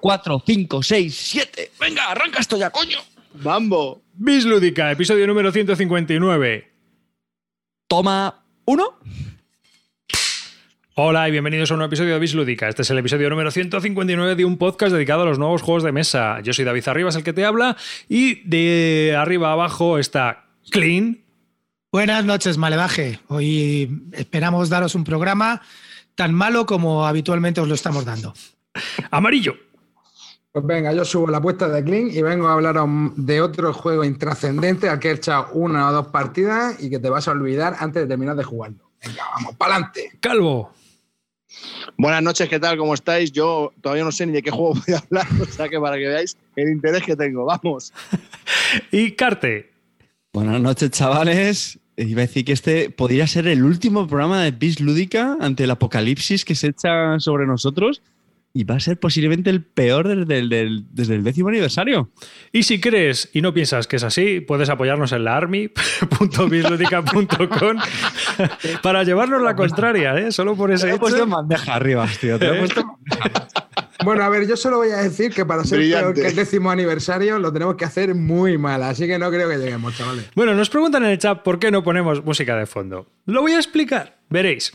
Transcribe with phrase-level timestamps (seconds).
[0.00, 1.70] 4, 5, 6, 7.
[1.78, 2.98] Venga, arranca esto ya, coño.
[3.34, 4.02] Bambo.
[4.14, 6.70] Bislúdica, episodio número 159.
[7.86, 8.98] Toma uno.
[10.94, 12.68] Hola y bienvenidos a un nuevo episodio de Bislúdica.
[12.68, 15.92] Este es el episodio número 159 de un podcast dedicado a los nuevos juegos de
[15.92, 16.40] mesa.
[16.42, 17.76] Yo soy David Arribas, el que te habla,
[18.08, 21.20] y de arriba a abajo está Clean.
[21.92, 23.18] Buenas noches, Malevaje.
[23.28, 25.62] Hoy esperamos daros un programa
[26.14, 28.34] tan malo como habitualmente os lo estamos dando.
[29.10, 29.69] Amarillo.
[30.52, 32.76] Pues venga, yo subo la apuesta de Clean y vengo a hablar
[33.14, 37.08] de otro juego intrascendente al que he echado una o dos partidas y que te
[37.08, 38.90] vas a olvidar antes de terminar de jugarlo.
[39.00, 40.10] Venga, vamos, para adelante.
[40.18, 40.72] Calvo.
[41.96, 42.76] Buenas noches, ¿qué tal?
[42.78, 43.30] ¿Cómo estáis?
[43.30, 45.96] Yo todavía no sé ni de qué juego voy a hablar, o sea que para
[45.96, 47.92] que veáis el interés que tengo, vamos.
[48.90, 49.70] y Carte.
[50.32, 51.78] Buenas noches, chavales.
[51.96, 55.70] Iba a decir que este podría ser el último programa de Bis Lúdica ante el
[55.70, 58.02] apocalipsis que se echa sobre nosotros
[58.52, 62.10] y va a ser posiblemente el peor desde el, desde el décimo aniversario.
[62.52, 67.76] Y si crees y no piensas que es así, puedes apoyarnos en la army.bisludica.com
[68.82, 70.32] para llevarnos la contraria, ¿eh?
[70.32, 71.00] Solo por ese Te he hecho.
[71.00, 72.38] puesto en bandeja arriba, tío.
[72.38, 73.46] Te he puesto en bandeja.
[74.04, 76.04] Bueno, a ver, yo solo voy a decir que para ser Brillante.
[76.04, 79.46] peor que el décimo aniversario lo tenemos que hacer muy mal, así que no creo
[79.48, 80.24] que lleguemos, chavales.
[80.34, 83.06] Bueno, nos preguntan en el chat por qué no ponemos música de fondo.
[83.26, 84.72] Lo voy a explicar, veréis.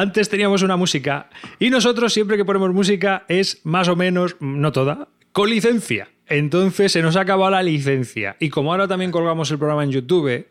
[0.00, 4.72] Antes teníamos una música y nosotros siempre que ponemos música es más o menos, no
[4.72, 6.08] toda, con licencia.
[6.26, 8.34] Entonces se nos ha acabado la licencia.
[8.40, 10.46] Y como ahora también colgamos el programa en YouTube,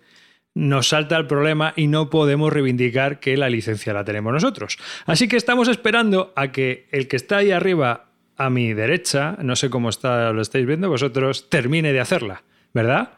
[0.54, 4.78] nos salta el problema y no podemos reivindicar que la licencia la tenemos nosotros.
[5.08, 9.56] Así que estamos esperando a que el que está ahí arriba a mi derecha, no
[9.56, 13.14] sé cómo está, lo estáis viendo vosotros, termine de hacerla, ¿verdad?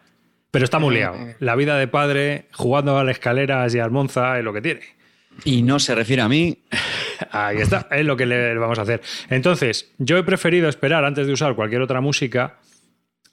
[0.49, 1.17] Pero está muy liado.
[1.39, 5.00] La vida de padre, jugando a las escaleras y al Monza es lo que tiene.
[5.43, 6.57] Y no se refiere a mí.
[7.31, 9.01] Ahí está, es lo que le vamos a hacer.
[9.29, 12.57] Entonces, yo he preferido esperar antes de usar cualquier otra música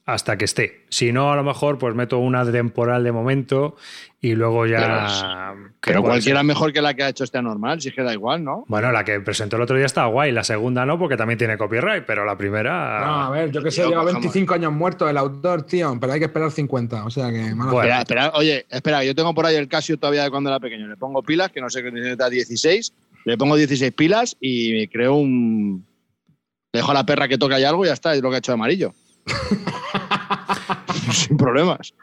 [0.08, 0.86] hasta que esté.
[0.88, 3.76] Si no, a lo mejor, pues meto una temporal de momento
[4.22, 5.54] y luego ya.
[5.82, 6.46] Pero cualquiera ser.
[6.46, 8.64] mejor que la que ha hecho este normal, si es que da igual, ¿no?
[8.68, 11.58] Bueno, la que presentó el otro día está guay, la segunda no, porque también tiene
[11.58, 13.04] copyright, pero la primera.
[13.04, 14.22] No, a ver, yo que sé, lleva cojamos.
[14.22, 17.54] 25 años muerto el autor, tío, pero hay que esperar 50, o sea que...
[17.54, 17.80] mala Bueno.
[17.82, 20.88] Espera, espera, oye, espera, yo tengo por ahí el Casio todavía de cuando era pequeño.
[20.88, 22.94] Le pongo pilas, que no sé qué necesita 16.
[23.26, 25.84] Le pongo 16 pilas y creo un.
[26.72, 28.38] Dejo a la perra que toque ahí algo y ya está, es lo que ha
[28.38, 28.94] hecho de amarillo.
[31.12, 31.94] Sin problemas.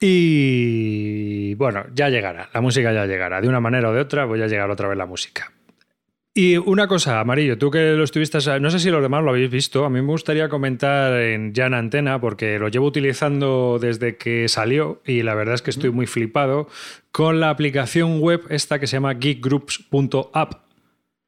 [0.00, 3.40] Y bueno, ya llegará, la música ya llegará.
[3.40, 5.52] De una manera o de otra, voy a llegar otra vez la música.
[6.36, 9.48] Y una cosa, Amarillo, tú que lo estuviste, no sé si los demás lo habéis
[9.48, 14.16] visto, a mí me gustaría comentar en, ya en antena, porque lo llevo utilizando desde
[14.16, 16.68] que salió y la verdad es que estoy muy flipado
[17.12, 20.54] con la aplicación web esta que se llama geekgroups.app.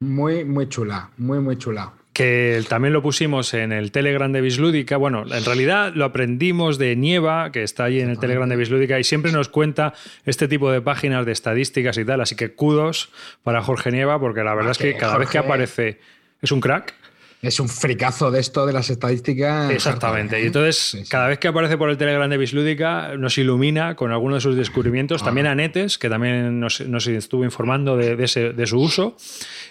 [0.01, 1.93] Muy, muy chula, muy, muy chula.
[2.17, 4.97] Que también lo pusimos en el Telegram de Bislúdica.
[4.97, 8.99] Bueno, en realidad lo aprendimos de Nieva, que está ahí en el Telegram de Bislúdica,
[8.99, 9.93] y siempre nos cuenta
[10.25, 12.23] este tipo de páginas de estadísticas y tal.
[12.23, 13.11] Así que kudos
[13.43, 16.01] para Jorge Nieva, porque la verdad es que Jorge, cada vez que aparece
[16.41, 16.95] es un crack.
[17.43, 19.71] Es un fricazo de esto de las estadísticas.
[19.71, 20.43] Exactamente.
[20.43, 21.11] Y entonces, Sí, sí.
[21.11, 24.57] cada vez que aparece por el Telegram de Bislúdica, nos ilumina con alguno de sus
[24.57, 25.21] descubrimientos.
[25.21, 25.27] Ah.
[25.27, 29.17] También a Netes, que también nos, nos estuvo informando de, de ese- de su uso.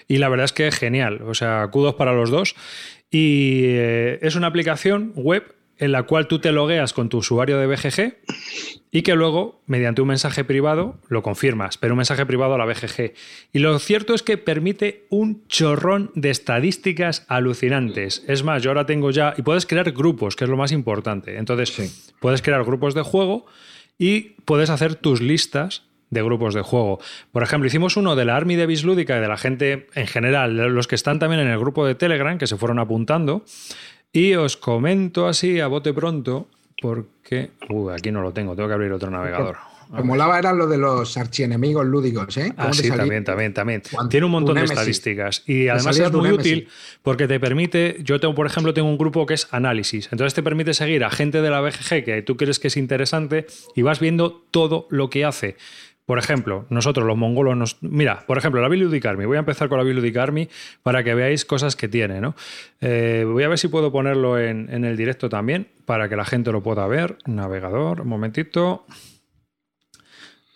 [0.07, 1.21] Y la verdad es que es genial.
[1.23, 2.55] O sea, kudos para los dos.
[3.09, 7.57] Y eh, es una aplicación web en la cual tú te logueas con tu usuario
[7.57, 8.17] de BGG
[8.91, 12.65] y que luego, mediante un mensaje privado, lo confirmas, pero un mensaje privado a la
[12.65, 13.13] BGG.
[13.51, 18.23] Y lo cierto es que permite un chorrón de estadísticas alucinantes.
[18.27, 21.37] Es más, yo ahora tengo ya, y puedes crear grupos, que es lo más importante.
[21.37, 23.45] Entonces, puedes crear grupos de juego
[23.97, 25.83] y puedes hacer tus listas
[26.15, 26.99] de grupos de juego.
[27.31, 30.55] Por ejemplo, hicimos uno de la Army de Bislúdica y de la gente en general,
[30.55, 33.43] los que están también en el grupo de Telegram, que se fueron apuntando.
[34.11, 36.47] Y os comento así a bote pronto,
[36.81, 37.51] porque.
[37.69, 39.57] Uy, aquí no lo tengo, tengo que abrir otro navegador.
[39.91, 42.51] Me molaba eran lo de los archienemigos lúdicos, ¿eh?
[42.57, 43.81] Ah, ¿Cómo te sí, también, también, también.
[44.09, 45.43] Tiene un montón de estadísticas.
[45.45, 46.67] Y además es muy útil
[47.03, 47.97] porque te permite.
[48.01, 50.09] Yo tengo, por ejemplo, tengo un grupo que es análisis.
[50.11, 53.45] Entonces te permite seguir a gente de la BGG que tú crees que es interesante
[53.75, 55.55] y vas viendo todo lo que hace.
[56.05, 57.77] Por ejemplo, nosotros los mongolos nos...
[57.81, 59.25] Mira, por ejemplo, la Biludic Army.
[59.25, 60.47] Voy a empezar con la Biludic Army
[60.83, 62.35] para que veáis cosas que tiene, ¿no?
[62.79, 66.25] Eh, voy a ver si puedo ponerlo en, en el directo también para que la
[66.25, 67.17] gente lo pueda ver.
[67.25, 68.85] Navegador, un momentito.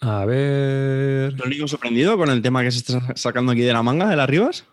[0.01, 1.33] A ver...
[1.33, 4.15] ¿Lo único sorprendido con el tema que se está sacando aquí de la manga de
[4.15, 4.65] las Rivas?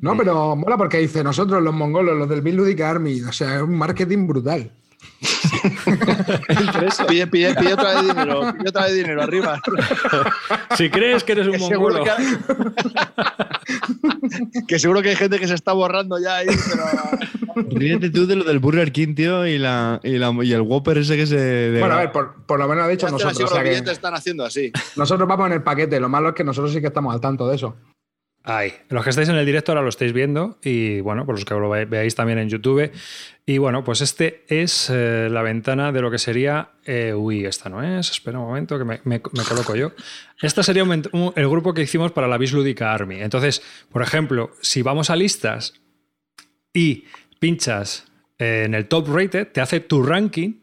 [0.00, 3.20] No, pero mola porque dice nosotros, los mongolos, los del Bill Ludic Army.
[3.22, 4.70] O sea, es un marketing brutal.
[7.08, 9.60] Pide, pide, pide otra vez dinero, pide otra vez dinero arriba.
[10.76, 12.16] Si crees que eres un Que seguro mongolo.
[12.16, 12.24] que,
[14.66, 16.84] que seguro que hay gente que se está borrando ya ahí, pero
[17.70, 20.98] Ríete tú de lo del Burger King, tío, y, la, y, la- y el Whopper
[20.98, 21.36] ese que se.
[21.36, 23.36] de- Bueno, a ver, por, por lo menos ha dicho así nosotros.
[23.38, 24.72] con o sea los que billetes están haciendo así.
[24.96, 26.00] nosotros vamos en el paquete.
[26.00, 27.76] Lo malo es que nosotros sí que estamos al tanto de eso.
[28.46, 28.74] Ahí.
[28.90, 31.54] Los que estáis en el directo ahora lo estáis viendo y bueno, por los que
[31.54, 32.90] lo ve- veáis también en YouTube.
[33.46, 36.72] Y bueno, pues este es eh, la ventana de lo que sería...
[36.84, 38.10] eh, uy, esta no es.
[38.10, 39.92] Espera un momento que me, coloco yo.
[40.42, 43.22] Esta sería el grupo que hicimos para la Bislúdica Army.
[43.22, 45.80] Entonces, por ejemplo, si vamos a listas
[46.74, 47.04] y
[47.40, 48.06] pinchas
[48.38, 50.60] eh, en el top rated, te hace tu ranking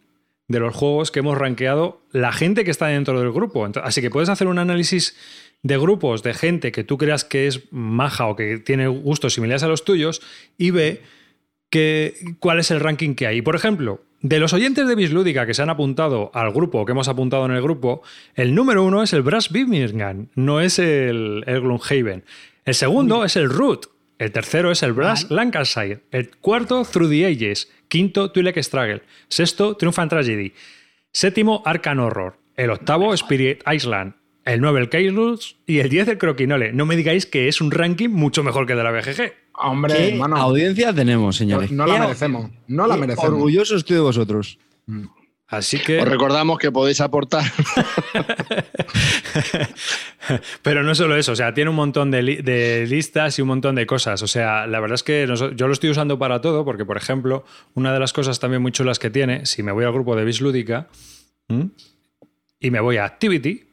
[0.48, 3.68] de los juegos que hemos rankeado la gente que está dentro del grupo.
[3.84, 5.16] Así que puedes hacer un análisis
[5.64, 9.64] de grupos de gente que tú creas que es maja o que tiene gustos similares
[9.64, 10.22] a los tuyos
[10.58, 11.02] y ve
[11.70, 13.42] que, cuál es el ranking que hay.
[13.42, 17.08] Por ejemplo, de los oyentes de Bislúdica que se han apuntado al grupo, que hemos
[17.08, 18.04] apuntado en el grupo,
[18.36, 22.24] el número uno es el Brass Birmingham, no es el, el Gloomhaven.
[22.66, 23.88] El segundo es el Root.
[24.20, 26.02] El tercero es el Brass Lancashire.
[26.12, 27.72] El cuarto, Through the Ages.
[27.88, 29.02] Quinto, Twi'lek Struggle.
[29.28, 30.54] Sexto, Triumphant Tragedy.
[31.12, 32.38] Séptimo, Arcan Horror.
[32.56, 34.14] El octavo, Spirit Island.
[34.46, 35.58] El 9, el Chaos.
[35.68, 36.74] Y el 10, el Croquinole.
[36.74, 39.34] No me digáis que es un ranking mucho mejor que el de la BGG.
[39.54, 40.38] Hombre, ¿Qué hermano.
[40.38, 41.72] audiencia tenemos, No, señores?
[41.72, 42.50] no ¿Qué la merecemos.
[42.68, 43.30] No la merecemos.
[43.32, 44.58] Orgulloso estoy de vosotros.
[45.48, 46.00] Así que.
[46.00, 47.44] Os recordamos que podéis aportar.
[50.62, 53.50] Pero no solo eso, o sea, tiene un montón de, li- de listas y un
[53.50, 54.22] montón de cosas.
[54.24, 57.44] O sea, la verdad es que yo lo estoy usando para todo, porque, por ejemplo,
[57.74, 60.24] una de las cosas también muy chulas que tiene, si me voy al grupo de
[60.26, 60.88] Bislúdica
[62.60, 63.66] y me voy a Activity,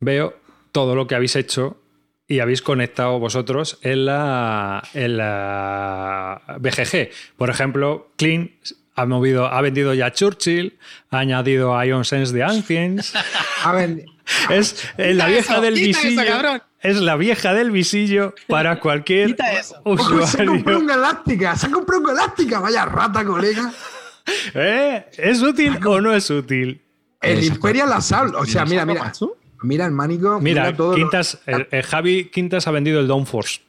[0.00, 0.34] veo
[0.72, 1.80] todo lo que habéis hecho
[2.26, 7.10] y habéis conectado vosotros en la, en la BGG.
[7.36, 8.52] Por ejemplo, Clean
[8.94, 10.78] ha, movido, ha vendido ya Churchill,
[11.10, 13.12] ha añadido a Ion Sense de Ancients.
[13.64, 14.04] A ver,
[14.48, 16.62] Es eh, la vieja eso, del eso, visillo.
[16.80, 19.36] es la vieja del visillo para cualquier
[19.84, 20.52] ojo, se ha usuario.
[20.52, 21.56] comprado un Galáctica.
[21.56, 22.60] Se ha comprado un Galáctica.
[22.60, 23.72] Vaya rata, colega.
[24.54, 25.04] ¿Eh?
[25.18, 26.80] ¿Es útil o no es útil?
[27.20, 28.34] El Imperial Assault.
[28.36, 29.02] O sea, mira, mira.
[29.04, 29.36] macho?
[29.62, 30.40] Mira el manico.
[30.40, 33.60] Mira, Mira, todo, lo- Quintas, el- el Javi Quintas ha vendido el Downforce.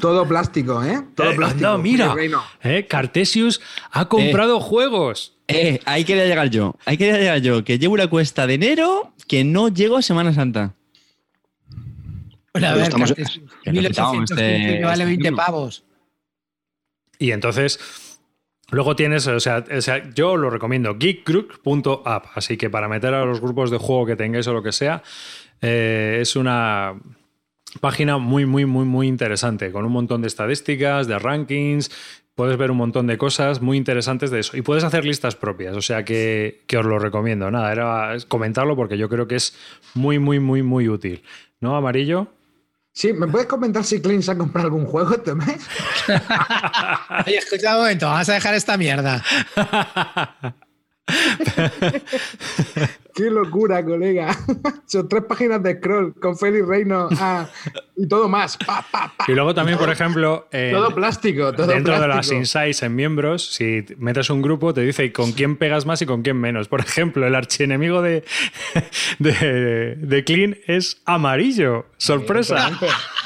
[0.00, 1.00] todo plástico, ¿eh?
[1.14, 1.68] Todo Eh, plástico.
[1.68, 2.42] no, mira, Reino.
[2.62, 3.60] eh, Cartesius
[3.90, 5.34] ha comprado juegos.
[5.48, 6.76] Eh, ahí quería llegar yo.
[6.84, 7.64] Ahí quería llegar yo.
[7.64, 10.74] Que llevo una cuesta de enero que no llego a Semana Santa.
[12.52, 15.36] Bueno, a ver, estamos- Cartes, que lo quitamos 1815 este- que vale este 20 libro.
[15.36, 15.84] pavos.
[17.18, 17.78] Y entonces,
[18.70, 22.26] luego tienes, o sea, o sea, yo lo recomiendo, geekgroup.app.
[22.34, 25.02] Así que para meter a los grupos de juego que tengáis o lo que sea,
[25.60, 26.94] eh, es una
[27.80, 31.90] página muy, muy, muy, muy interesante, con un montón de estadísticas, de rankings.
[32.34, 34.56] Puedes ver un montón de cosas muy interesantes de eso.
[34.56, 37.50] Y puedes hacer listas propias, o sea que, que os lo recomiendo.
[37.50, 39.56] Nada, era comentarlo porque yo creo que es
[39.94, 41.22] muy, muy, muy, muy útil.
[41.60, 42.28] ¿No, Amarillo?
[42.98, 45.60] Sí, ¿me puedes comentar si Clint se ha comprado algún juego este mes?
[47.26, 49.22] Oye, escucha un momento, vamos a dejar esta mierda.
[53.14, 54.36] Qué locura, colega.
[54.86, 57.48] Son tres páginas de scroll con Félix Reino ah,
[57.96, 58.56] y todo más.
[58.58, 59.24] Pa, pa, pa.
[59.26, 63.84] Y luego también, por ejemplo, Todo plástico, todo dentro de las insights en miembros, si
[63.98, 66.68] metes un grupo, te dice con quién pegas más y con quién menos.
[66.68, 68.22] Por ejemplo, el archienemigo de,
[69.18, 71.86] de, de Clean es amarillo.
[71.96, 72.70] Sorpresa.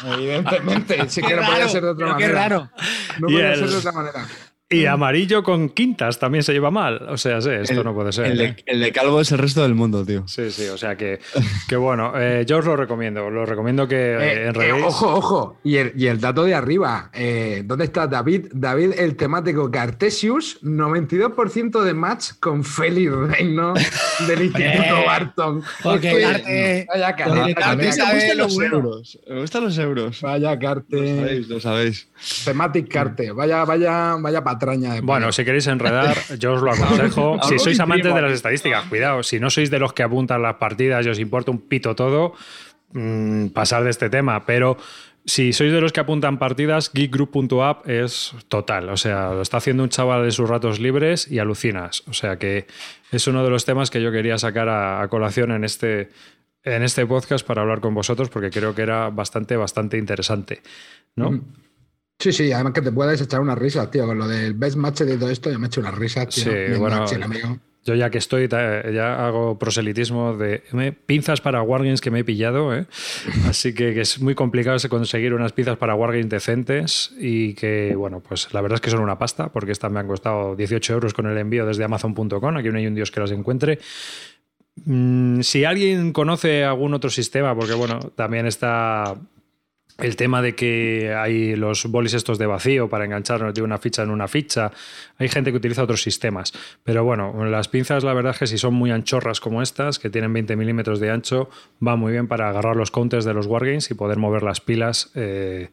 [0.07, 2.49] Evidentemente, sí que no podía ser de otra pero qué manera.
[2.49, 2.71] raro.
[3.19, 4.27] No podía ser de otra manera.
[4.73, 7.07] Y amarillo con quintas también se lleva mal.
[7.09, 8.27] O sea, sí, esto El- no puede ser.
[8.27, 8.57] El ¿eh?
[8.57, 10.27] de, el de Calvo es el resto del mundo, tío.
[10.27, 11.21] Sí, sí, o sea que,
[11.69, 13.29] que bueno, eh, yo os lo recomiendo.
[13.31, 14.85] Lo recomiendo que Eh, eh, eh, enredéis.
[14.85, 15.59] ojo, ojo.
[15.65, 17.11] Y el, y el dato de arriba.
[17.13, 18.47] eh, ¿Dónde está David?
[18.53, 23.75] David, el temático Cartesius, 92% de match con Félix Reino
[24.27, 25.63] del Instituto Barton.
[25.83, 28.77] porque que- Carte- Vaya Carte, Carte vaya sabe Carte, lo bueno.
[28.77, 29.19] euros.
[29.29, 30.21] Me gustan los euros.
[30.23, 31.17] Vaya Lo Carte.
[31.17, 32.09] sabéis, lo sabéis.
[32.45, 33.33] Thematic Carte.
[33.33, 37.41] Vaya, vaya, vaya patraña de Bueno, si queréis enredar, yo os lo aconsejo.
[37.43, 39.23] si sois amantes de las estadísticas, cuidado.
[39.23, 42.35] Si no sois de los que apuntan las partidas y os importa un pito todo,
[42.93, 44.47] mm, pasar de este tema.
[44.47, 44.77] Pero
[45.25, 48.89] si sois de los que apuntan partidas, geekgroup.app es total.
[48.91, 52.05] O sea, lo está haciendo un chaval de sus ratos libres y alucinas.
[52.09, 52.67] O sea que
[53.11, 56.11] es uno de los temas que yo quería sacar a, a colación en este,
[56.63, 60.63] en este podcast para hablar con vosotros porque creo que era bastante, bastante interesante.
[61.17, 61.33] ¿no?
[61.33, 61.45] Mm.
[62.23, 64.07] Sí, sí, además que te puedes echar unas risas, tío.
[64.07, 66.45] Con lo del best match de todo esto, yo me he hecho unas risas, tío.
[66.45, 67.59] Sí, Best bueno, match, el amigo.
[67.85, 72.25] Yo ya que estoy, ya hago proselitismo de me- pinzas para Wargames que me he
[72.25, 72.87] pillado, ¿eh?
[73.49, 78.21] así que, que es muy complicado conseguir unas pinzas para Wargames decentes y que, bueno,
[78.21, 81.13] pues la verdad es que son una pasta, porque estas me han costado 18 euros
[81.13, 83.81] con el envío desde Amazon.com, aquí no hay un dios que las encuentre.
[84.85, 89.17] Mm, si alguien conoce algún otro sistema, porque bueno, también está
[89.99, 94.03] el tema de que hay los bolis estos de vacío para enganchar de una ficha
[94.03, 94.73] en una ficha.
[95.19, 96.53] Hay gente que utiliza otros sistemas.
[96.83, 100.11] Pero bueno, las pinzas, la verdad es que si son muy anchorras como estas, que
[100.11, 101.51] tienen 20 milímetros de ancho,
[101.87, 105.11] va muy bien para agarrar los counters de los wargames y poder mover las pilas
[105.15, 105.71] eh,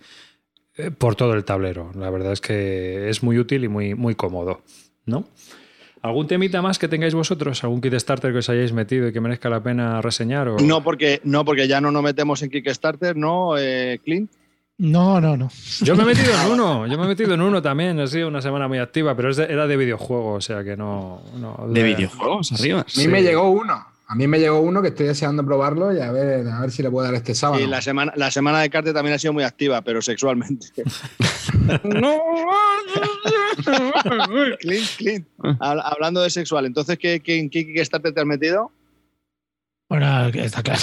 [0.76, 1.92] eh, por todo el tablero.
[1.96, 4.62] La verdad es que es muy útil y muy, muy cómodo.
[5.06, 5.26] ¿No?
[6.02, 7.64] ¿Algún temita más que tengáis vosotros?
[7.64, 10.48] ¿Algún kit starter que os hayáis metido y que merezca la pena reseñar?
[10.48, 10.58] O...
[10.60, 14.32] No porque, no, porque ya no nos metemos en Kickstarter, ¿no, eh, Clint?
[14.78, 15.50] No, no, no.
[15.82, 18.30] Yo me he metido en uno, yo me he metido en uno también, ha sido
[18.30, 21.22] una semana muy activa, pero era de videojuego, o sea que no...
[21.38, 22.80] no- De videojuegos arriba.
[22.80, 23.08] A mí Sí.
[23.10, 23.86] me llegó uno.
[24.12, 26.82] A mí me llegó uno que estoy deseando probarlo y a ver, a ver si
[26.82, 27.62] le puedo dar este sábado.
[27.62, 30.68] Y la semana, la semana de Carte también ha sido muy activa, pero sexualmente.
[31.84, 32.04] Clint,
[34.98, 35.28] Clint.
[35.38, 38.72] Hab- Hablando de sexual, entonces, ¿qué, qué, en qué Kickstarter te has metido?
[39.90, 40.80] Bueno, está claro.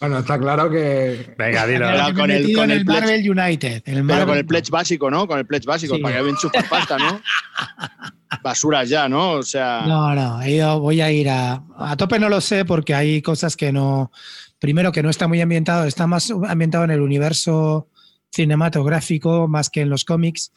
[0.00, 1.34] Bueno, está claro que.
[1.38, 1.86] Venga, dilo.
[1.90, 3.00] Pero con el- metido con en el el pledge.
[3.00, 3.82] Marvel United.
[3.86, 5.26] el Pero con el pledge básico, ¿no?
[5.28, 6.02] Con el pledge básico, Sí.
[6.02, 7.20] para que bien chupas pasta, ¿no?
[8.42, 9.32] Basuras ya, ¿no?
[9.34, 12.64] O sea, No, no, he ido- voy a ir a, a tope, no lo sé,
[12.64, 14.10] porque hay cosas que no.
[14.58, 17.88] Primero, que no está muy ambientado, está más ambientado en el universo
[18.32, 20.52] cinematográfico más que en los cómics.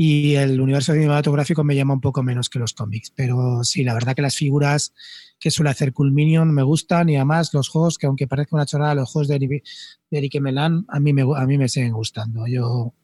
[0.00, 3.10] Y el universo cinematográfico me llama un poco menos que los cómics.
[3.16, 4.94] Pero sí, la verdad que las figuras
[5.40, 8.64] que suele hacer Cool Minion me gustan y además los juegos, que aunque parezca una
[8.64, 9.64] chorrada, los juegos de, Eric-
[10.10, 12.46] de Eric Melan a mí, me, a mí me siguen gustando.
[12.46, 12.94] Yo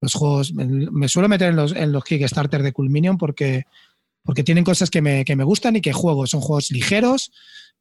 [0.00, 3.64] los juegos, me, me suelo meter en los, en los Kickstarter de Cool Minion porque
[4.24, 6.26] porque tienen cosas que me, que me gustan y que juego.
[6.26, 7.30] Son juegos ligeros,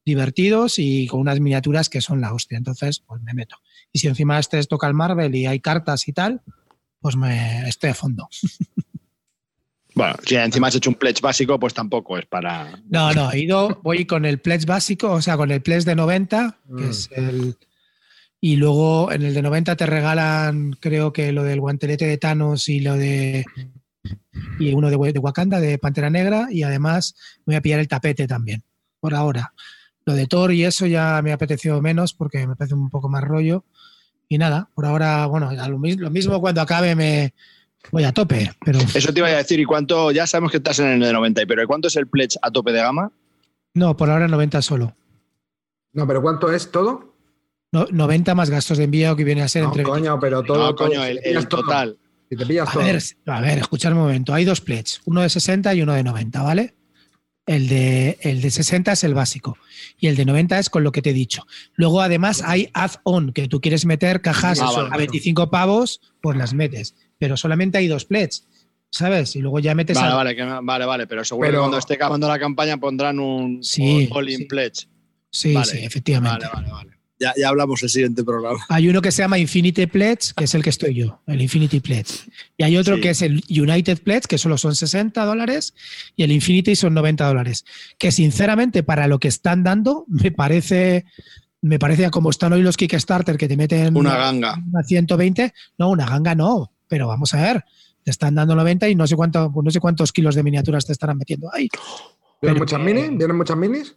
[0.06, 2.58] divertidos y con unas miniaturas que son la hostia.
[2.58, 3.56] Entonces, pues me meto.
[3.94, 6.42] Y si encima este toca el Marvel y hay cartas y tal,
[7.04, 8.30] pues me estoy a fondo.
[9.96, 12.82] bueno, si encima has hecho un pledge básico, pues tampoco es para.
[12.90, 15.96] No, no, he ido, voy con el pledge básico, o sea, con el pledge de
[15.96, 16.90] 90, que Mm.
[16.90, 17.58] es el.
[18.42, 22.68] Y luego en el de 90 te regalan, creo que lo del guantelete de Thanos
[22.70, 23.46] y lo de.
[24.60, 27.88] Y uno de, de Wakanda, de Pantera Negra, y además me voy a pillar el
[27.88, 28.64] tapete también,
[29.00, 29.54] por ahora.
[30.06, 33.08] Lo de Thor y eso ya me ha apetecido menos porque me parece un poco
[33.10, 33.64] más rollo.
[34.30, 37.34] Y nada, por ahora, bueno, lo, mis- lo mismo cuando acabe me
[37.92, 40.12] voy a tope, pero Eso te iba a decir, ¿y cuánto?
[40.12, 42.50] Ya sabemos que estás en el de 90, pero ¿y cuánto es el pledge a
[42.52, 43.12] tope de gama?
[43.76, 44.96] no, por ahora 90 solo.
[45.94, 47.16] No, pero ¿cuánto es todo?
[47.72, 50.60] No- 90 más gastos de envío que viene a ser No, entre coño, pero todo.
[50.70, 51.98] no, coño, si el, todo, total.
[52.30, 52.84] Si te pillas A todo.
[52.84, 54.34] ver, a ver, escuchar un momento.
[54.34, 56.74] Hay dos pledges, uno de 60 y uno de 90, ¿vale?
[57.46, 59.58] El de, el de 60 es el básico
[60.00, 61.46] y el de 90 es con lo que te he dicho.
[61.76, 64.98] Luego, además, hay add-on, que tú quieres meter cajas Ah, vale, a vale.
[65.08, 66.96] 25 pavos, pues las metes.
[67.20, 68.48] Pero solamente hay dos pledges,
[68.92, 69.36] ¿sabes?
[69.36, 71.78] Y luego ya metes Vale, a- vale, que, vale, vale, pero seguro Pero- que cuando
[71.80, 74.46] esté acabando la campaña pondrán un Sí, all in sí.
[74.46, 74.88] pledge.
[75.30, 76.46] Sí, vale, sí, efectivamente.
[76.54, 76.98] Vale, vale, vale.
[77.24, 78.60] Ya, ya hablamos el siguiente programa.
[78.68, 81.80] Hay uno que se llama Infinity Pledge, que es el que estoy yo, el Infinity
[81.80, 82.30] Pledge.
[82.58, 83.02] Y hay otro Sí.
[83.02, 85.74] que es el United Pledge, que solo son 60 dólares,
[86.18, 87.64] y el Infinity son 90 dólares.
[87.98, 91.06] Que sinceramente, para lo que están dando, me parece,
[91.62, 94.62] me parece a como están hoy los Kickstarter, que te meten Una ganga.
[94.76, 95.54] a 120.
[95.78, 97.64] No, una ganga no, pero vamos a ver.
[98.04, 100.92] Te están dando 90 y no sé, cuánto, no sé cuántos kilos de miniaturas te
[100.92, 101.70] estarán metiendo ahí.
[102.42, 103.08] ¿Vienen muchas minis?
[103.18, 103.96] ¿Vienen muchas minis?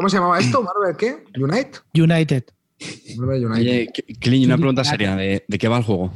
[0.00, 0.62] ¿Cómo se llamaba esto?
[0.62, 1.24] ¿Marvel qué?
[1.38, 1.80] ¿Unite?
[1.92, 2.44] United.
[3.18, 3.60] Marvel Unite.
[3.60, 5.14] Oye, Clint, una pregunta seria.
[5.14, 6.10] ¿De, de qué va el juego?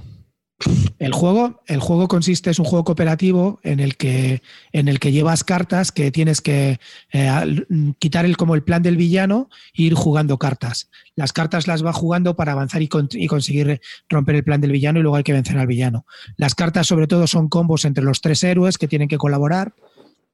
[0.99, 4.41] El juego, el juego consiste, es un juego cooperativo en el que,
[4.73, 6.81] en el que llevas cartas que tienes que
[7.13, 7.65] eh,
[7.99, 10.89] quitar el, como el plan del villano e ir jugando cartas.
[11.15, 14.73] Las cartas las va jugando para avanzar y, con- y conseguir romper el plan del
[14.73, 16.07] villano y luego hay que vencer al villano.
[16.39, 19.75] Las cartas sobre todo son combos entre los tres héroes que tienen que colaborar.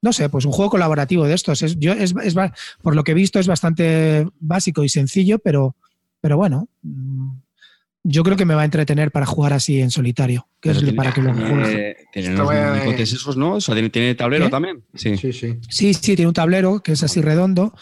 [0.02, 1.62] No sé, pues un juego colaborativo de estos.
[1.62, 2.34] Es, yo, es, es
[2.82, 5.76] por lo que he visto es bastante básico y sencillo, pero,
[6.20, 6.68] pero bueno.
[6.82, 7.30] mm,
[8.04, 10.96] Yo creo que me va a entretener para jugar así en solitario, que es Pero
[10.96, 13.56] para que lo tiene, tiene los esos, ¿no?
[13.56, 14.50] O sea, tiene, tiene tablero ¿Qué?
[14.50, 14.82] también.
[14.94, 15.18] Sí.
[15.18, 15.58] Sí, sí.
[15.68, 17.74] Sí, sí, tiene un tablero que es así redondo.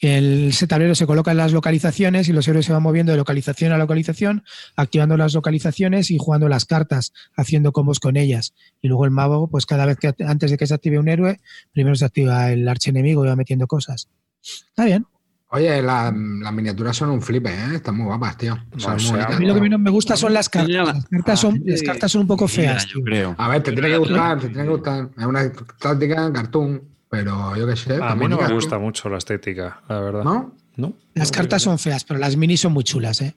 [0.00, 3.18] El, ese tablero se coloca en las localizaciones y los héroes se van moviendo de
[3.18, 4.44] localización a localización,
[4.76, 8.54] activando las localizaciones y jugando las cartas, haciendo combos con ellas.
[8.80, 11.40] Y luego el mago, pues cada vez que antes de que se active un héroe,
[11.72, 14.08] primero se activa el archienemigo y va metiendo cosas.
[14.42, 15.04] Está bien.
[15.52, 17.74] Oye, la- las miniaturas son un flipe, ¿eh?
[17.74, 18.56] Están muy guapas, tío.
[18.76, 19.34] Son O muy sea, bonitas.
[19.36, 20.70] A mí lo que menos me gusta son las cartas.
[20.86, 22.86] Las cartas son, las cartas son un poco feas.
[22.86, 23.34] Tío.
[23.36, 25.10] A ver, te tiene que gustar, te tiene que gustar.
[25.18, 26.80] Es una táctica cartoon.
[27.10, 27.98] Pero yo qué sé.
[28.00, 30.24] A mí no me gusta mucho la estética, la verdad.
[30.24, 30.54] ¿No?
[30.76, 30.94] ¿No?
[31.14, 33.34] Las cartas son feas, pero las minis son muy chulas, ¿eh?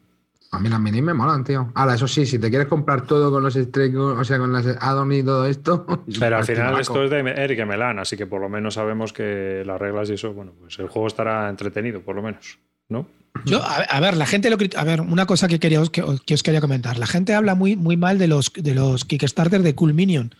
[0.51, 1.71] A mí las minis me molan, tío.
[1.73, 4.67] Ahora, eso sí, si te quieres comprar todo con los strikes, o sea, con las
[4.67, 5.87] add y todo esto.
[6.19, 9.63] Pero al final esto es de Eric Melan, así que por lo menos sabemos que
[9.65, 13.07] las reglas y eso, bueno, pues el juego estará entretenido, por lo menos, ¿no?
[13.45, 16.35] Yo, a, a ver, la gente lo A ver, una cosa que, quería, que, que
[16.35, 16.99] os quería comentar.
[16.99, 20.35] La gente habla muy, muy mal de los, de los Kickstarter de Cool Minion.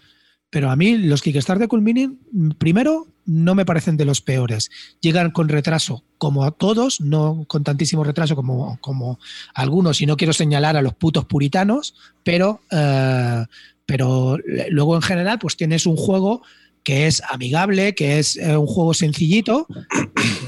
[0.53, 4.69] Pero a mí los Kickstarter de Minion, mm, primero, no me parecen de los peores.
[5.01, 9.19] Llegan con retraso, como a todos, no con tantísimo retraso como, como
[9.55, 13.45] algunos, y no quiero señalar a los putos puritanos, pero, eh,
[13.87, 16.43] pero eh, luego en general, pues tienes un juego
[16.83, 19.67] que es amigable, que es eh, un juego sencillito,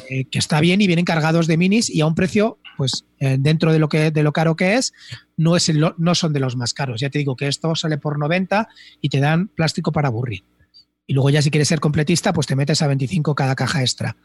[0.09, 3.37] eh, que está bien y vienen cargados de minis y a un precio, pues eh,
[3.39, 4.93] dentro de lo que de lo caro que es,
[5.37, 6.99] no, es no son de los más caros.
[6.99, 8.67] Ya te digo que esto sale por 90
[9.01, 10.43] y te dan plástico para aburrir.
[11.07, 14.17] Y luego ya si quieres ser completista, pues te metes a 25 cada caja extra.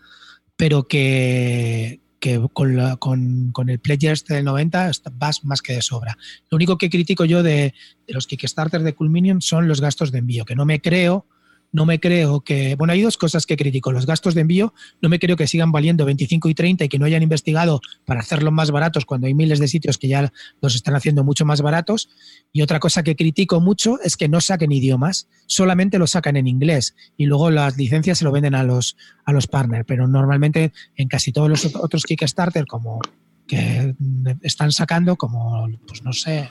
[0.57, 5.75] Pero que, que con, la- con- el Pledger este del 90 está- vas más que
[5.75, 6.17] de sobra.
[6.51, 7.75] Lo único que critico yo de,
[8.07, 11.27] de los Kickstarter de Cool Minion son los gastos de envío, que no me creo,
[11.73, 12.75] no me creo que...
[12.75, 13.93] Bueno, hay dos cosas que critico.
[13.93, 16.99] Los gastos de envío no me creo que sigan valiendo 25 y 30 y que
[16.99, 20.75] no hayan investigado para hacerlos más baratos cuando hay miles de sitios que ya los
[20.75, 22.09] están haciendo mucho más baratos.
[22.53, 26.47] Y otra cosa que critico mucho es que no saquen idiomas, solamente lo sacan en
[26.49, 29.85] inglés y luego las licencias se lo venden a los, a los partners.
[29.87, 33.01] Pero normalmente en casi todos los ot- otros Kickstarter como
[33.47, 33.95] que
[34.43, 36.51] están sacando, como, pues no sé,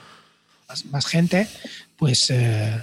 [0.68, 1.48] más, más gente,
[1.96, 2.78] pues eh,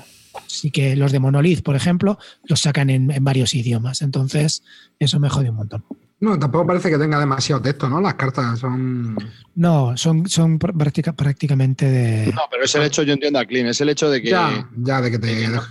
[0.46, 4.02] sí que los de Monolith, por ejemplo, los sacan en, en varios idiomas.
[4.02, 4.64] Entonces,
[5.00, 5.84] eso me jode un montón.
[6.20, 8.02] No, tampoco parece que tenga demasiado texto, ¿no?
[8.02, 9.16] Las cartas son.
[9.56, 12.34] No, son, son pr- práctica- prácticamente de...
[12.34, 14.68] No, pero es el hecho, yo entiendo a Clean, es el hecho de que, Ya,
[14.78, 15.28] ya de que te.
[15.28, 15.62] de que no.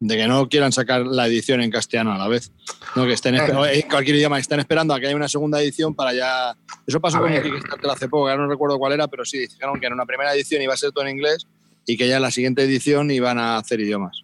[0.00, 2.52] de que no quieran sacar la edición en castellano a la vez.
[2.96, 5.62] No, que estén o en cualquier idioma, que estén esperando a que haya una segunda
[5.62, 6.54] edición para ya.
[6.86, 9.38] Eso pasó A con Kickstarter hace poco, que ahora no recuerdo cuál era, pero sí,
[9.38, 11.46] dijeron que en una primera edición iba a ser todo en inglés
[11.86, 14.22] y que ya en la siguiente edición iban a hacer idiomas.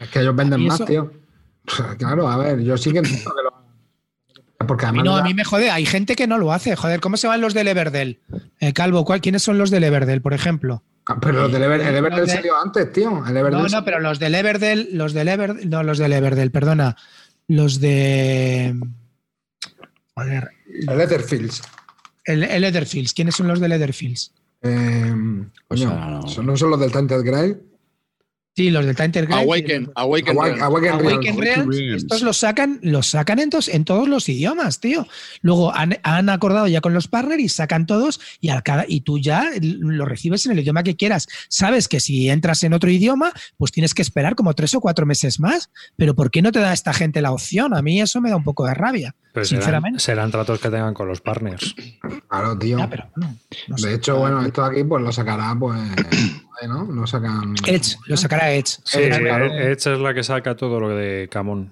[0.00, 1.12] Es que ellos venden ¿Y más, tío.
[1.98, 4.66] Claro, a ver, yo sí que entiendo que lo.
[4.66, 5.70] Porque A mí no, a mí me jode.
[5.70, 6.74] Hay gente que no lo hace.
[6.76, 8.20] Joder, ¿cómo se van los del Everdell?
[8.60, 10.82] Eh, Calvo, ¿cuál- ¿quiénes son los del Everdell, por ejemplo?
[11.22, 13.24] Pero los del Ever- el Everdell Los de- salió antes, tío.
[13.26, 16.50] El Everdell No, no, pero los del Everdell, los del Everdell, no, los del Everdell,
[16.50, 16.96] perdona.
[17.46, 18.74] Los de.
[20.14, 20.48] Joder,
[20.88, 21.62] El Etherfields.
[22.24, 23.14] el, el Leatherfields.
[23.14, 24.32] ¿Quiénes son los de Leatherfields?
[24.62, 26.22] Eh, no.
[26.28, 27.62] ¿son- ¿no son los del Tainted Grail?
[28.58, 29.32] Sí, los del Grail.
[29.32, 30.36] Awaken, Awaken.
[30.36, 31.38] Awaken Awaken Realms.
[31.38, 32.02] Realms, Realms.
[32.02, 35.06] estos los sacan, los sacan en, tos- en todos los idiomas, tío.
[35.42, 39.02] Luego han, han acordado ya con los partners y sacan todos y, al cada, y
[39.02, 41.28] tú ya lo recibes en el idioma que quieras.
[41.48, 45.06] Sabes que si entras en otro idioma, pues tienes que esperar como tres o cuatro
[45.06, 45.70] meses más.
[45.94, 47.74] Pero ¿por qué no te da esta gente la opción?
[47.74, 50.00] A mí eso me da un poco de rabia, sinceramente.
[50.00, 51.76] serán tratos que tengan con los partners.
[52.28, 52.78] Claro, tío.
[52.78, 53.36] Ya, pero bueno,
[53.68, 53.88] no sé.
[53.90, 55.78] De hecho, bueno, esto aquí pues lo sacará, pues.
[56.66, 56.84] ¿No?
[56.84, 57.54] Lo sacan.
[57.66, 58.78] Edge, lo sacará Edge.
[58.84, 59.46] Sí, claro.
[59.46, 61.70] Edge es la que saca todo lo de Camón.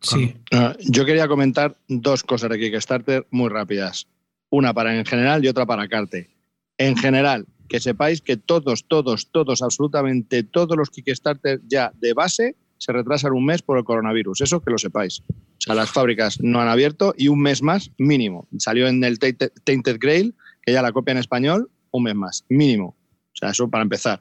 [0.00, 0.34] Sí.
[0.52, 4.06] Ah, Yo quería comentar dos cosas de Kickstarter muy rápidas.
[4.50, 6.30] Una para en general y otra para Carte.
[6.78, 12.56] En general, que sepáis que todos, todos, todos, absolutamente todos los Kickstarter ya de base
[12.78, 14.40] se retrasan un mes por el coronavirus.
[14.40, 15.20] Eso que lo sepáis.
[15.28, 18.46] O sea, las fábricas no han abierto y un mes más mínimo.
[18.58, 22.96] Salió en el Tainted Grail, que ya la copia en español, un mes más, mínimo.
[23.32, 24.20] O sea, eso para empezar.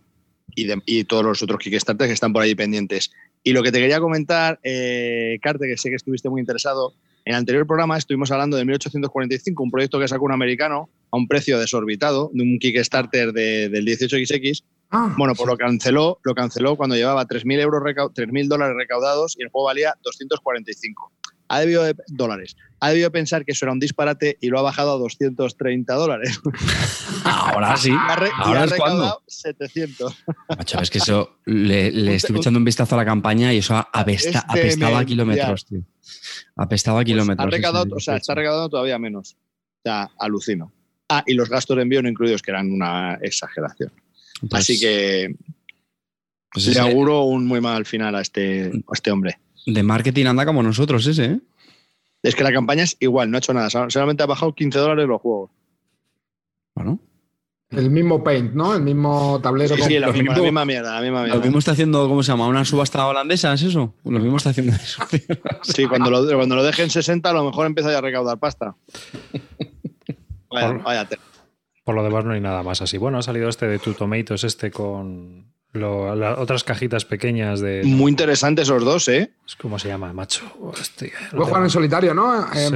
[0.56, 3.12] Y, de- y todos los otros Kickstarter que están por ahí pendientes.
[3.44, 6.94] Y lo que te quería comentar, eh, Carte, que sé que estuviste muy interesado,
[7.26, 11.18] en el anterior programa estuvimos hablando de 1845, un proyecto que sacó un americano a
[11.18, 14.64] un precio desorbitado, de un Kickstarter de- del 18XX.
[14.90, 19.36] Ah, Bueno, pues lo canceló, lo canceló cuando llevaba 3.000 euros recau- 3.000 dólares recaudados
[19.38, 21.12] y el juego valía 245.
[21.50, 22.58] Ha debido de, dólares.
[22.80, 26.40] Ha debido pensar que eso era un disparate y lo ha bajado a 230 dólares.
[27.24, 27.92] Ahora sí.
[27.98, 28.96] Ha, re- Ahora ha es cuando.
[29.04, 30.16] recaudado 700.
[30.50, 33.76] Macho, es que eso le, le estuve echando un vistazo a la campaña y eso
[33.94, 35.82] apesta- Es apestaba a kilómetros, tío.
[36.56, 37.48] Apestaba a Pues kilómetros.
[37.48, 38.36] ha recaudado, o sea, está 18.
[38.36, 39.34] recaudando todavía menos.
[39.34, 40.72] O sea, alucino.
[41.10, 43.92] Ah, y los gastos de envío no incluidos, que eran una exageración.
[44.50, 45.36] Pues- Así que
[46.52, 49.40] pues le auguro un muy mal final a este, a este hombre.
[49.68, 51.40] De marketing anda como nosotros ese, ¿eh?
[52.24, 53.70] Es que la campaña es igual, no ha hecho nada.
[53.70, 55.52] Sol- Solamente ha bajado 15 dólares los juegos.
[56.74, 57.00] Bueno.
[57.72, 58.74] el mismo paint, ¿no?
[58.76, 59.76] El mismo tablero.
[59.76, 61.42] Sí, sí, la lo misma, mismo- la misma mierda, la misma Lo mierda.
[61.42, 62.48] mismo está haciendo, ¿cómo se llama?
[62.48, 63.54] ¿Una subasta holandesa?
[63.54, 63.94] ¿Es eso?
[64.06, 65.04] Lo mismo está haciendo eso.
[65.64, 68.38] Sí, cuando lo, cuando lo deje en 60 a lo mejor empieza ya a recaudar
[68.40, 68.76] pasta.
[70.50, 71.10] Vaya, Por- vaya.
[71.84, 72.98] Por lo demás no hay nada más así.
[72.98, 77.82] Bueno, ha salido este de Two Tomatoes, este con Lo- la- otras cajitas pequeñas de.
[77.86, 79.32] Muy interesantes esos dos, ¿eh?
[79.62, 80.44] ¿Cómo se llama, macho?
[80.60, 82.42] Hostia, Voy a jugar en solitario, ¿no?
[82.54, 82.76] Eh, Sí.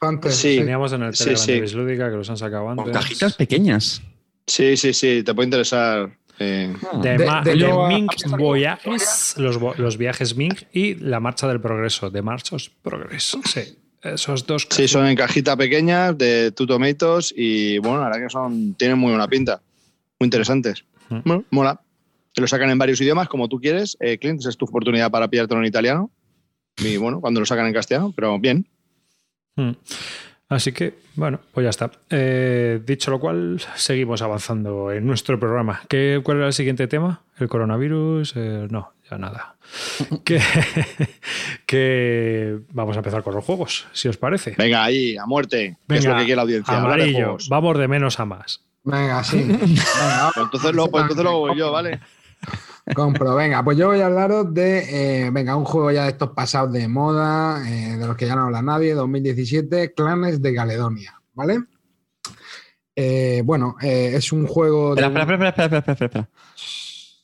[0.00, 0.34] antes.
[0.36, 0.56] Sí.
[0.58, 1.52] Teníamos en el Sí, Telegram sí.
[1.52, 2.84] de Bislúdica que los han sacado antes.
[2.84, 4.02] Con cajitas pequeñas.
[4.46, 6.10] Sí, sí, sí, te puede interesar.
[6.38, 6.72] eh.
[7.02, 12.70] De, De- de Mink Voyages, los, viajes Mink y la marcha del progreso, de Marchos
[12.82, 13.40] Progreso.
[13.44, 14.66] Sí, esos dos.
[14.70, 18.98] Sí, son en cajita pequeña de Two Tomatoes y bueno, la verdad que son, tienen
[18.98, 19.62] muy buena pinta.
[20.20, 20.84] Muy interesantes.
[21.08, 21.18] Mm.
[21.24, 21.80] Bueno, mola.
[22.36, 23.96] Te lo sacan en varios idiomas, como tú quieres.
[23.98, 26.10] Eh, Clint, esa es tu oportunidad para pillártelo en italiano.
[26.76, 28.68] Y bueno, cuando lo sacan en castellano, pero bien.
[29.54, 29.70] Mm.
[30.50, 31.90] Así que, bueno, pues ya está.
[32.10, 35.80] Eh, dicho lo cual, seguimos avanzando en nuestro programa.
[35.88, 37.22] ¿Qué, ¿Cuál era el siguiente tema?
[37.38, 38.34] ¿El coronavirus?
[38.36, 39.56] Eh, no, ya nada.
[40.24, 40.38] que,
[41.64, 44.54] que vamos a empezar con los juegos, si os parece.
[44.58, 45.78] Venga, ahí, a muerte.
[45.88, 46.74] que es lo que quiere la audiencia.
[46.74, 47.16] de amarillo.
[47.16, 47.48] juegos.
[47.48, 48.60] Vamos de menos a más.
[48.84, 49.38] Venga, sí.
[49.42, 51.98] Venga, Pues entonces lo, pues entonces lo voy yo, ¿vale?
[52.94, 56.30] Compro, venga, pues yo voy a hablaros de, eh, venga, un juego ya de estos
[56.30, 61.20] pasados de moda, eh, de los que ya no habla nadie, 2017, Clanes de Caledonia,
[61.34, 61.64] ¿vale?
[62.94, 64.94] Eh, bueno, es un juego...
[64.94, 66.30] de espera, espera, espera, espera, espera, espera.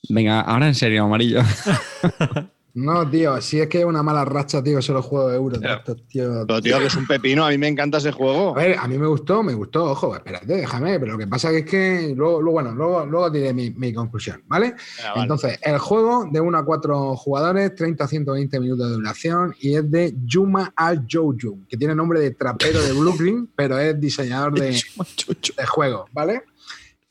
[0.09, 1.42] Venga, ahora en serio, amarillo.
[2.74, 5.61] No, tío, si es que es una mala racha, tío, solo juego de euros.
[5.62, 6.46] estos, tío.
[6.46, 8.56] Pero tío, que es un pepino, a mí me encanta ese juego.
[8.56, 11.50] A ver, a mí me gustó, me gustó, ojo, espérate, déjame, pero lo que pasa
[11.50, 14.74] es que luego, luego, bueno, luego, luego diré mi, mi conclusión, ¿vale?
[14.96, 15.22] Venga, vale.
[15.22, 19.74] Entonces, el juego de 1 a 4 jugadores, 30 a 120 minutos de duración y
[19.74, 24.58] es de Yuma Al Jojo, que tiene nombre de trapero de Brooklyn, pero es diseñador
[24.58, 26.44] de, de juegos, ¿vale?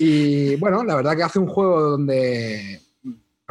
[0.04, 2.81] Y bueno, la verdad que hace un juego donde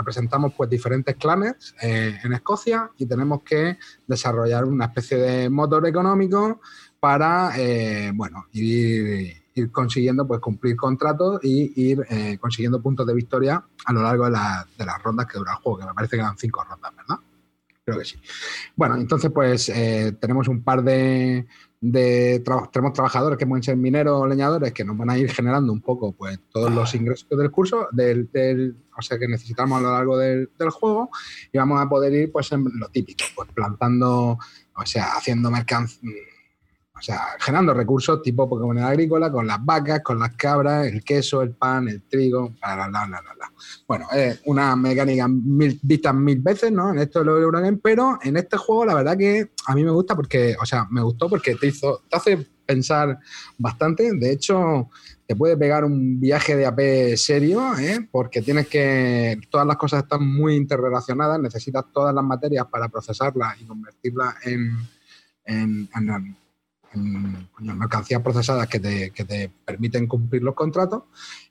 [0.01, 5.87] representamos pues diferentes clanes eh, en Escocia y tenemos que desarrollar una especie de motor
[5.87, 6.61] económico
[6.99, 9.37] para, eh, bueno, ir,
[9.73, 14.39] consiguiendo pues cumplir contratos y ir eh, consiguiendo puntos de victoria a lo largo de,
[14.79, 17.17] de las rondas que dura el juego, que me parece que eran cinco rondas, ¿verdad?
[17.85, 18.19] Creo que sí.
[18.77, 19.67] Bueno, entonces pues
[20.21, 21.47] tenemos un par de,
[21.83, 25.31] de traba- tenemos trabajadores que pueden ser mineros o leñadores que nos van a ir
[25.33, 29.79] generando un poco pues todos los ingresos del curso, del, del- o sea que necesitamos
[29.79, 31.09] a lo largo del, del juego
[31.51, 34.38] y vamos a poder ir pues en lo típico, pues plantando,
[34.77, 36.11] o sea, haciendo mercancía,
[37.01, 41.41] o sea, generando recursos tipo Pokémon agrícola con las vacas, con las cabras, el queso,
[41.41, 43.53] el pan, el trigo, bla, bla, bla, bla, bla.
[43.89, 46.91] Bueno, es una mecánica mil, vista mil veces, ¿no?
[46.93, 49.91] En esto de los Eurogame, pero en este juego la verdad que a mí me
[49.91, 53.19] gusta porque, o sea, me gustó porque te hizo, te hace pensar
[53.59, 54.13] bastante.
[54.15, 54.91] De hecho,
[55.27, 58.07] te puede pegar un viaje de AP serio, ¿eh?
[58.13, 63.61] porque tienes que, todas las cosas están muy interrelacionadas, necesitas todas las materias para procesarlas
[63.61, 64.77] y convertirlas en,
[65.47, 65.89] en-
[66.92, 71.05] en mercancías procesadas que te, que te permiten cumplir los contratos.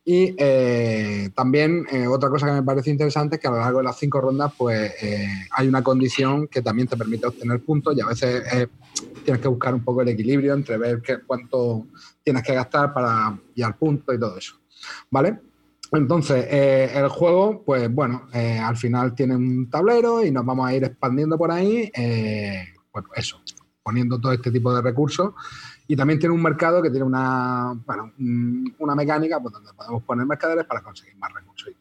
[0.04, 3.78] Y eh, también eh, otra cosa que me parece interesante es que a lo largo
[3.80, 7.96] de las cinco rondas pues eh, hay una condición que también te permite obtener puntos
[7.96, 8.44] y a veces
[9.24, 11.88] tienes que buscar un poco el equilibrio entre ver qué, cuánto
[12.24, 14.56] tienes que gastar para guiar puntos y todo eso.
[15.10, 15.40] ¿Vale?
[15.92, 20.84] Entonces, el juego, pues bueno, al final tiene un tablero y nos vamos a ir
[20.84, 21.92] expandiendo por ahí,
[22.92, 23.42] pues eso,
[23.90, 25.34] poniendo todo este tipo de recursos.
[25.88, 27.76] Y también tiene un mercado que tiene una,
[28.78, 31.74] una mecánica pues, donde podemos poner mercaderes para conseguir más recursos.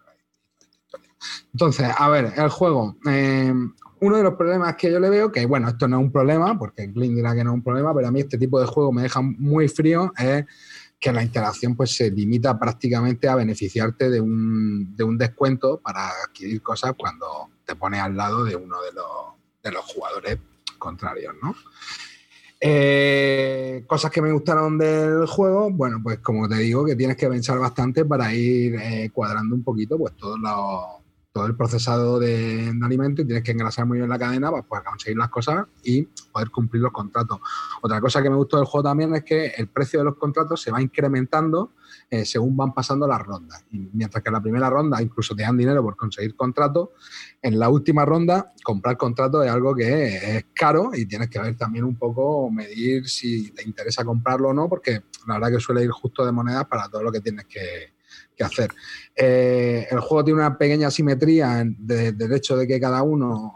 [1.53, 2.97] Entonces, a ver, el juego.
[3.07, 3.53] eh,
[4.01, 6.57] uno de los problemas que yo le veo, que bueno, esto no es un problema,
[6.59, 8.93] porque Glyn dirá que no es un problema, pero a mí este tipo de juego
[8.93, 10.47] me deja muy frío, es
[11.01, 16.09] que la interacción pues se limita prácticamente a beneficiarte de un, de un descuento para
[16.25, 20.39] adquirir cosas cuando te pones al lado de uno de los, de los jugadores
[20.79, 21.55] contrarios, ¿no?
[22.61, 27.29] Eh, cosas que me gustaron del juego, bueno, pues como te digo, que tienes que
[27.29, 30.99] pensar bastante para ir eh, cuadrando un poquito pues todos los-
[31.31, 34.65] todo el procesado de, de alimentos y tienes que engrasar muy bien la cadena para
[34.65, 37.39] poder conseguir las cosas y poder cumplir los contratos.
[37.81, 40.61] Otra cosa que me gustó del juego también es que el precio de los contratos
[40.61, 41.75] se va incrementando
[42.11, 43.65] eh, según van pasando las rondas.
[43.71, 46.89] Y mientras que en la primera ronda incluso te dan dinero por conseguir contratos,
[47.43, 51.57] en la última ronda comprar contratos es algo que es caro y tienes que ver
[51.57, 55.83] también un poco, medir si te interesa comprarlo o no, porque la verdad que suele
[55.85, 57.93] ir justo de monedas para todo lo que tienes que,
[58.37, 58.71] que hacer.
[59.15, 63.53] Eh, el juego tiene una pequeña simetría en- de- del hecho de que cada uno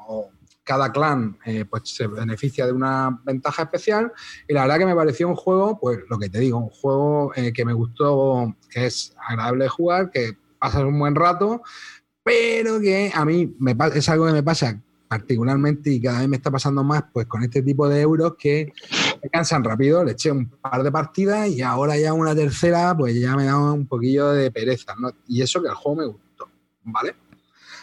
[0.65, 4.13] cada clan eh, pues se beneficia de una ventaja especial
[4.47, 7.33] y la verdad que me pareció un juego, pues lo que te digo, un juego
[7.35, 11.63] eh, que me gustó, que es agradable de jugar, que pasas un buen rato,
[12.23, 16.37] pero que a mí me, es algo que me pasa particularmente y cada vez me
[16.37, 18.73] está pasando más pues con este tipo de euros que
[19.23, 23.21] me cansan rápido, le eché un par de partidas y ahora ya una tercera pues
[23.21, 25.11] ya me da un poquillo de pereza, ¿no?
[25.27, 26.49] Y eso que el juego me gustó,
[26.85, 27.15] ¿vale?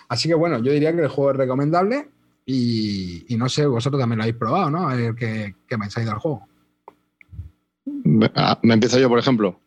[0.08, 2.10] Así que bueno, yo diría que el juego es recomendable
[2.52, 4.90] y, y no sé, vosotros también lo habéis probado, ¿no?
[4.90, 6.48] A ver qué, qué pensáis del juego.
[8.34, 9.60] Ah, Me empiezo yo, por ejemplo.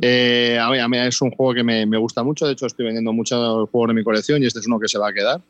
[0.00, 2.46] Eh, a, mí, a mí es un juego que me, me gusta mucho.
[2.46, 4.98] De hecho, estoy vendiendo muchos juegos de mi colección y este es uno que se
[4.98, 5.42] va a quedar.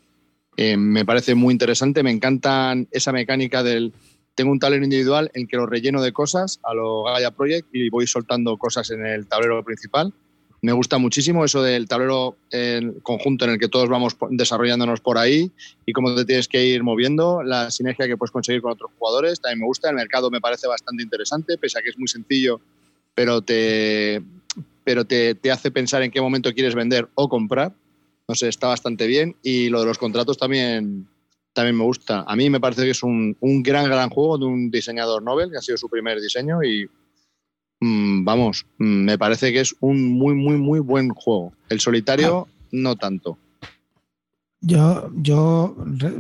[0.57, 2.03] Eh, me parece muy interesante.
[2.03, 3.93] Me encantan esa mecánica del.
[4.35, 7.89] Tengo un tablero individual en que lo relleno de cosas a lo Gaia Project y
[7.89, 10.13] voy soltando cosas en el tablero principal.
[10.63, 15.17] Me gusta muchísimo eso del tablero en conjunto en el que todos vamos desarrollándonos por
[15.17, 15.51] ahí
[15.87, 19.41] y cómo te tienes que ir moviendo, la sinergia que puedes conseguir con otros jugadores.
[19.41, 19.89] También me gusta.
[19.89, 22.61] El mercado me parece bastante interesante, pese a que es muy sencillo
[23.15, 24.23] pero te,
[24.85, 27.73] pero te, te hace pensar en qué momento quieres vender o comprar.
[28.29, 29.37] No sé, está bastante bien.
[29.43, 31.07] Y lo de los contratos también,
[31.53, 32.25] también me gusta.
[32.27, 35.51] A mí me parece que es un, un gran, gran juego de un diseñador Nobel,
[35.51, 36.63] que ha sido su primer diseño.
[36.63, 36.89] Y
[37.81, 41.53] mm, vamos, mm, me parece que es un muy, muy, muy buen juego.
[41.69, 43.39] El solitario, no tanto.
[44.63, 46.13] Yo, yo, re-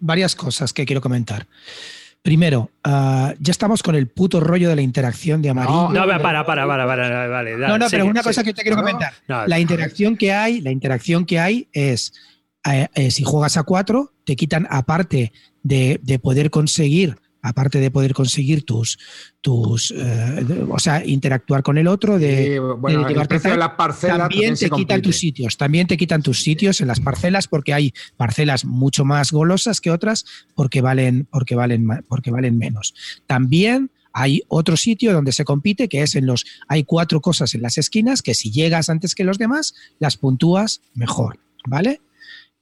[0.00, 1.46] varias cosas que quiero comentar.
[2.22, 5.88] Primero, ah, ya estamos con el puto rollo de la interacción de amarillo.
[5.88, 7.52] No, para, para, para, para, para, vale.
[7.52, 8.86] dale, No, no, pero sigue, una cosa que te quiero No, no.
[8.88, 9.14] comentar.
[9.26, 12.12] No, La interacción que hay, la interacción que hay es
[12.70, 15.32] eh, eh, si juegas a cuatro, te quitan aparte
[15.62, 18.98] de, de poder conseguir, aparte de poder conseguir tus,
[19.40, 23.56] tus, eh, de- o sea, interactuar con el otro, de, bueno, de el precio de
[23.56, 26.88] tal, las parcelas también se te quitan tus sitios, también te quitan tus sitios en
[26.88, 30.24] las parcelas porque hay parcelas mucho más golosas que otras
[30.54, 32.94] porque valen, porque valen, porque valen menos.
[33.26, 37.62] También hay otro sitio donde se compite que es en los, hay cuatro cosas en
[37.62, 42.00] las esquinas que si llegas antes que los demás, las puntúas mejor, ¿vale?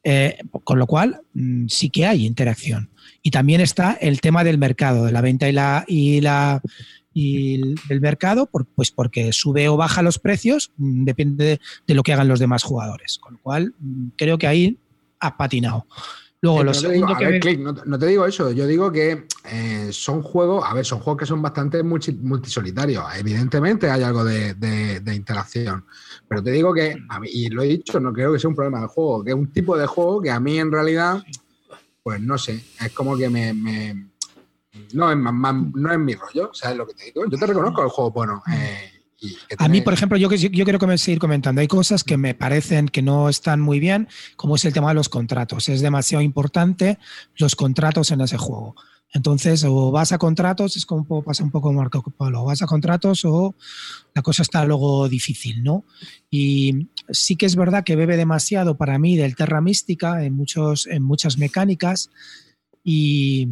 [0.04, 2.90] Eh, con lo cual, mm, sí que hay interacción.
[3.22, 6.62] Y también está el tema del mercado, de la venta y la, y la,
[7.12, 11.94] y el, mercado, por- pues porque sube o baja los precios, mm, depende de, de
[11.94, 13.18] lo que hagan los demás jugadores.
[13.18, 14.78] Con lo cual, mm, creo que ahí
[15.20, 15.86] ha patinado.
[16.40, 17.82] Luego, Eh, lo pero no te digo- segundo a que ver, me- Click, no, te-
[17.84, 21.26] no te digo eso, yo digo que eh, son juegos, a ver, son juegos que
[21.26, 23.04] son bastante multi- multisolitarios.
[23.18, 25.84] Evidentemente hay algo de, de- de interacción,
[26.28, 28.56] pero te digo que, a mí, y lo he dicho, no creo que sea un
[28.56, 31.22] problema del juego, que es un tipo de juego que a mí en realidad,
[32.02, 33.52] pues no sé, es como que me...
[33.54, 34.08] me-
[34.92, 37.24] no, es más- no es mi rollo, ¿sabes lo que te digo?
[37.28, 38.42] Yo te reconozco el juego bueno.
[38.54, 38.92] eh,
[39.58, 41.60] A mí, por ejemplo, yo, que- yo quiero seguir comentando.
[41.60, 44.94] Hay cosas que me parecen que no están muy bien, como es el tema de
[44.94, 45.68] los contratos.
[45.68, 46.98] Es demasiado importante
[47.36, 48.76] los contratos en ese juego.
[49.12, 52.66] Entonces, o vas a contratos, es como pasa un poco Marco Polo, o vas a
[52.66, 53.54] contratos o
[54.14, 55.84] la cosa está luego difícil, ¿no?
[56.30, 60.86] Y sí que es verdad que bebe demasiado para mí del Terra Mística en, muchos,
[60.86, 62.10] en muchas mecánicas
[62.84, 63.48] y,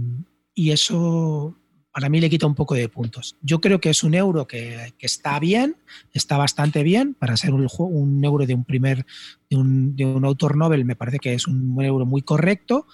[0.55, 1.57] y eso
[1.91, 3.39] para mí le quita un poco de puntos.
[3.41, 5.77] Yo creo que es un euro que, que está bien,
[6.13, 9.07] está bastante bien para ser un, un euro de un primer,
[9.49, 12.87] de un, de un autor novel, me parece que es un euro muy correcto.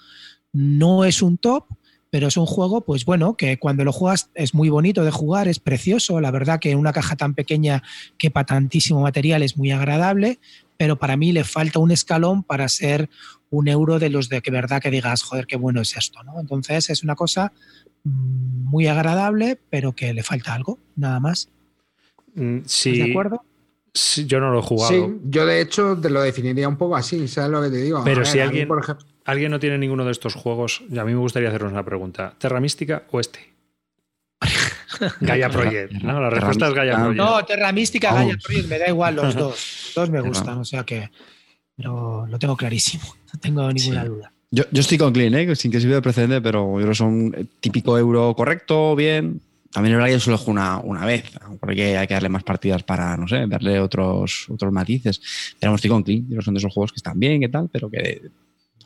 [0.53, 1.65] No es un top,
[2.13, 5.47] pero es un juego, pues bueno, que cuando lo juegas es muy bonito de jugar,
[5.47, 6.21] es precioso.
[6.21, 7.81] La verdad que en una caja tan pequeña
[8.19, 10.39] quepa tantísimo material es muy agradable,
[10.77, 13.09] pero para mí le falta un escalón para ser
[13.49, 16.39] un euro de los de que verdad que digas, joder, qué bueno es esto, ¿no?
[16.39, 17.51] Entonces es una cosa
[18.03, 21.49] mm, muy agradable, pero que le falta algo, nada más.
[22.35, 23.41] Mm, ¿Estás Sí, de acuerdo?
[23.91, 24.93] sí, yo no lo he jugado.
[24.93, 28.03] Sí, yo de hecho te lo definiría un poco así, ¿sabes lo que te digo?
[28.03, 30.81] Pero A si a mí, alguien- por ejemplo, ¿Alguien no tiene ninguno de estos juegos?
[30.89, 32.33] Y a mí me gustaría haceros una pregunta.
[32.37, 33.53] ¿Terra Mística o este?
[35.21, 35.93] Gaia Project.
[35.93, 36.19] ¿no?
[36.21, 37.17] La respuesta es Gaia Ah, Project.
[37.17, 38.13] No, Terra Mística.
[38.13, 39.91] Gaia Project, me da igual los dos.
[39.95, 41.09] Dos me gustan, o sea que
[41.77, 44.07] lo, lo tengo clarísimo, no tengo ninguna Sí.
[44.09, 44.29] duda.
[44.51, 45.55] Yo, yo estoy con Clean, ¿eh?
[45.55, 49.41] sin que sirva de precedente, pero yo creo que son eh, típico euro correcto, bien.
[49.71, 51.23] También es verdad que yo solo juego una, una vez,
[51.59, 55.19] porque hay que darle más partidas para, no sé, darle otros, otros matices.
[55.59, 57.41] Pero vamos, estoy con Clean, yo creo que son de esos juegos que están bien,
[57.41, 58.21] que tal, pero que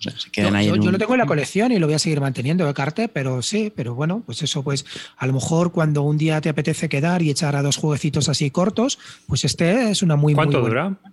[0.06, 0.68] no sé, se queden No, ahí.
[0.68, 2.66] yo, en yo un- lo tengo en la colección y lo voy a seguir manteniendo
[2.66, 4.86] de carte, pero sí, pero bueno, pues eso, pues
[5.18, 8.52] a lo mejor cuando un día te apetece quedar y echar a dos jueguecitos así
[8.52, 11.12] cortos, pues este es una muy ¿Cuánto muy buena- dura?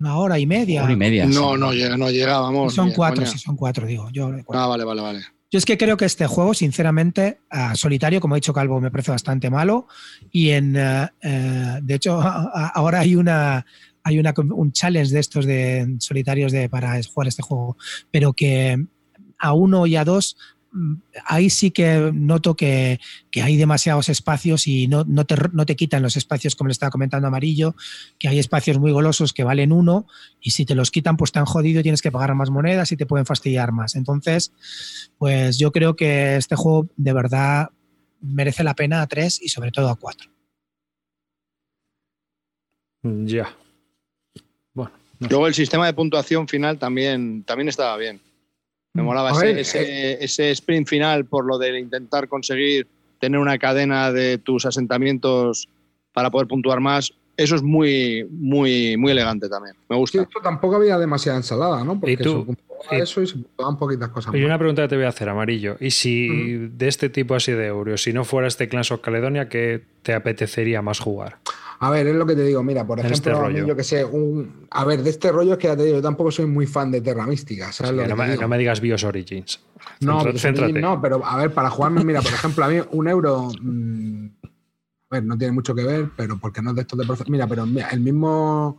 [0.00, 0.82] Una hora y media.
[0.84, 1.26] Hora y media.
[1.26, 1.60] No, sí.
[1.60, 2.74] no llega, no llega, vamos.
[2.74, 3.30] son cuatro, coña.
[3.30, 4.08] sí, son cuatro, digo.
[4.10, 5.20] Yo, Ah, vale, vale, vale.
[5.52, 8.90] Yo es que creo que este juego, sinceramente, a solitario, como ha dicho Calvo, me
[8.90, 9.88] parece bastante malo.
[10.30, 12.18] Y en, eh, eh, de hecho,
[12.74, 13.66] ahora hay una
[14.02, 17.76] hay una, un challenge de estos de solitarios de, para jugar este juego,
[18.10, 18.86] pero que
[19.38, 20.36] a uno y a dos
[20.72, 20.94] mm,
[21.26, 25.76] ahí sí que noto que, que hay demasiados espacios y no, no, te, no te
[25.76, 27.74] quitan los espacios, como le estaba comentando Amarillo,
[28.18, 30.06] que hay espacios muy golosos que valen uno
[30.40, 32.92] y si te los quitan, pues te han jodido y tienes que pagar más monedas
[32.92, 33.96] y te pueden fastidiar más.
[33.96, 34.52] Entonces,
[35.18, 37.70] pues yo creo que este juego de verdad
[38.20, 40.30] merece la pena a tres y sobre todo a cuatro.
[43.02, 43.56] Ya.
[45.28, 48.20] Luego el sistema de puntuación final también, también estaba bien.
[48.94, 52.88] Me molaba A ese, ver, ese- ese sprint final por lo de intentar conseguir
[53.20, 55.68] tener una cadena de tus asentamientos
[56.12, 57.12] para poder puntuar más.
[57.36, 59.76] Eso es muy, muy, muy elegante también.
[59.88, 60.22] Me Sí, gusta.
[60.22, 62.00] esto tampoco había demasiada ensalada, ¿no?
[62.00, 62.40] Porque ¿Y tú?
[62.40, 64.46] se puntuaba ¿Y- eso y se puntuaban poquitas cosas Y más.
[64.46, 65.76] una pregunta que te voy a hacer, Amarillo.
[65.80, 69.48] ¿Y si de este tipo así de Euros, si no fuera este Clans of Caledonia,
[69.48, 71.38] qué te apetecería más jugar?
[71.82, 73.66] A ver, es lo que te digo, mira, por ejemplo, este rollo.
[73.66, 74.66] yo que sé, un...
[74.70, 76.90] a ver, de este rollo es que ya te digo, yo tampoco soy muy fan
[76.90, 77.90] de Terra Mística, ¿sabes?
[77.90, 78.42] Así lo que que no, me, digo?
[78.42, 79.60] no me digas Bios Origins.
[80.00, 84.26] No, no, pero a ver, para jugarme, mira, por ejemplo, a mí un euro, mm,
[84.44, 87.28] a ver, no tiene mucho que ver, pero porque no es de estos de profe-
[87.28, 88.78] Mira, pero mira, el mismo,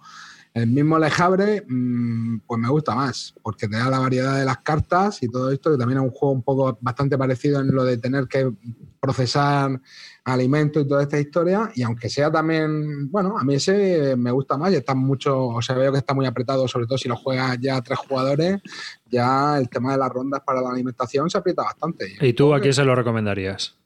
[0.53, 4.59] el mismo Lejabre, mm, pues me gusta más, porque te da la variedad de las
[4.59, 7.83] cartas y todo esto, que también es un juego un poco bastante parecido en lo
[7.83, 8.51] de tener que
[8.99, 9.81] procesar
[10.23, 14.57] alimentos y toda esta historia, y aunque sea también, bueno, a mí ese me gusta
[14.57, 17.15] más y está mucho, o sea, veo que está muy apretado, sobre todo si lo
[17.15, 18.61] juegas ya tres jugadores,
[19.09, 22.17] ya el tema de las rondas para la alimentación se aprieta bastante.
[22.21, 23.77] ¿Y tú a quién se lo recomendarías?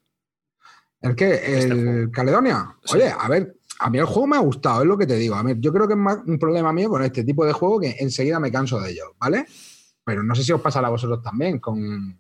[1.02, 1.34] ¿El qué?
[1.36, 2.12] Este ¿El juego.
[2.12, 2.76] Caledonia?
[2.84, 2.98] Sí.
[2.98, 5.36] Oye, a ver, a mí el juego me ha gustado, es lo que te digo.
[5.36, 7.80] A ver, yo creo que es más un problema mío con este tipo de juego
[7.80, 9.46] que enseguida me canso de ellos, ¿vale?
[10.04, 12.20] Pero no sé si os pasará a vosotros también con,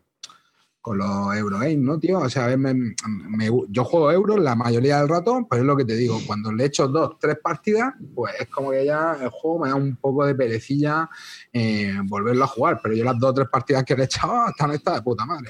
[0.86, 2.20] con los Eurogames, ¿no, tío?
[2.20, 5.66] O sea, a ver, me- me- yo juego euros la mayoría del rato, pero es
[5.66, 9.18] lo que te digo, cuando le echo dos, tres partidas, pues es como que ya
[9.20, 11.10] el juego me da un poco de perecilla
[11.52, 14.48] eh, volverlo a jugar, pero yo las dos o tres partidas que le he echado
[14.48, 15.50] están estas de puta madre.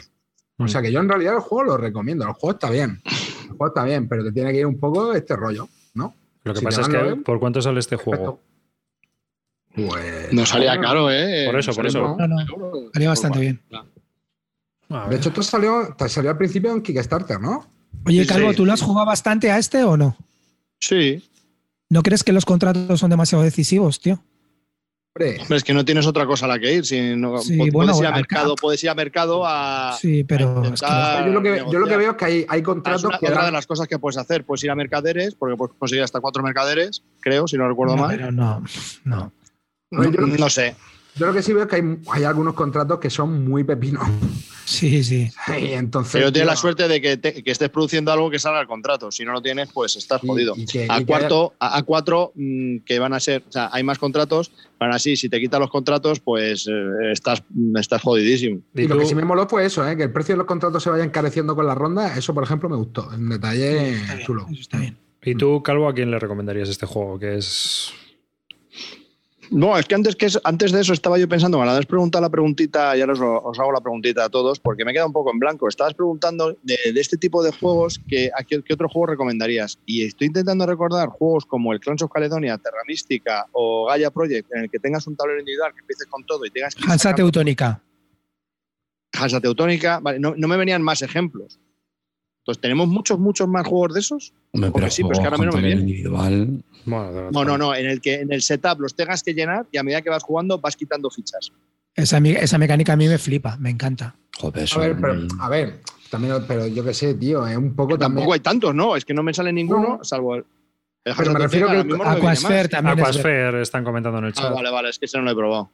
[0.58, 3.48] O sea que yo en realidad el juego lo recomiendo, el juego está bien, el
[3.50, 6.16] juego está bien, pero te tiene que ir un poco este rollo, ¿no?
[6.46, 8.40] Lo que Si pasa es que, ¿por cuánto sale este juego?
[9.76, 11.44] Pues, No salía bueno, caro, ¿eh?
[11.46, 12.16] Por eso, por eso.
[12.18, 12.92] No, no, euros.
[12.94, 13.62] Salía bastante bien.
[13.74, 13.84] A
[15.10, 17.66] De hecho, esto salió, te salió al principio en Kickstarter, ¿no?
[18.06, 18.54] Oye, Calvo.
[18.54, 20.16] ¿tú lo has jugado bastante a este o no?
[20.80, 21.24] Sí.
[21.90, 24.22] ¿No crees que los contratos son demasiado decisivos, tío?
[25.18, 26.86] Hombre, es que no tienes otra cosa a la que ir.
[26.86, 29.96] Si no, Sí, puedes, bueno, ir a mercado, puedes ir a mercado a.
[30.00, 32.00] Sí, pero a es que intentar yo, lo que, yo lo que negociar.
[32.00, 33.98] veo es que hay, hay Ah, contratos es una- que otra de las cosas que
[33.98, 37.68] puedes hacer, puedes ir a mercaderes, porque puedes conseguir hasta cuatro mercaderes, creo, si no
[37.70, 38.16] recuerdo no, mal.
[38.18, 38.62] pero no,
[39.06, 39.32] no.
[39.92, 40.76] No, que, No sé.
[41.16, 44.08] Yo lo que sí veo es que hay, hay algunos contratos que son muy pepinos.
[44.66, 45.30] Sí, sí.
[45.62, 48.60] Y entonces, Pero tienes la suerte de que, te- que estés produciendo algo que salga
[48.60, 49.12] al contrato.
[49.12, 50.54] Si no lo tienes, pues estás y- jodido.
[50.58, 53.52] y que- A y que- cuarto, a, a cuatro, mm, que van a ser, o
[53.52, 57.44] sea, hay más contratos, van así, si te quitan los contratos, pues eh, estás,
[57.80, 58.62] estás jodidísimo.
[58.74, 59.96] ¿Y Y lo tú- que sí me moló fue eso, ¿eh?
[59.96, 62.18] que el precio de los contratos se vaya encareciendo con la ronda.
[62.18, 63.08] Eso, por ejemplo, me gustó.
[63.10, 64.48] Un detalle Está bien, chulo.
[64.52, 64.98] eso está bien.
[65.24, 67.20] ¿Y tú, Calvo, a quién le recomendarías este juego?
[67.20, 67.92] Que es.
[69.52, 72.22] No, es que antes, que es- antes de eso estaba yo pensando, me habéis preguntado
[72.22, 75.08] la preguntita, y ahora os, os hago la preguntita a todos, porque me he quedado
[75.08, 75.68] un poco en blanco.
[75.68, 79.78] Estabas preguntando de, de este tipo de juegos, que, ¿a qué, qué otro juego recomendarías?
[79.86, 84.50] Y estoy intentando recordar juegos como el Clans of Caledonia, Terra Mística o Gaia Project,
[84.54, 86.98] en el que tengas un tablero individual, que empieces con todo y tengas que Hansa
[87.12, 87.82] sacando- Teutónica.
[89.14, 91.60] Hansa Teutónica, vale, no, no me venían más ejemplos.
[92.40, 94.34] Entonces, ¿tenemos muchos, muchos más juegos de esos?
[94.52, 95.82] Hombre, sí, pero es que ahora me no con me tablero viene.
[95.82, 96.64] individual.
[96.86, 99.78] Bueno, No, no, no, en el que en el setup los tengas que llenar y
[99.78, 101.52] a medida que vas jugando vas quitando fichas.
[101.94, 104.16] Esa, esa mecánica a mí me flipa, me encanta.
[104.38, 104.80] Joder, A eso.
[104.80, 108.18] ver, pero, a ver, también, pero yo qué sé, tío, es un poco también.
[108.18, 108.96] Tampoco hay tantos, ¿no?
[108.96, 110.04] Es que no me sale ninguno, No.
[110.04, 110.46] salvo el.
[111.06, 113.00] el Pero me refiero que no Aquasphere también.
[113.00, 114.46] Aquasphere están comentando en el chat.
[114.46, 115.72] Ah, vale, vale, es que ese no lo he probado.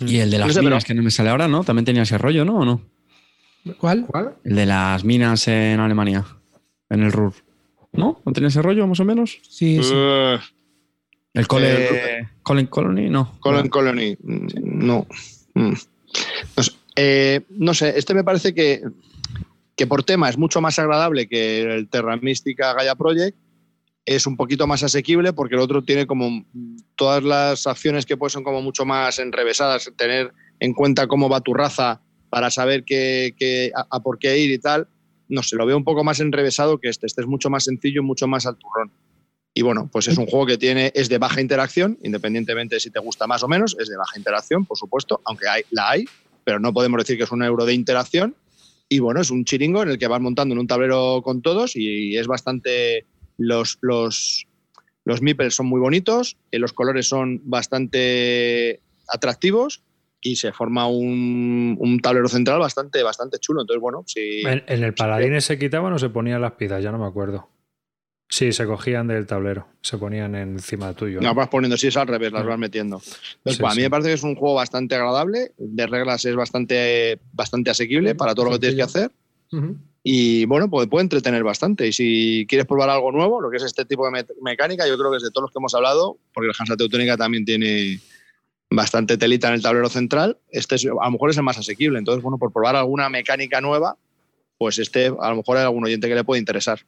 [0.00, 1.64] Y el de las No sé, minas pero- que no me sale ahora, ¿no?
[1.64, 2.58] También tenía ese rollo, ¿no?
[2.60, 2.80] ¿O no?
[3.78, 4.06] ¿Cuál?
[4.06, 4.36] ¿Cuál?
[4.44, 6.24] El de las minas en Alemania,
[6.88, 7.34] en el RUR.
[7.92, 8.20] ¿No?
[8.24, 9.38] ¿No tenía ese rollo, más o menos?
[9.48, 9.92] Sí, sí.
[9.94, 10.38] Eh,
[11.34, 13.36] El Cole, Colin Colony, no.
[13.40, 14.16] Colon Colony.
[14.22, 14.46] mm,
[14.86, 15.06] No.
[15.54, 15.72] Mm.
[16.56, 18.82] No sé, eh, no sé, este me parece que,
[19.76, 23.36] que por tema es mucho más agradable que el Terra Mística Gaia Project.
[24.06, 26.44] Es un poquito más asequible porque el otro tiene como
[26.96, 31.40] todas las acciones que pues son como mucho más enrevesadas, tener en cuenta cómo va
[31.42, 34.88] tu raza para saber qué, qué- a, a por qué ir y tal.
[35.30, 37.06] No sé, lo veo un poco más enrevesado que este.
[37.06, 38.92] Este es mucho más sencillo mucho más al turrón.
[39.54, 42.90] Y bueno, pues es un juego que tiene, es de baja interacción, independientemente de si
[42.90, 46.04] te gusta más o menos, es de baja interacción, por supuesto, aunque hay, la hay,
[46.44, 48.36] pero no podemos decir que es un euro de interacción.
[48.88, 51.76] Y bueno, es un chiringo en el que vas montando en un tablero con todos
[51.76, 53.06] y es bastante.
[53.38, 54.46] Los, los,
[55.04, 59.82] los meeples son muy bonitos, eh, los colores son bastante atractivos
[60.22, 63.62] y se forma un, un tablero central bastante, bastante chulo.
[63.62, 64.40] Entonces, bueno, si.
[64.46, 66.82] ¿En, en el paladín se quitaban o se ponían las piezas?
[66.82, 67.48] Ya no me acuerdo.
[68.32, 71.20] Sí, se cogían del tablero, se ponían encima tuyo.
[71.20, 72.48] Las vas poniendo, si es al revés, las Mm.
[72.48, 72.96] vas metiendo.
[72.98, 73.82] Entonces, Sí, pues, a mí sí.
[73.82, 78.32] me parece que es un juego bastante agradable, de reglas es bastante, bastante asequible para
[78.34, 79.10] todo lo que tienes que hacer.
[80.02, 81.86] Y bueno, pues puede entretener bastante.
[81.88, 84.96] Y si quieres probar algo nuevo, lo que es este tipo de me- mecánica, yo
[84.96, 87.98] creo que es de todos los que hemos hablado, porque el Hansa Teutónica también tiene
[88.70, 91.98] bastante telita en el tablero central, este es- a lo mejor es el más asequible.
[91.98, 93.96] Entonces, bueno, por probar alguna mecánica nueva,
[94.58, 96.80] pues este a lo mejor hay algún oyente que le puede interesar.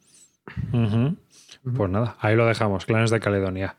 [0.70, 3.76] Pues nada, ahí lo dejamos, Clanes de Caledonia.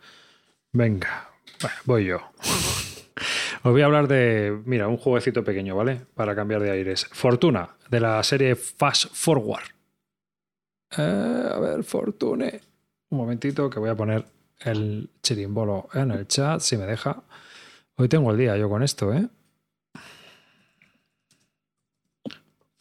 [0.71, 1.29] Venga,
[1.61, 2.19] bueno, voy yo.
[3.65, 6.01] Os voy a hablar de, mira, un jueguecito pequeño, ¿vale?
[6.15, 7.07] Para cambiar de aires.
[7.13, 9.63] Fortuna, de la serie Fast Forward.
[10.97, 12.59] Eh, a ver, Fortune.
[13.09, 14.25] Un momentito que voy a poner
[14.59, 17.23] el chirimbolo en el chat, si me deja.
[17.95, 19.27] Hoy tengo el día yo con esto, ¿eh?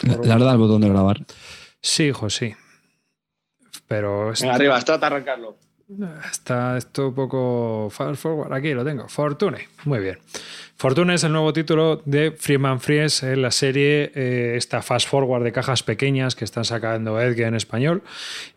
[0.02, 1.24] Le has dado al botón de grabar.
[1.80, 2.54] Sí, hijo, sí.
[3.86, 5.56] Pero Venga, arriba, trata de arrancarlo.
[6.30, 8.52] Está esto un poco fast forward.
[8.52, 9.08] Aquí lo tengo.
[9.08, 9.68] Fortune.
[9.84, 10.18] Muy bien.
[10.82, 15.44] Fortune es el nuevo título de Freeman Fries en la serie, eh, esta fast forward
[15.44, 18.02] de cajas pequeñas que están sacando Edge en español.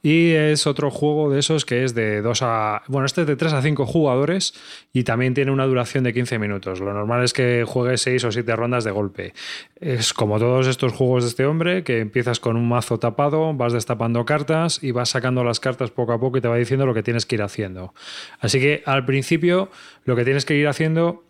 [0.02, 2.82] Y es otro juego de esos que es de 2 a.
[2.88, 4.56] Bueno, este es de 3 a 5 jugadores
[4.92, 6.80] y también tiene una duración de 15 minutos.
[6.80, 9.36] Lo normal es que juegues 6 o 7 rondas de golpe.
[9.80, 13.72] Es como todos estos juegos de este hombre, que empiezas con un mazo tapado, vas
[13.72, 16.96] destapando cartas y vas sacando las cartas poco a poco y te va diciendo lo
[16.96, 17.94] que tienes que ir haciendo.
[18.40, 19.70] Así que al principio
[20.06, 21.22] lo que tienes que ir haciendo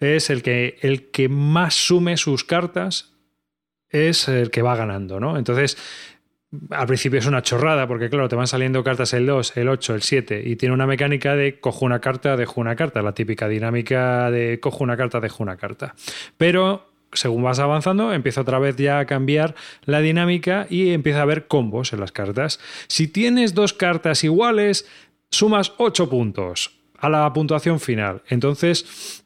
[0.00, 3.14] es el que, el que más sume sus cartas
[3.90, 5.38] es el que va ganando, ¿no?
[5.38, 5.76] Entonces,
[6.70, 9.94] al principio es una chorrada, porque claro, te van saliendo cartas el 2, el 8,
[9.94, 13.48] el 7, y tiene una mecánica de cojo una carta, dejo una carta, la típica
[13.48, 15.94] dinámica de cojo una carta, dejo una carta.
[16.36, 21.22] Pero según vas avanzando, empieza otra vez ya a cambiar la dinámica y empieza a
[21.22, 22.60] haber combos en las cartas.
[22.86, 24.86] Si tienes dos cartas iguales,
[25.30, 28.22] sumas 8 puntos a la puntuación final.
[28.28, 29.24] Entonces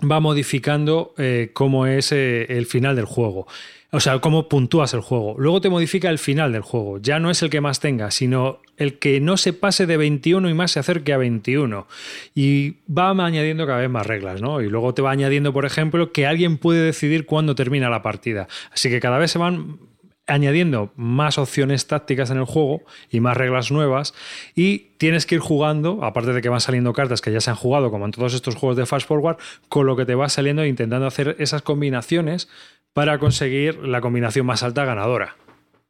[0.00, 3.46] va modificando eh, cómo es eh, el final del juego.
[3.90, 5.36] O sea, cómo puntúas el juego.
[5.38, 6.98] Luego te modifica el final del juego.
[6.98, 10.50] Ya no es el que más tenga, sino el que no se pase de 21
[10.50, 11.86] y más se acerque a 21.
[12.34, 14.60] Y va añadiendo cada vez más reglas, ¿no?
[14.60, 18.48] Y luego te va añadiendo, por ejemplo, que alguien puede decidir cuándo termina la partida.
[18.72, 19.78] Así que cada vez se van
[20.26, 24.14] añadiendo más opciones tácticas en el juego y más reglas nuevas
[24.54, 27.56] y tienes que ir jugando, aparte de que van saliendo cartas que ya se han
[27.56, 29.36] jugado como en todos estos juegos de Fast Forward,
[29.68, 32.48] con lo que te va saliendo e intentando hacer esas combinaciones
[32.92, 35.36] para conseguir la combinación más alta ganadora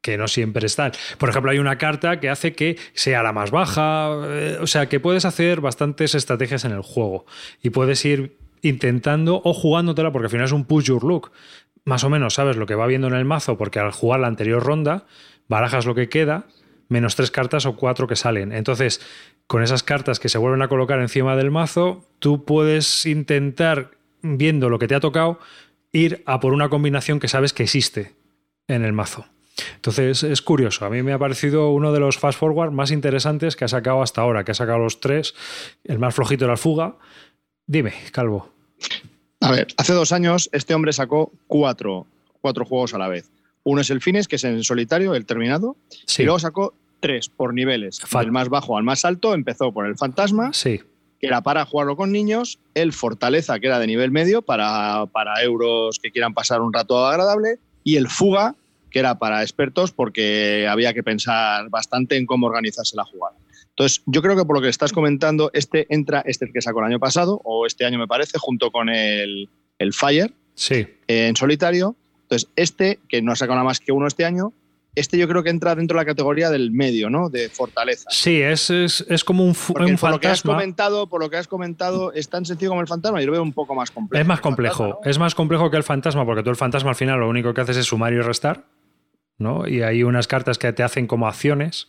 [0.00, 0.92] que no siempre están.
[1.16, 4.86] Por ejemplo, hay una carta que hace que sea la más baja, eh, o sea,
[4.86, 7.24] que puedes hacer bastantes estrategias en el juego
[7.62, 11.32] y puedes ir intentando o jugándotela porque al final es un push your look.
[11.84, 14.26] Más o menos sabes lo que va viendo en el mazo porque al jugar la
[14.26, 15.06] anterior ronda
[15.48, 16.46] barajas lo que queda
[16.88, 18.52] menos tres cartas o cuatro que salen.
[18.52, 19.00] Entonces,
[19.46, 24.68] con esas cartas que se vuelven a colocar encima del mazo, tú puedes intentar, viendo
[24.68, 25.38] lo que te ha tocado,
[25.92, 28.14] ir a por una combinación que sabes que existe
[28.68, 29.26] en el mazo.
[29.76, 33.54] Entonces es curioso, a mí me ha parecido uno de los fast forward más interesantes
[33.54, 35.34] que ha sacado hasta ahora, que ha sacado los tres,
[35.84, 36.96] el más flojito de la fuga.
[37.66, 38.52] Dime, Calvo.
[39.44, 42.06] A ver, hace dos años este hombre sacó cuatro,
[42.40, 43.30] cuatro juegos a la vez.
[43.62, 45.76] Uno es el Fines, que es en solitario, el terminado,
[46.06, 48.00] Sí, y luego sacó tres por niveles.
[48.10, 50.80] Del más bajo al más alto empezó por el Fantasma, sí,
[51.20, 55.42] que era para jugarlo con niños, el Fortaleza, que era de nivel medio, para, para
[55.42, 58.54] euros que quieran pasar un rato agradable, y el Fuga,
[58.90, 63.36] que era para expertos porque había que pensar bastante en cómo organizarse la jugada.
[63.76, 66.86] Entonces, yo creo que por lo que estás comentando, este entra, este que sacó el
[66.86, 69.48] año pasado, o este año me parece, junto con el,
[69.78, 70.86] el Fire, sí.
[71.08, 71.96] eh, en solitario.
[72.22, 74.52] Entonces, este, que no ha sacado nada más que uno este año,
[74.94, 77.28] este yo creo que entra dentro de la categoría del medio, ¿no?
[77.28, 78.08] De fortaleza.
[78.10, 80.52] Sí, es, es, es como un, un por lo que has fantasma.
[80.52, 83.20] comentado, por lo que has comentado, es tan sencillo como el fantasma.
[83.20, 84.20] Yo lo veo un poco más complejo.
[84.22, 85.10] Es más complejo, fantasma, ¿no?
[85.10, 87.60] es más complejo que el fantasma, porque tú el fantasma al final lo único que
[87.60, 88.66] haces es sumar y restar,
[89.36, 89.66] ¿no?
[89.66, 91.88] Y hay unas cartas que te hacen como acciones,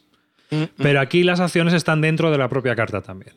[0.77, 3.33] pero aquí las acciones están dentro de la propia carta también.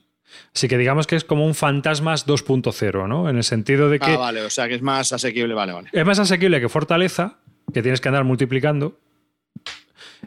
[0.55, 3.29] Así que digamos que es como un fantasmas 2.0, ¿no?
[3.29, 5.89] En el sentido de que Ah, vale, o sea que es más asequible, vale, vale.
[5.93, 7.39] es más asequible que Fortaleza,
[7.73, 8.99] que tienes que andar multiplicando.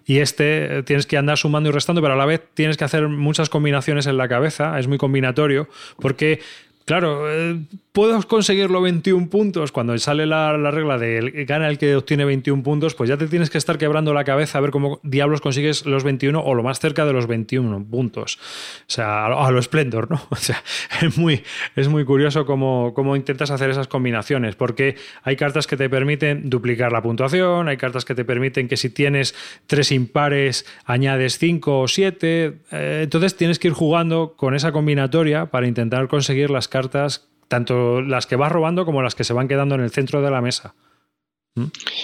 [0.05, 2.83] Y este eh, tienes que andar sumando y restando, pero a la vez tienes que
[2.85, 4.79] hacer muchas combinaciones en la cabeza.
[4.79, 5.67] Es muy combinatorio,
[5.99, 6.39] porque,
[6.85, 7.59] claro, eh,
[7.91, 9.71] puedo conseguir los 21 puntos.
[9.71, 13.27] Cuando sale la, la regla de gana el que obtiene 21 puntos, pues ya te
[13.27, 16.63] tienes que estar quebrando la cabeza a ver cómo diablos consigues los 21 o lo
[16.63, 18.37] más cerca de los 21 puntos.
[18.81, 20.21] O sea, a lo, a lo Splendor, ¿no?
[20.31, 20.63] O sea,
[21.01, 21.43] es muy,
[21.75, 26.49] es muy curioso cómo, cómo intentas hacer esas combinaciones, porque hay cartas que te permiten
[26.49, 29.35] duplicar la puntuación, hay cartas que te permiten que si tienes
[29.67, 35.47] tres impares añades cinco o siete, eh, entonces tienes que ir jugando con esa combinatoria
[35.47, 39.47] para intentar conseguir las cartas, tanto las que vas robando como las que se van
[39.47, 40.73] quedando en el centro de la mesa.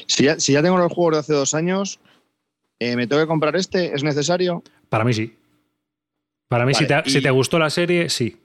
[0.06, 2.00] Si ya, si ya tengo los juegos de hace dos años,
[2.80, 3.96] eh, ¿me tengo que comprar este?
[3.96, 4.62] ¿Es necesario?
[4.90, 5.36] Para mí sí.
[6.50, 8.38] Para mí, si, te gustó la serie, sí.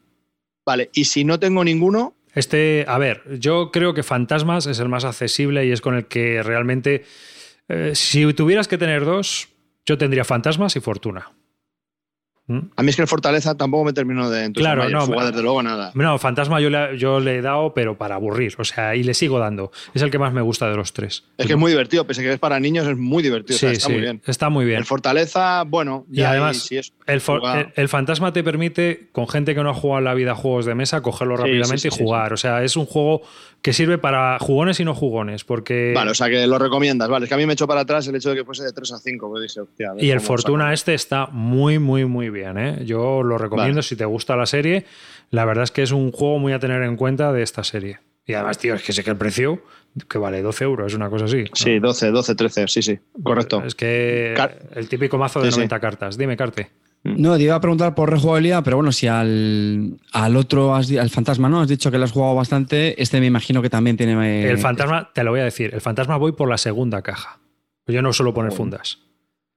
[0.67, 4.89] Vale, y si no tengo ninguno, Este, a ver, yo creo que Fantasmas es el
[4.89, 7.05] más accesible y es con el que realmente.
[7.69, 9.49] eh, si tuvieras que tener dos,
[9.87, 11.31] yo tendría Fantasmas y Fortuna.
[12.49, 12.59] ¿Mm?
[12.75, 14.89] a mí es que el Fortaleza tampoco me terminó de entusiasmar.
[14.89, 15.93] Claro, no, Fuga, desde luego, nada.
[15.95, 18.55] No, Fantasma yo le, yo le he dado, pero para aburrir.
[18.59, 19.71] O sea, y le sigo dando.
[19.95, 21.23] Es el que más me gusta de los tres.
[21.39, 23.55] Es que es muy divertido, pese a que es para niños, es muy divertido.
[23.57, 24.23] o sea, Sí, está sí, muy bien.
[24.27, 24.79] está muy bien.
[24.79, 26.93] El Fortaleza, bueno, Y además, ahí sí es.
[27.07, 30.15] El, for- el- el fantasma te permite, con gente que no ha jugado en la
[30.15, 32.33] vida juegos de mesa, cogerlo rápidamente y jugar.
[32.33, 33.23] O sea, es un juego
[33.63, 35.45] que sirve para jugones y no jugones.
[35.45, 35.93] Porque.
[35.95, 37.09] Vale, o sea que lo recomiendas.
[37.09, 38.73] Vale, es que a mí me echó para atrás el hecho de que fuese de
[38.73, 39.31] 3 a 5.
[39.31, 42.59] Pues dije, hostia, a ver y el Fortuna este está muy, muy, muy bien.
[42.59, 42.85] ¿eh?
[42.85, 43.83] Yo lo recomiendo Vale.
[43.83, 44.85] si te gusta la serie.
[45.31, 48.01] La verdad es que es un juego muy a tener en cuenta de esta serie.
[48.27, 49.63] Y además, tío, es que sé que el precio,
[50.09, 51.45] que vale 12 euros, es una cosa así.
[51.55, 53.63] Sí, 12, 12, 13, sí, sí, correcto.
[53.67, 54.35] Es que
[54.77, 55.59] el típico mazo de Sí, sí.
[55.59, 56.19] 90 cartas.
[56.19, 56.71] Dime, Carte.
[57.05, 61.11] No, te iba a preguntar por rejugabilidad, pero bueno, si al, al otro, has al
[61.11, 61.61] fantasma, ¿no?
[61.61, 63.01] Has dicho que lo has jugado bastante.
[63.03, 64.13] Este me imagino que también tiene.
[64.45, 67.41] eh, El fantasma, te lo voy a decir, el fantasma voy por la segunda caja.
[67.89, 69.01] Yo no suelo poner fundas.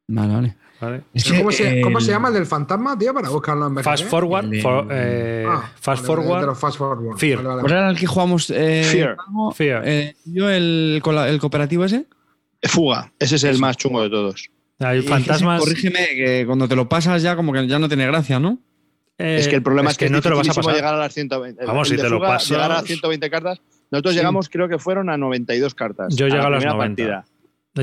[0.07, 0.57] Vale, vale.
[0.81, 1.03] ¿vale?
[1.13, 3.13] Es ¿Pero que, ¿Cómo, se, eh, cómo se llama el del fantasma, tío?
[3.13, 3.77] Para buscarlo en.
[3.83, 7.17] Fast forward, El- for- eh, Ah, fast vale, forward, fast forward.
[7.17, 7.37] Fear.
[7.37, 7.81] Vale, vale, ¿Cuál vale.
[7.83, 8.49] era el que jugamos?
[8.49, 9.17] eh, Fear.
[9.53, 9.83] Fear.
[9.85, 12.07] Eh, yo, el, el cooperativo ese.
[12.63, 14.49] Fuga, ese es el más chungo de todos.
[14.79, 15.59] Hay Y ese, fantasmas.
[15.61, 18.59] corrígeme, que cuando te lo pasas ya, como que ya no tiene gracia, ¿no?
[19.17, 20.75] eh, es que el problema es que, no te lo vas a pasar.
[20.75, 21.65] llegar a las 120.
[21.65, 23.61] Vamos, si te lo pasas- Llegar a las 120 cartas.
[23.91, 24.19] Nosotros Sí.
[24.19, 26.13] llegamos, creo que fueron a 92 cartas.
[26.17, 27.03] Yo llego a las primera 90.
[27.03, 27.25] partida.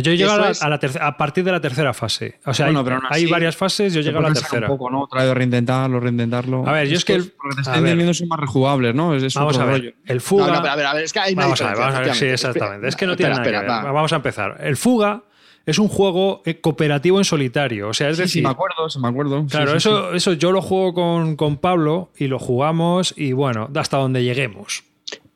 [0.03, 2.39] Yo llego a, la- es- a la a partir de la tercera fase.
[2.45, 4.67] O sea, Bueno, hay, pero aún hay así, varias fases, yo llego a la tercera.
[4.67, 5.03] Un poco, ¿no?
[5.03, 6.67] Otra vez reintentarlo, reintentarlo.
[6.69, 7.83] A ver, yo es que el- Porque te a estoy ver.
[7.93, 9.15] entendiendo son más rejugables, ¿no?
[9.15, 9.93] Es, es Vamos otro a ver, rollo.
[10.07, 10.47] el No, fuga.
[10.49, 12.01] no, pero a ver, a ver, es que hay una Vamos a ver, vamos a
[12.01, 12.89] ver, sí, exactamente.
[12.89, 13.87] Es que no tiene Espera, nada que espera, ver.
[13.89, 13.93] va.
[13.93, 14.57] Vamos a empezar.
[14.61, 15.23] El fuga
[15.67, 17.89] es un juego eh, cooperativo en solitario.
[17.89, 19.47] O sea, es Sí, decir, sí, me acuerdo, sí, me acuerdo.
[19.47, 23.71] Claro, sí, eso, eso yo lo juego con, con Pablo y lo jugamos y bueno,
[23.75, 24.85] hasta donde lleguemos.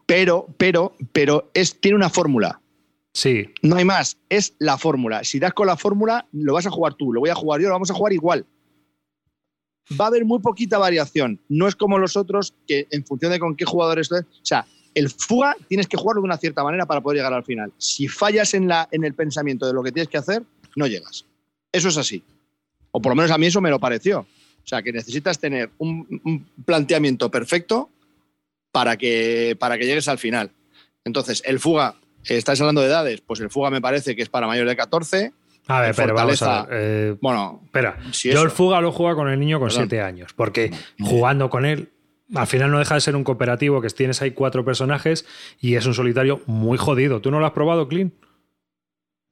[0.07, 2.61] Pero, pero, pero es, tiene una fórmula.
[3.13, 4.19] Sí, No hay más.
[4.29, 5.25] Es la fórmula.
[5.25, 7.69] Si das con la fórmula, lo vas a jugar tú, lo voy a jugar yo,
[7.69, 8.45] lo vamos a jugar igual.
[9.99, 11.41] Va a haber muy poquita variación.
[11.49, 14.11] No es como los otros que en función de con qué jugadores.
[14.13, 14.67] O sea,
[14.97, 17.73] el fuga tienes que jugarlo de una cierta manera para poder llegar al final.
[17.79, 20.43] Si fallas en, la, en el pensamiento de lo que tienes que hacer,
[20.75, 21.25] no llegas.
[21.71, 22.23] Eso es así.
[22.91, 24.21] O por lo menos a mí eso me lo pareció.
[24.21, 27.91] O sea, que necesitas tener un, un planteamiento perfecto
[28.73, 30.51] para que, para que llegues al final.
[31.05, 31.95] Entonces, el fuga,
[32.25, 35.33] estáis hablando de edades, pues el fuga me parece que es para mayores de 14.
[35.69, 36.79] a ver, pero vamos a ver.
[36.83, 38.43] eh, Bueno, espera, si yo eso.
[38.45, 39.85] el fuga lo juego con el niño con Perdón.
[39.89, 41.91] 7 años, porque jugando con él,
[42.35, 45.27] al final no deja de ser un cooperativo que tienes ahí cuatro personajes
[45.61, 47.21] y es un solitario muy jodido.
[47.21, 48.15] ¿Tú no lo has probado, Clint?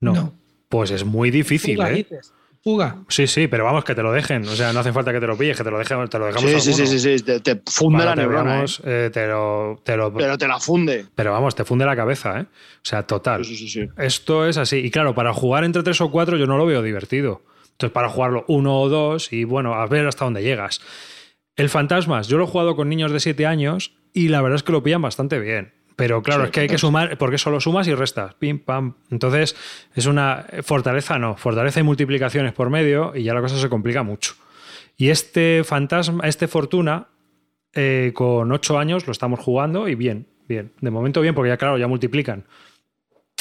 [0.01, 0.13] No.
[0.15, 0.35] No.
[0.69, 1.95] Pues es muy difícil, Fuga, ¿eh?
[1.95, 2.33] dices.
[2.63, 2.97] Fuga.
[3.09, 4.43] Sí, sí, pero vamos, que te lo dejen.
[4.49, 6.27] O sea, no hace falta que te lo pilles, que te lo, dejen, te lo
[6.27, 8.53] dejamos sí, sí, sí, sí, sí, te, te funde la neurona.
[8.53, 9.07] veamos, ¿eh?
[9.07, 11.05] eh, te lo, te lo- Pero te la funde.
[11.15, 12.43] Pero vamos, te funde la cabeza, ¿eh?
[12.45, 13.45] O sea, total.
[13.45, 13.87] Sí, sí, sí.
[13.99, 14.77] Esto es así.
[14.79, 17.43] Y claro, para jugar entre tres o cuatro yo no lo veo divertido.
[17.73, 20.81] Entonces, para jugarlo uno o dos y bueno, a ver hasta dónde llegas.
[21.57, 24.63] El Fantasmas, yo lo he jugado con niños de siete años y la verdad es
[24.63, 25.73] que lo pillan bastante bien.
[25.97, 28.35] Pero claro, Sí, es que hay que sumar, porque solo sumas y restas.
[28.35, 28.95] Pim, pam.
[29.11, 29.55] Entonces,
[29.95, 31.37] es una fortaleza, no.
[31.37, 34.35] Fortaleza y multiplicaciones por medio y ya la cosa se complica mucho.
[34.97, 37.09] Y este fantasma, este Fortuna,
[37.73, 40.73] eh, con ocho años lo estamos jugando y bien, bien.
[40.81, 42.45] De momento bien, porque ya claro, ya multiplican.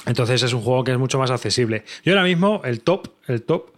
[0.06, 1.86] Entonces es un juego que es mucho más accesible.
[2.04, 3.72] Yo ahora mismo, el top, el top,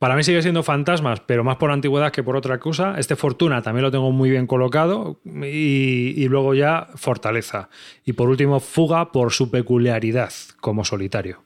[0.00, 2.96] para mí sigue siendo fantasmas, pero más por antigüedad que por otra cosa.
[2.98, 5.20] Este Fortuna también lo tengo muy bien colocado.
[5.24, 7.68] Y, luego ya Fortaleza.
[8.04, 11.42] Y por último, Fuga por su peculiaridad como solitario.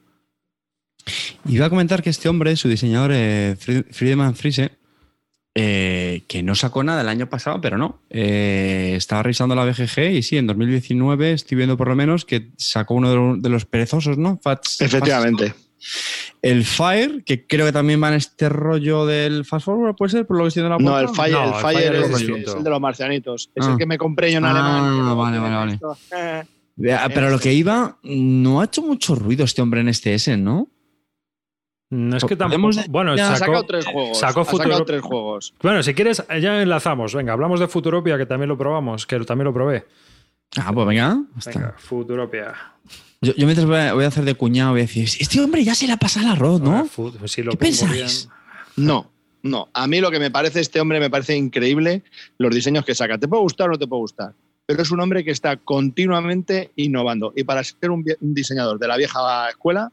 [1.45, 4.71] Iba a comentar que este hombre, su diseñador, eh, Fried- Friedemann Friese,
[5.55, 7.99] eh, que no sacó nada el año pasado, pero no.
[8.09, 12.49] Eh, estaba revisando la BGG y sí, en 2019 estoy viendo por lo menos que
[12.57, 14.39] sacó uno de los, de los perezosos, ¿no?
[14.43, 15.49] Fats- Efectivamente.
[15.49, 15.57] Fast-
[16.41, 20.25] el Fire, que creo que también va en este rollo del Fast Forward, ¿puede ser?
[20.25, 21.09] Por lo que estoy la No, el?
[21.09, 22.57] Fire, No, el el Fire es, es es distinto.
[22.57, 23.49] el de los marcianitos.
[23.53, 23.71] Es Ah.
[23.73, 25.17] el que me compré yo en Ah, alemán.
[25.17, 25.73] vale, vale, vale.
[25.73, 26.43] Esto, eh.
[26.91, 30.35] Ah, Pero lo que iba, no ha hecho mucho ruido este hombre en este S,
[30.37, 30.69] ¿no?
[31.95, 32.69] No es que tampoco.
[32.89, 34.17] Bueno, ya sacó, sacado tres juegos.
[34.19, 35.53] sacó sacado Futuro- tres juegos.
[35.61, 37.13] Bueno, si quieres, ya enlazamos.
[37.13, 39.85] Venga, hablamos de Futuropia, que también lo probamos, que también lo probé.
[40.57, 41.21] Ah, pues venga.
[41.45, 42.53] Venga, Futuropia.
[43.21, 45.63] Yo, yo mientras voy a, voy a hacer de cuñado, voy a decir, este hombre
[45.63, 46.85] ya se le ha pasado el arroz, ¿no?
[46.85, 47.91] Fut- si lo ¿Qué pensáis?
[48.75, 48.87] bien.
[48.87, 49.11] No,
[49.43, 49.69] no.
[49.73, 52.03] A mí lo que me parece este hombre me parece increíble
[52.37, 53.17] los diseños que saca.
[53.17, 54.33] Te puede gustar o no te puede gustar,
[54.65, 57.33] pero es un hombre que está continuamente innovando.
[57.35, 59.91] Y para ser un, un diseñador de la vieja escuela,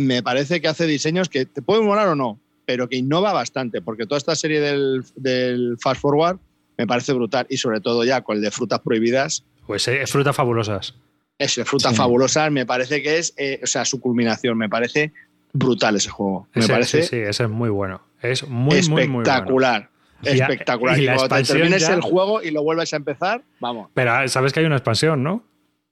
[0.00, 3.80] me parece que hace diseños que te pueden molar o no, pero que innova bastante,
[3.82, 6.38] porque toda esta serie del, del Fast Forward
[6.78, 9.44] me parece brutal y sobre todo ya con el de frutas prohibidas.
[9.66, 10.94] Pues eh, frutas fabulosas.
[11.38, 11.96] Es frutas Sí.
[11.98, 15.12] fabulosas, me parece que es, eh, o sea, su culminación, me parece
[15.52, 16.46] brutal ese juego.
[16.54, 18.02] Me Ese- parece Sí, sí, ese es muy bueno.
[18.22, 19.22] Es muy, muy, muy bueno.
[19.22, 19.90] espectacular.
[20.22, 20.98] Y espectacular.
[21.00, 23.88] y cuando te termines ya- el juego y lo vuelves a empezar, vamos.
[23.94, 25.42] Pero ah, sabes que hay una expansión, ¿no?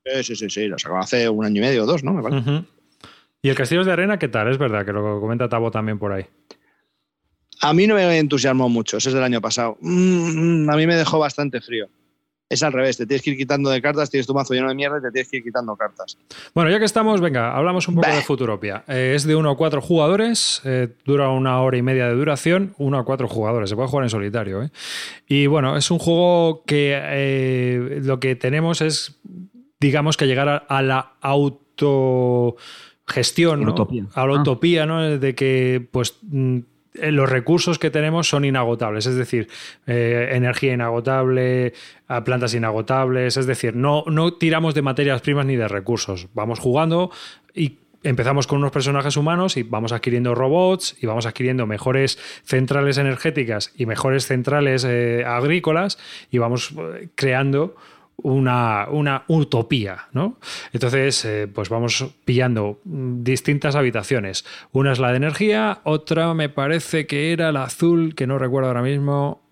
[0.04, 2.12] Sí, sí, sí, sí, lo sacó hace un año y medio o dos, ¿no?
[2.12, 2.64] Me parece.
[3.42, 4.48] ¿Y el Castillos de Arena qué tal?
[4.48, 6.26] Es verdad que lo comenta Tabo también por ahí.
[7.60, 9.76] A mí no me entusiasmó mucho, ese es del año pasado.
[9.80, 11.88] Mm, a mí me dejó bastante frío.
[12.50, 14.74] Es al revés, te tienes que ir quitando de cartas, tienes tu mazo lleno de
[14.74, 16.16] mierda y te tienes que ir quitando cartas.
[16.54, 18.14] Bueno, ya que estamos, venga, hablamos un poco Bah.
[18.16, 18.84] de Futuropia.
[18.88, 22.74] Eh, es de 1 a 4 jugadores, eh, dura una hora y media de duración,
[22.78, 24.62] 1 a 4 jugadores, se puede jugar en solitario.
[24.62, 24.70] ¿eh?
[25.26, 29.20] Y bueno, es un juego que lo que tenemos es,
[29.78, 31.16] digamos, que llegar a, a la
[33.08, 33.72] autogestión, ¿no?
[33.72, 34.04] Utopía.
[34.14, 34.40] a la Ah.
[34.40, 35.18] utopía, ¿no?
[35.18, 36.58] de que pues mm,
[36.94, 39.48] eh, los recursos que tenemos son inagotables, es decir,
[39.86, 41.72] eh, energía inagotable,
[42.24, 47.10] plantas inagotables, es decir, no, no tiramos de materias primas ni de recursos, vamos jugando
[47.54, 52.96] y empezamos con unos personajes humanos y vamos adquiriendo robots y vamos adquiriendo mejores centrales
[52.98, 55.98] energéticas y mejores centrales eh, agrícolas
[56.30, 56.74] y vamos
[57.14, 57.74] creando
[58.22, 60.38] una, una utopía, ¿no?
[60.72, 64.44] Entonces, eh, pues vamos pillando distintas habitaciones.
[64.72, 68.68] Una es la de energía, otra me parece que era la azul, que no recuerdo
[68.68, 69.42] ahora mismo.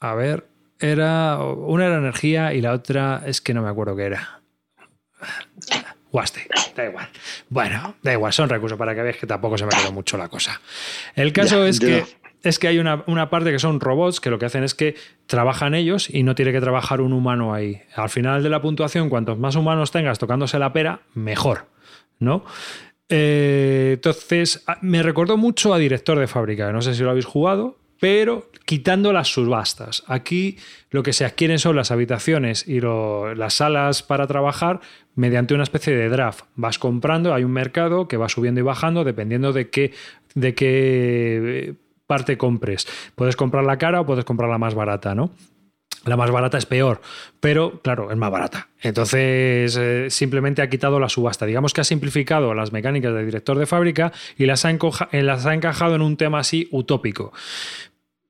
[0.00, 0.46] A ver,
[0.80, 1.38] era.
[1.38, 4.40] Una era energía y la otra es que no me acuerdo qué era.
[6.10, 6.46] Guaste,
[6.76, 7.08] da igual.
[7.48, 10.28] Bueno, da igual, son recursos para que veáis que tampoco se me quedó mucho la
[10.28, 10.60] cosa.
[11.16, 11.86] El caso Ya, es ya.
[11.88, 12.04] que
[12.44, 14.94] es que hay una, una parte que son robots que lo que hacen es que
[15.26, 17.82] trabajan ellos y no tiene que trabajar un humano ahí.
[17.96, 21.66] Al final de la puntuación, cuantos más humanos tengas tocándose la pera, mejor,
[22.18, 22.44] ¿no?
[23.08, 27.78] Eh, entonces, me recordó mucho a Director de Fábrica, no sé si lo habéis jugado,
[28.00, 30.04] pero quitando las subastas.
[30.06, 30.58] Aquí
[30.90, 34.80] lo que se adquieren son las habitaciones y las salas para trabajar
[35.14, 36.44] mediante una especie de draft.
[36.54, 39.92] Vas comprando, hay un mercado que va subiendo y bajando dependiendo de qué,
[40.34, 41.74] de qué eh,
[42.06, 42.86] parte compres.
[43.14, 45.30] Puedes comprar la cara o puedes comprar la más barata, ¿no?
[46.06, 47.00] La más barata es peor,
[47.40, 48.68] pero claro, es más barata.
[48.82, 51.46] Entonces, eh, simplemente ha quitado la subasta.
[51.46, 55.46] Digamos que ha simplificado las mecánicas del director de fábrica y las ha, eh, las
[55.46, 57.32] ha encajado en un tema así utópico.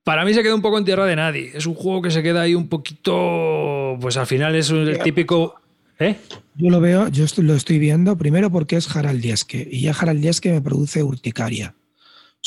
[0.04, 1.50] Para mí se queda un poco en tierra de nadie.
[1.54, 3.96] Es un juego que se queda ahí un poquito.
[4.00, 5.56] Pues al final es el típico.
[5.98, 6.16] ¿Eh?
[6.56, 10.20] Yo lo veo, yo lo estoy viendo primero porque es Harald Dieske y ya Harald
[10.20, 11.74] Dieske me produce urticaria.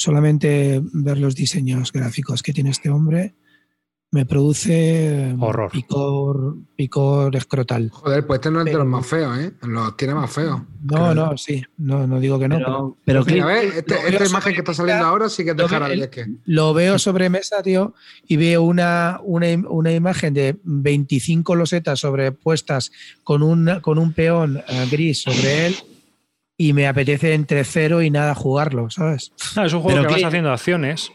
[0.02, 3.34] Solamente ver los diseños gráficos que tiene este hombre
[4.12, 5.72] me produce Horror.
[5.72, 7.90] picor, picor escrotal.
[7.90, 9.54] Joder, pues este no es de los más feos, ¿eh?
[9.64, 10.62] Los tiene más feos.
[10.84, 12.58] No, no, sí, no, no digo que no.
[12.58, 13.76] pero- Pero, Clint, ¿ves?
[13.78, 16.00] Este- esta imagen que está saliendo ahora sí que es de lo veo- Harald el-
[16.00, 16.28] Dieske.
[16.46, 17.96] Lo veo sobre mesa, tío,
[18.28, 22.92] y veo una, una, una imagen de 25 losetas sobrepuestas
[23.24, 25.76] con un, con un peón eh, gris sobre él
[26.58, 29.32] y me apetece entre cero y nada jugarlo, ¿sabes?
[29.56, 31.12] No, es un juego Pero que vas haciendo acciones.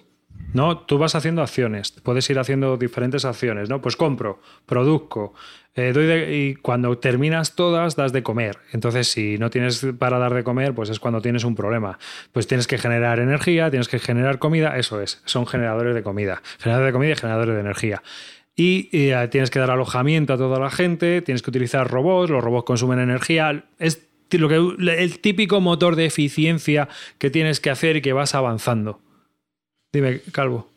[0.54, 0.78] ¿no?
[0.78, 3.80] Tú vas haciendo acciones, puedes ir haciendo diferentes acciones, ¿no?
[3.80, 5.32] Pues compro, produzco,
[5.74, 8.58] eh, doy de- y cuando terminas todas das de comer.
[8.72, 11.98] Entonces, si no tienes para dar de comer, pues es cuando tienes un problema.
[12.32, 16.42] Pues tienes que generar energía, tienes que generar comida, eso es, son generadores de comida,
[16.58, 18.02] generadores de comida y generadores de energía.
[18.54, 22.44] Y eh, tienes que dar alojamiento a toda la gente, tienes que utilizar robots, los
[22.44, 24.06] robots consumen energía, es
[24.38, 24.56] lo que,
[25.00, 29.00] el típico motor de eficiencia que tienes que hacer y que vas avanzando.
[29.92, 30.68] Dime, Calvo.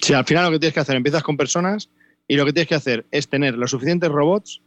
[0.00, 1.88] Sí, al final lo que tienes que hacer, empiezas con personas
[2.26, 4.60] y lo que tienes que hacer es tener los suficientes robots,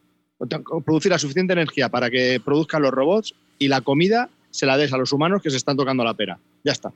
[0.86, 4.94] producir la suficiente energía para que produzcan los robots y la comida se la des
[4.94, 6.40] a los humanos que se están tocando la pera.
[6.64, 6.92] Ya está.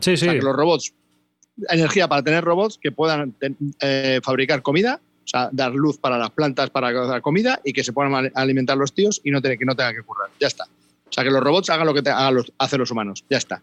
[0.00, 0.26] Sí, O sí.
[0.26, 0.92] que los robots,
[1.70, 3.34] energía para tener robots que puedan
[3.80, 7.84] eh, fabricar comida, o sea, dar luz para las plantas para la comida y que
[7.84, 10.30] se puedan al- alimentar los tíos y no tener, que no tenga que currar.
[10.40, 10.64] Ya está.
[11.08, 13.24] O sea, que los robots hagan lo que te, hagan los, hacen los humanos.
[13.30, 13.62] Ya está.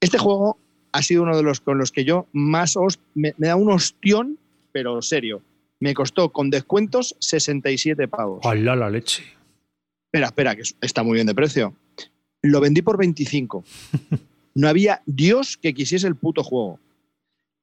[0.00, 0.58] Este juego
[0.92, 3.70] ha sido uno de los con los que yo más host- me, me da un
[3.70, 4.38] ostión,
[4.72, 5.42] pero serio.
[5.80, 8.44] Me costó con descuentos 67 pavos.
[8.44, 9.24] ¡Hala la leche!
[10.06, 11.74] Espera, espera, que está muy bien de precio.
[12.42, 13.64] Lo vendí por 25.
[14.54, 16.78] No había Dios que quisiese el puto juego.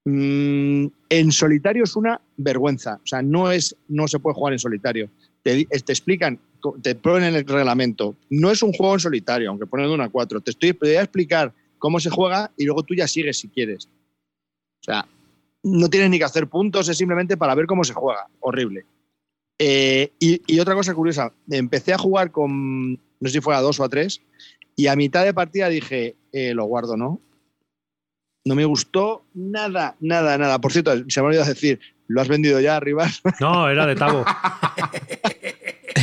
[0.04, 2.98] Mm, en solitario es una vergüenza.
[3.02, 5.08] O sea, no, es, no se puede jugar en solitario.
[5.42, 6.40] Te, explican,
[6.82, 8.16] te ponen en el reglamento.
[8.28, 10.40] No es un juego en solitario, aunque ponen una a cuatro.
[10.40, 13.48] Te estoy te voy a explicar cómo se juega y luego tú ya sigues si
[13.48, 13.86] quieres.
[13.86, 15.06] O sea,
[15.62, 18.28] no tienes ni que hacer puntos, es simplemente para ver cómo se juega.
[18.40, 18.84] Horrible.
[19.58, 23.60] Eh, y, y otra cosa curiosa, empecé a jugar con, no sé si fue a
[23.60, 24.22] dos o a tres,
[24.76, 27.20] Y a mitad de partida dije, eh, lo guardo, ¿no?
[28.46, 30.58] No me gustó nada, nada, nada.
[30.60, 33.06] Por cierto, se me ha olvidado decir, ¿lo has vendido ya arriba?
[33.40, 34.24] No, era de Tabo.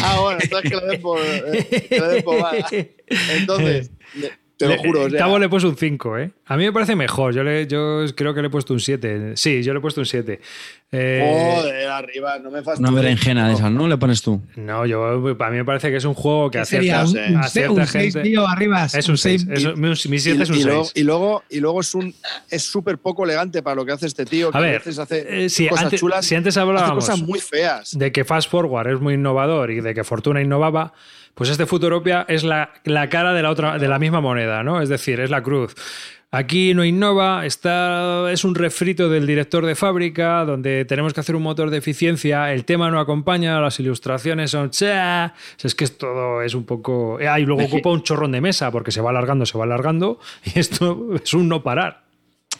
[0.08, 2.38] ah, bueno, entonces que lo den por, eh, que den por.
[3.38, 3.92] Entonces,
[4.58, 5.02] te lo Le- juro.
[5.04, 6.32] o sea, le he puesto un 5, ¿eh?
[6.48, 7.34] A mí me parece mejor.
[7.34, 9.34] Yo, le, yo creo que le he puesto un 7.
[9.36, 10.40] Sí, yo le he puesto un 7.
[10.92, 12.90] Eh, Joder, arriba, no me fastidies.
[12.90, 13.88] Una berenjena de esas, ¿no?
[13.88, 14.42] Le pones tú.
[14.56, 17.06] no, yo, a mí me parece que es un juego que ¿Qué a sería?
[17.06, 18.30] cierta, Un, un, a cierta un seis, gente.
[18.30, 18.86] tío, arriba.
[18.86, 19.46] Es un 6.
[19.48, 20.08] seis.
[20.08, 20.66] Mi 7 es un y, 6.
[20.66, 22.16] luego, y luego y luego es un
[22.50, 24.50] es súper poco elegante para lo que hace este tío.
[24.52, 27.06] Que A a, ver, veces hace eh, si cosas antes- chulas, si antes hace hablábamos
[27.06, 27.98] cosas muy feas.
[27.98, 30.94] de que Fast Forward es muy innovador y de que Fortuna innovaba,
[31.38, 34.82] pues este Futuropia es la, la cara de la otra de la misma moneda, ¿no?
[34.82, 35.76] Es decir, es la cruz.
[36.30, 41.38] Aquí no innova, está, es un refrito del director de fábrica, donde tenemos que hacer
[41.38, 44.70] un motor de eficiencia, el tema no acompaña, las ilustraciones son...
[44.72, 45.34] cha,
[45.64, 47.18] Es que es todo es un poco...
[47.26, 49.58] Ah, y luego Es que- ocupa un chorrón de mesa, porque se va alargando, se
[49.58, 52.04] va alargando, y esto es un no parar.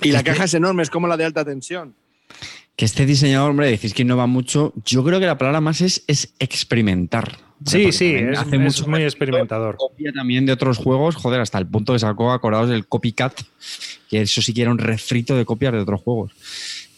[0.02, 1.94] Y la caja es enorme, es como la de alta tensión.
[2.78, 4.72] Que este diseñador, hombre, decís que innova mucho.
[4.86, 7.47] Yo creo que la palabra más es, es experimentar.
[7.66, 9.76] Sí, sí, es, hace es mucho muy experimentador.
[9.78, 13.42] Copia también de otros juegos, joder, hasta el punto que sacó, acordados del copycat,
[14.10, 16.34] que eso sí que era un refrito de copias de otros juegos.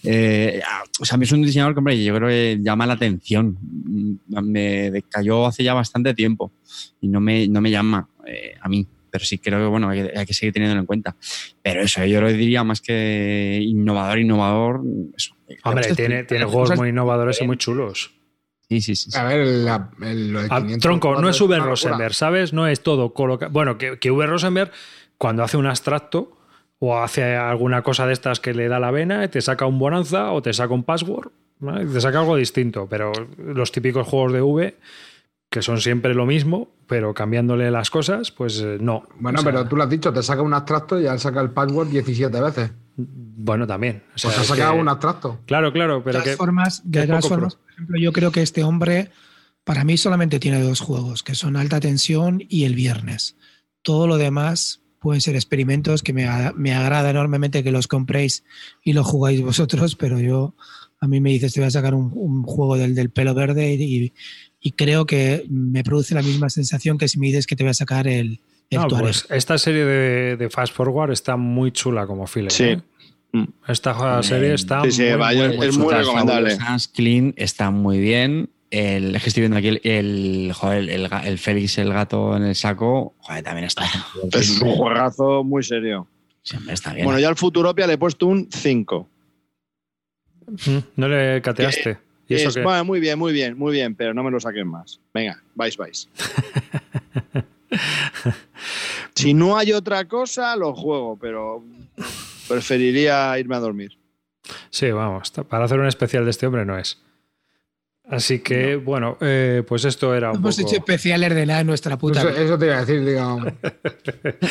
[0.04, 0.62] Eh,
[1.00, 3.58] o sea, a mí es un diseñador que, hombre, yo creo que llama la atención.
[3.62, 6.52] Mm, Me cayó hace ya bastante tiempo
[7.02, 8.86] y no me, no me llama eh, a mí.
[9.12, 11.16] Pero sí creo que, bueno, hay, que- hay que seguir teniéndolo en cuenta.
[11.64, 14.82] Pero eso, yo lo diría más que innovador, innovador.
[15.18, 15.36] Eso.
[15.64, 18.12] Hombre, tiene, tiene juegos muy innovadores y muy chulos.
[18.70, 19.10] Sí, sí, sí.
[19.18, 21.58] A ver, la- el- lo de Ah, 500 tronco, no es V.
[21.60, 22.54] Rosenberg, ¿sabes?
[22.54, 23.52] No es todo colocado.
[23.52, 24.28] Bueno, que, que V.
[24.28, 24.72] Rosenberg,
[25.18, 26.32] cuando hace un abstracto
[26.78, 30.32] o hace alguna cosa de estas que le da la vena, te saca un bonanza
[30.32, 31.86] o te saca un password, ¿vale?
[31.88, 32.88] te saca algo distinto.
[32.90, 34.78] Pero los típicos juegos de V,
[35.50, 39.08] que son siempre lo mismo, pero cambiándole las cosas, pues eh, no.
[39.20, 41.42] Bueno, O sea, pero tú lo has dicho, te saca un abstracto y ya saca
[41.42, 42.72] el password 17 veces.
[43.08, 44.04] Bueno, también.
[44.16, 45.40] O sea, Pues ha es sacado que- un abstracto.
[45.46, 46.36] Claro, claro, De pero todas que.
[46.36, 49.10] formas, de todas formas, por ejemplo, yo creo que este hombre,
[49.64, 53.36] para mí solamente tiene dos juegos, que son Alta Tensión y El Viernes.
[53.82, 58.44] Todo lo demás pueden ser experimentos que me, me agrada enormemente que los compréis
[58.84, 60.56] y lo jugáis vosotros, pero yo,
[61.00, 63.74] a mí me dices, te voy a sacar un, un juego del, del pelo verde
[63.76, 64.14] y,
[64.60, 67.72] y creo que me produce la misma sensación que si me dices que te voy
[67.72, 68.42] a sacar el,
[68.72, 72.52] No, pues esta serie de, de Fast Forward está muy chula como filler.
[72.52, 72.64] Sí.
[72.66, 72.82] ¿eh?
[73.32, 73.44] Mm.
[73.68, 76.58] Esta serie está Sí, sí, muy, vaya, muy, es muy recomendable.
[76.94, 78.50] Clean está muy bien.
[78.72, 82.44] El, es que estoy viendo aquí el, el, joder, el, el Félix, el gato en
[82.44, 83.14] el saco.
[83.20, 83.84] Joder, también está.
[84.32, 86.08] Es un juegazo muy serio.
[86.44, 87.06] Sí, hombre, está bien.
[87.06, 89.08] Bueno, yo al Futuropia le he puesto un 5.
[90.48, 91.98] Mm, No le cateaste.
[92.28, 92.62] ¿Y eso Es- qué?
[92.64, 95.00] bueno, muy bien, muy bien, muy bien, pero no me lo saquen más.
[95.14, 96.08] Venga, vais, vais.
[99.16, 101.64] si no hay otra cosa, lo juego, pero
[102.50, 103.98] preferiría irme a dormir.
[104.70, 105.32] Sí, vamos.
[105.48, 107.02] Para hacer un especial de este hombre no es.
[108.10, 110.68] Así que, bueno, eh, pues esto era un Hemos poco...
[110.68, 112.42] hecho especiales de nada en nuestra puta Eso, vida.
[112.42, 113.40] eso te iba a decir, digo.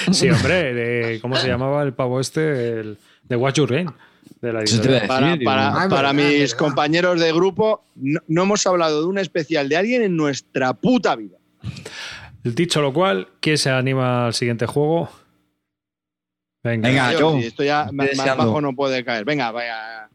[0.13, 2.79] Sí, hombre, de- ¿cómo se llamaba el pavo este?
[2.81, 3.91] El, de Watch Your Game.
[4.41, 4.63] De la.
[5.09, 6.57] Para, Ah, para verdad, mis verdad.
[6.57, 11.17] compañeros de grupo, no, no hemos hablado de un especial de alguien en nuestra puta
[11.17, 11.39] vida.
[12.45, 15.11] Dicho lo cual, ¿quién se anima al siguiente juego?
[16.69, 16.89] Venga.
[16.89, 17.09] Venga.
[17.09, 19.25] Ah, Yo, esto ya más, más bajo no puede caer.
[19.25, 20.09] Venga, vaya.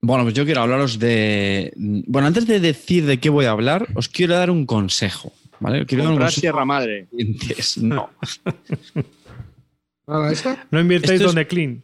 [0.00, 1.72] Bueno, pues yo quiero hablaros de.
[1.76, 5.32] Bueno, antes de decir de qué voy a hablar, os quiero dar un consejo.
[5.60, 5.86] ¿Vale?
[5.86, 7.06] Quiero dar un consejo Sierra Madre.
[7.80, 8.10] No.
[10.06, 10.56] ¿Nada de eso?
[10.70, 11.82] No invirtáis Esto es- donde clean.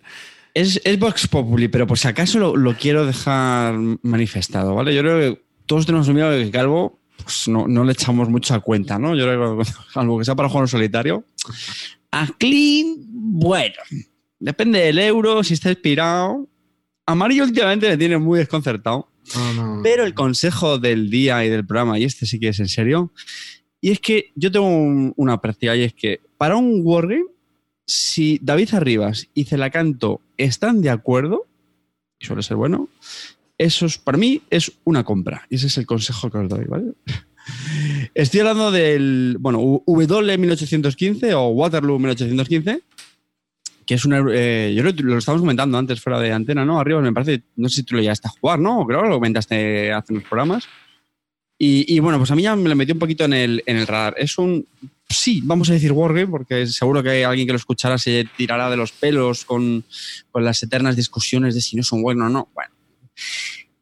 [0.52, 4.92] Es, es Vox Populi, pero por si acaso lo, lo quiero dejar manifestado, ¿vale?
[4.92, 8.28] Yo creo que todos tenemos un miedo de que Calvo pues no, no le echamos
[8.28, 9.14] mucho a cuenta, ¿no?
[9.14, 11.24] Yo creo que algo que sea para jugar en solitario.
[12.10, 12.96] A Clean,
[13.32, 13.76] bueno,
[14.38, 16.48] depende del euro, si está inspirado.
[17.06, 19.08] Amarillo últimamente me tiene muy desconcertado.
[19.56, 19.80] No.
[19.82, 23.12] Pero el consejo del día y del programa, y este sí que es en serio,
[23.80, 27.24] y es que yo tengo un- una práctica, y es que para un wargame,
[27.86, 31.46] si David Arribas y Celacanto están de acuerdo,
[32.18, 32.88] y suele ser bueno,
[33.58, 35.46] eso es, para mí es una compra.
[35.50, 36.92] Y ese es el consejo que os doy, ¿vale?
[38.14, 42.82] Estoy hablando del, bueno, W 1815 o Waterloo 1815,
[43.90, 44.24] que es una...
[44.32, 46.78] eh, yo lo, lo estábamos comentando antes fuera de antena, ¿no?
[46.78, 48.86] Arriba me parece, no sé si tú lo llegaste a jugar, ¿no?
[48.86, 50.68] Creo que lo comentaste hace unos programas.
[51.58, 53.78] Y, y bueno, pues a mí ya me lo metió un poquito en el, en
[53.78, 54.14] el radar.
[54.16, 54.64] Es un,
[55.08, 58.76] sí, vamos a decir Wargame, porque seguro que alguien que lo escuchará se tirará de
[58.76, 59.84] los pelos con,
[60.30, 62.48] con las eternas discusiones de si no son buenos o no.
[62.54, 62.72] Bueno,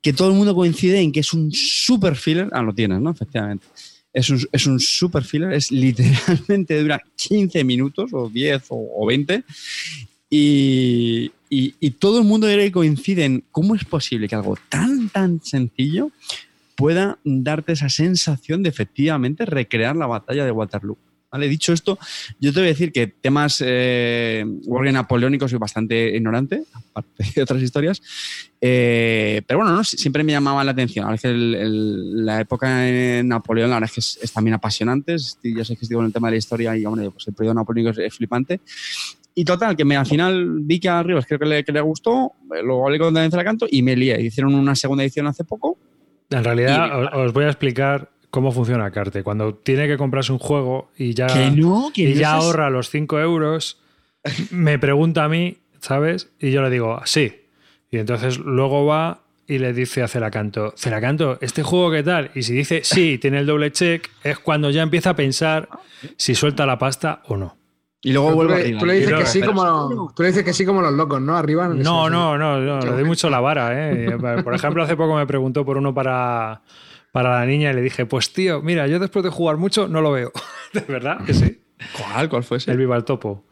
[0.01, 2.49] que todo el mundo coincide en que es un super filler.
[2.53, 3.11] Ah, lo tienes, ¿no?
[3.11, 3.67] Efectivamente.
[4.19, 9.07] Es un, es un super filler, es literalmente dura 15 minutos o 10 o, o
[9.07, 9.45] 20
[10.31, 15.41] y, y- y todo el mundo coincide en cómo es posible que algo tan, tan
[15.43, 16.11] sencillo
[16.77, 20.97] pueda darte esa sensación de efectivamente recrear la batalla de Waterloo.
[21.31, 21.47] ¿Vale?
[21.47, 21.99] Dicho esto,
[22.41, 24.47] yo te voy a decir que temas eh,
[24.93, 28.01] napoleónicos soy bastante ignorante, aparte de otras historias.
[28.61, 31.07] Eh, pero bueno, no, siempre me llamaba la atención.
[31.07, 34.55] A veces el- el- la época de Napoleón, la verdad es que es, es también
[34.55, 35.17] apasionante.
[35.43, 37.55] Yo sé que estoy con el tema de la historia y, hombre, pues el periodo
[37.55, 38.61] napoleónico es, flipante.
[39.35, 41.81] Y total, que me, al final vi que a Rivas creo que le, que le
[41.83, 44.21] gustó, eh, lo hablé con Daniel Canto y me lié.
[44.21, 45.79] Hicieron una segunda edición hace poco.
[46.31, 49.23] En realidad, Y- os- os voy a explicar cómo funciona Carte.
[49.23, 52.71] Cuando tiene que comprarse un juego y ya, que no, que y no ya ahorra
[52.71, 53.79] los 5 euros,
[54.51, 56.31] me pregunta a mí, ¿sabes?
[56.41, 57.43] Y yo le digo, sí.
[57.91, 62.31] Y entonces luego va y le dice a Celacanto, Celacanto, ¿este juego qué tal?
[62.35, 65.69] Y si dice sí, tiene el doble check, es cuando ya empieza a pensar
[66.17, 67.57] si suelta la pasta o no.
[68.01, 68.81] Y luego Pero vuelvo tú, le, arriba.
[68.81, 71.37] tú le dices que sí como, tú le dices que sí como los locos, ¿no?
[71.37, 71.67] Arriba.
[71.67, 73.71] No, no, no, no, le doy mucho la vara.
[73.75, 74.17] ¿eh?
[74.45, 76.63] Por ejemplo, hace poco me preguntó por uno para,
[77.19, 80.01] para la niña y le dije, pues tío, mira, yo después de jugar mucho no
[80.01, 80.31] lo veo.
[80.73, 81.25] ¿De verdad?
[81.27, 81.61] Que sí.
[81.97, 82.29] ¿Cuál?
[82.29, 82.71] ¿Cuál fue ese?
[82.71, 83.45] El Viva el Topo.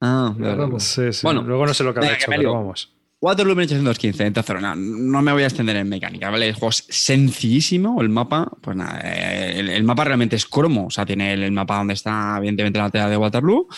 [0.00, 0.80] Ah, Claro.
[0.80, 1.20] Sí, sí.
[1.22, 2.92] Bueno, luego no sé lo que habrá hecho, pero vamos.
[3.20, 6.48] Waterloo 1815, entonces no, no me voy a extender en mecánica, ¿vale?
[6.48, 10.86] El juego es sencillísimo, el mapa, pues nada, eh, el, el mapa realmente es cromo,
[10.86, 13.68] o sea, tiene el, el mapa donde está evidentemente la batalla de Waterloo,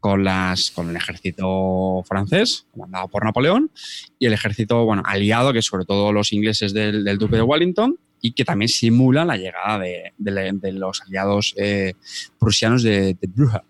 [0.00, 3.70] con, las, con el ejército francés, comandado por Napoleón,
[4.18, 7.98] y el ejército, bueno, aliado, que sobre todo los ingleses del, del duque de Wellington,
[8.26, 11.92] y que también simula la llegada de, de- de los aliados eh,
[12.38, 13.60] prusianos de, de Brugge.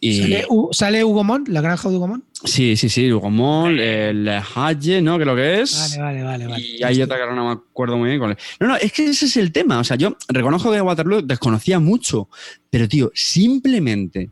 [0.00, 2.24] Y, ¿Sale, sale Hugo Mont, la granja de Hugo Mont?
[2.44, 5.16] Sí, sí, sí, Hugomol, el Haye, ¿no?
[5.16, 5.96] Creo que es.
[5.98, 6.46] Vale, vale, vale.
[6.48, 6.64] vale.
[6.66, 8.18] Y hay otra que no me acuerdo muy bien.
[8.18, 8.38] cuál es.
[8.58, 9.78] No, no, es que ese es el tema.
[9.78, 12.28] O sea, yo reconozco que Waterloo desconocía mucho,
[12.68, 14.30] pero, tío, simplemente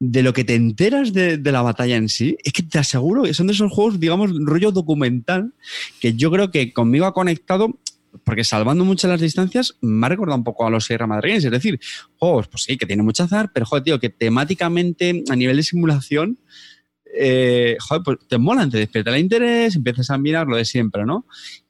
[0.00, 3.24] de lo que te enteras de, de la batalla en sí, es que te aseguro
[3.24, 5.52] que son de esos juegos, digamos, rollo documental,
[6.00, 7.68] que yo creo que conmigo ha conectado,
[8.24, 11.44] porque salvando muchas las distancias, me ha recordado un poco a los Sierra Madrileños.
[11.44, 11.80] Es decir,
[12.16, 15.62] juegos, pues sí, que tiene mucho azar, pero, joder, tío, que temáticamente, a nivel de
[15.62, 16.38] simulación,
[17.14, 21.04] eh, joder, pues te molan, te despierta el interés, empiezas a mirar lo de siempre,
[21.04, 21.26] ¿no?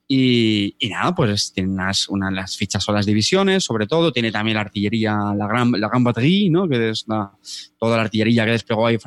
[0.07, 4.31] Y, y nada, pues tiene unas, unas las fichas son las divisiones, sobre todo, tiene
[4.31, 6.67] también la artillería, la gran, la gran batterie, ¿no?
[6.67, 7.31] Que es la-
[7.79, 8.97] toda la artillería que desplegó ahí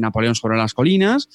[0.00, 1.28] Napoleón sobre las colinas.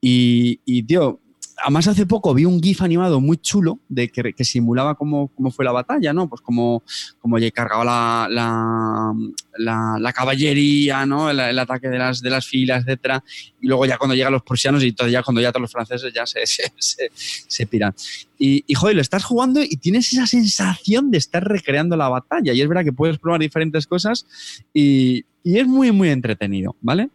[0.00, 1.20] Y, y, tío,
[1.62, 5.50] además hace poco vi un GIF animado muy chulo de que, que simulaba cómo, cómo
[5.50, 6.28] fue la batalla, ¿no?
[6.28, 6.82] Pues cómo,
[7.20, 9.12] cómo cargaba la, la,
[9.58, 11.30] la, la caballería, ¿no?
[11.30, 13.22] El, el ataque de las, de las filas, etcétera.
[13.60, 16.12] Y luego ya cuando llegan los prusianos y todo, ya cuando ya todos los franceses
[16.12, 17.94] ya se, se, se, se piran.
[18.38, 22.52] Y, y, joder, lo estás jugando y tienes esa sensación de estar recreando la batalla.
[22.52, 24.26] Y es verdad que puedes probar diferentes cosas
[24.72, 27.08] y, y es muy, muy entretenido, ¿vale?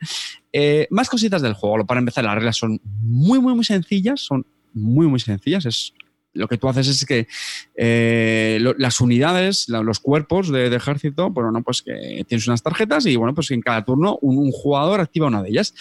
[0.52, 1.86] Eh, más cositas del juego.
[1.86, 4.22] Para empezar, las reglas son muy, muy, muy sencillas.
[4.22, 5.68] Son muy, muy sencillas.
[5.68, 5.94] Es,
[6.34, 7.28] lo que tú haces es que
[7.76, 13.16] eh, las unidades, los cuerpos de, ejército, bueno, no, pues que tienes unas tarjetas y
[13.18, 15.76] bueno, pues en cada turno un, un jugador activa una de ellas.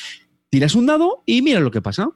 [0.51, 2.11] Tiras un dado y mira lo que pasa.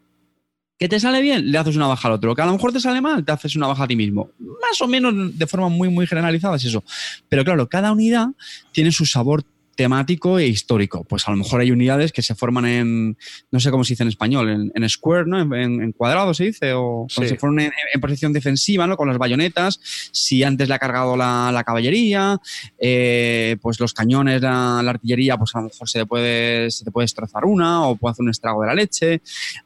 [0.79, 1.51] ¿Que te sale bien?
[1.51, 2.35] Le haces una baja al otro.
[2.35, 3.25] ¿Que a lo mejor te sale mal?
[3.25, 4.33] Te haces una baja a ti mismo.
[4.39, 6.85] Más o menos de forma muy, muy generalizada es eso.
[7.31, 8.29] Pero claro, cada unidad
[8.73, 9.43] tiene su sabor
[9.77, 11.05] temático e histórico.
[11.05, 13.17] Pues a lo mejor hay unidades que se forman en,
[13.51, 15.39] no sé cómo se dice en español, en, en square, ¿no?
[15.55, 17.29] En, en, cuadrado se dice, o sí.
[17.29, 18.97] se forman en, en, posición defensiva, ¿no?
[18.97, 19.79] Con las bayonetas.
[20.13, 22.41] Si antes le ha cargado la, la caballería,
[22.79, 26.85] eh, pues los cañones, la, la, artillería, pues a lo mejor se te, puede, se
[26.85, 29.21] te puede destrozar una o puede hacer un estrago de la leche.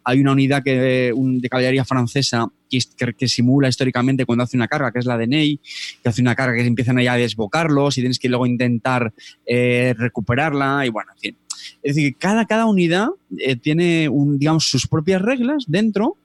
[0.05, 4.69] Hay una unidad que, un, de caballería francesa que, que, simula históricamente cuando hace una
[4.69, 5.61] carga, que es la de Ney,
[6.03, 9.13] que hace una carga que empiezan ahí a desbocarlos y tienes que luego intentar
[9.45, 11.37] eh, recuperarla y bueno, en fin.
[11.83, 13.09] Es decir, cada, cada unidad
[13.39, 16.17] eh, tiene, un, digamos, sus propias reglas dentro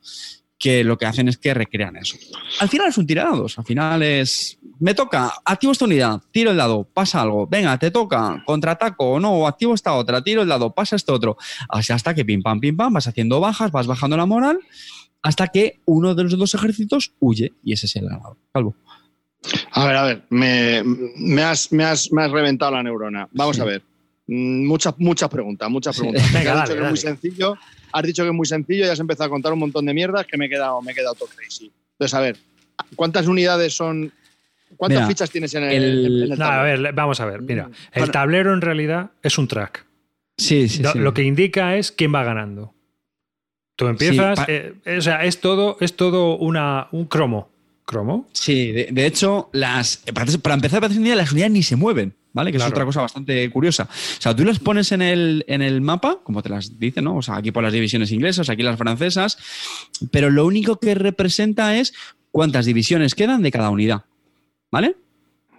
[0.58, 2.18] que lo que hacen es que recrean eso.
[2.60, 6.58] Al final es un tirados, al final es, me toca, activo esta unidad, tiro el
[6.58, 10.74] dado, pasa algo, venga, te toca, contraataco o no, activo esta otra, tiro el dado,
[10.74, 11.38] pasa esto otro,
[11.70, 14.60] así hasta que pim pam, pim pam, vas haciendo bajas, vas bajando la moral,
[15.26, 18.38] hasta que uno de los dos ejércitos huye y ese es el ganador.
[18.54, 18.76] Calvo.
[19.72, 20.84] A ver, a ver, me,
[21.18, 23.28] me, has, me, has, me has reventado la neurona.
[23.32, 23.62] Vamos sí.
[23.62, 23.82] a ver.
[24.28, 26.24] Muchas, muchas preguntas, muchas preguntas.
[26.26, 26.34] Sí.
[26.38, 27.58] Venga, has dale, dicho que es muy sencillo,
[27.92, 30.26] has dicho que es muy sencillo y has empezado a contar un montón de mierdas
[30.26, 31.72] que me he quedado, me he quedado todo crazy.
[31.94, 32.38] Entonces, a ver,
[32.96, 34.12] ¿cuántas unidades son?
[34.78, 36.60] ¿Cuántas Mira, fichas tienes en el, el- en el No, tablero?
[36.60, 37.42] a ver, vamos a ver.
[37.42, 38.12] Mira, el Bueno.
[38.12, 39.86] tablero en realidad es un track.
[40.38, 41.00] Sí, sí, Lo, sí.
[41.00, 42.74] lo que indica es quién va ganando.
[43.76, 47.50] Tú empiezas, eh, o sea, es todo, es todo una, un cromo.
[47.86, 48.28] ¿Cromo?
[48.32, 52.16] Sí, de, de hecho, las, para para empezar, un día las unidades ni se mueven,
[52.34, 52.52] ¿vale?
[52.52, 52.70] Que Claro.
[52.70, 53.84] es otra cosa bastante curiosa.
[53.84, 57.18] O sea, tú las pones en el, en el mapa, como te las dicen, ¿no?
[57.18, 59.38] O sea, aquí por las divisiones inglesas, aquí las francesas,
[60.10, 61.94] pero lo único que representa es
[62.32, 64.06] cuántas divisiones quedan de cada unidad,
[64.72, 64.96] ¿vale?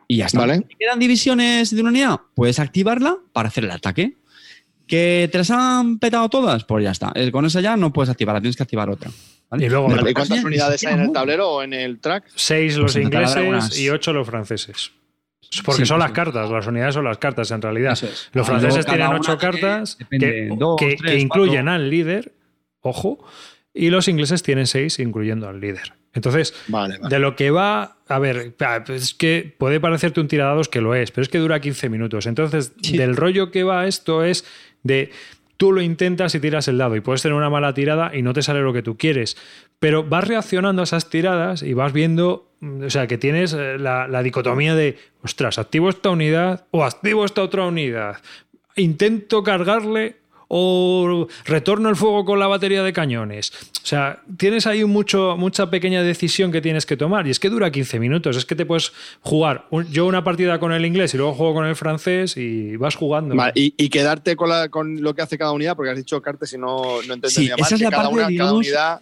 [0.08, 0.40] Y ya está.
[0.40, 0.64] Vale.
[0.68, 4.16] Si quedan divisiones de una unidad, puedes activarla para hacer el ataque.
[4.86, 6.64] ¿Que te las han petado todas?
[6.64, 7.12] Pues ya está.
[7.14, 9.10] Eh, Con esa ya no puedes activarla, tienes que activar otra.
[9.50, 9.66] ¿vale?
[9.66, 11.72] Y luego- Pero Vale, ¿y casi cuántas ni unidades hay en el tablero o en
[11.72, 12.24] el track?
[12.34, 14.92] Seis los Pues ingleses y ocho los franceses.
[15.64, 16.14] Porque Sí, son las sí.
[16.14, 17.92] cartas, las unidades son las cartas en realidad.
[17.92, 18.28] Es.
[18.32, 21.72] Los franceses tienen ocho cartas depende, que, dos, que- tres, que incluyen cuatro.
[21.72, 22.32] al líder,
[22.80, 23.24] ojo,
[23.72, 25.92] y los ingleses tienen seis, incluyendo al líder.
[26.14, 27.14] Entonces, Vale, vale.
[27.14, 28.54] de lo que va, a ver,
[28.88, 32.26] es que puede parecerte un tiradados que lo es, pero es que dura 15 minutos.
[32.26, 32.96] Entonces, Sí.
[32.96, 34.44] del rollo que va esto es
[34.86, 35.10] de
[35.56, 38.32] tú lo intentas y tiras el dado y puedes tener una mala tirada y no
[38.32, 39.36] te sale lo que tú quieres,
[39.78, 44.08] pero vas reaccionando a esas tiradas y vas viendo, o sea, que tienes eh, la,
[44.08, 48.18] la dicotomía de, ostras, activo esta unidad o activo esta otra unidad,
[48.76, 50.16] intento cargarle
[50.48, 53.52] o retorno el fuego con la batería de cañones.
[53.82, 57.50] O sea, tienes ahí mucho, mucha pequeña decisión que tienes que tomar y es que
[57.50, 58.36] dura 15 minutos.
[58.36, 61.54] Es que te puedes jugar un- yo una partida con el inglés y luego juego
[61.54, 63.34] con el francés y vas jugando.
[63.34, 66.20] Vale, y, y quedarte con, la- con lo que hace cada unidad, porque has dicho
[66.22, 67.60] cartas y no, no entendía Sí, mal.
[67.60, 69.00] esa es que la cada, parte, una, cada digamos, unidad.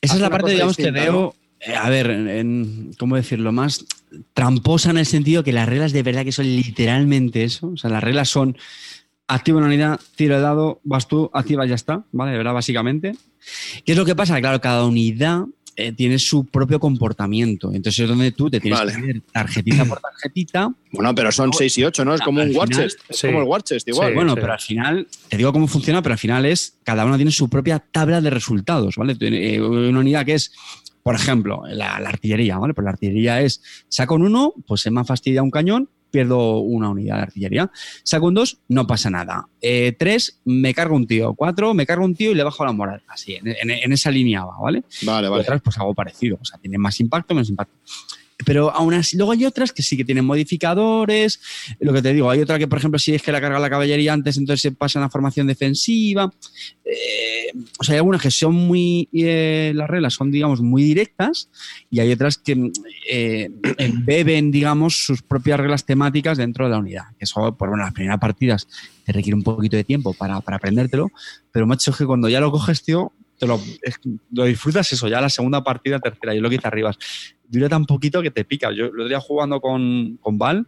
[0.00, 3.52] Esa es la parte, digamos, que distinta, veo, eh, a ver, en, ¿cómo decirlo?
[3.52, 3.84] Más
[4.32, 7.68] tramposa en el sentido que las reglas de verdad que son literalmente eso.
[7.68, 8.56] O sea, las reglas son
[9.30, 12.32] activa una unidad, tiro de dado, vas tú, activa y ya está, ¿vale?
[12.32, 13.14] De verdad, básicamente.
[13.84, 14.40] ¿Qué es lo que pasa?
[14.40, 15.44] Claro, cada unidad
[15.76, 17.68] eh, tiene su propio comportamiento.
[17.72, 18.92] Entonces es donde tú te tienes Vale.
[18.92, 20.74] que ver tarjetita por tarjetita.
[20.90, 22.14] Bueno, pero son 6 y 8, ¿no?
[22.14, 22.98] Es como Al un final, War Chest.
[23.08, 23.26] Es sí.
[23.28, 24.08] como el War Chest, igual.
[24.08, 24.14] Sí.
[24.14, 27.30] bueno, pero al final, te digo cómo funciona, pero al final es, cada una tiene
[27.30, 29.14] su propia tabla de resultados, ¿vale?
[29.14, 30.52] Tiene, eh, una unidad que es,
[31.04, 32.74] por ejemplo, la, la artillería, ¿vale?
[32.74, 36.58] Pues la artillería es, saco un 1, pues se me ha fastidiado un cañón, pierdo
[36.60, 37.70] una unidad de artillería.
[38.02, 39.46] Saco un 2, no pasa nada.
[39.60, 41.34] 3, me cargo un tío.
[41.34, 43.02] 4, me cargo un tío y le bajo la moral.
[43.08, 44.82] Así, en, en- en esa línea va, ¿vale?
[45.02, 45.42] Vale, Y vale.
[45.42, 46.38] otras, pues algo parecido.
[46.40, 47.74] O sea, tienen más impacto, menos impacto.
[48.44, 51.40] Pero aún así, luego hay otras que sí que tienen modificadores.
[51.80, 53.70] Lo que te digo, hay otra que, por ejemplo, si es que la carga la
[53.70, 56.32] caballería antes, entonces se pasa a una formación defensiva.
[56.84, 59.08] Eh, o sea, hay algunas que son muy.
[59.12, 61.48] eh, las reglas son, digamos, muy directas
[61.90, 62.70] y hay otras que
[63.08, 67.04] eh, embeben, digamos, sus propias reglas temáticas dentro de la unidad.
[67.18, 68.66] Eso, por bueno, las primeras partidas
[69.04, 71.10] te requiere un poquito de tiempo para, para aprendértelo,
[71.52, 73.60] pero macho, es que cuando ya lo coges, tío, te lo,
[74.32, 76.94] lo disfrutas eso, ya la segunda partida, tercera, yo lo que hice arriba.
[77.50, 78.70] Dura tan poquito que te pica.
[78.72, 80.66] Yo lo día jugando con, con Val,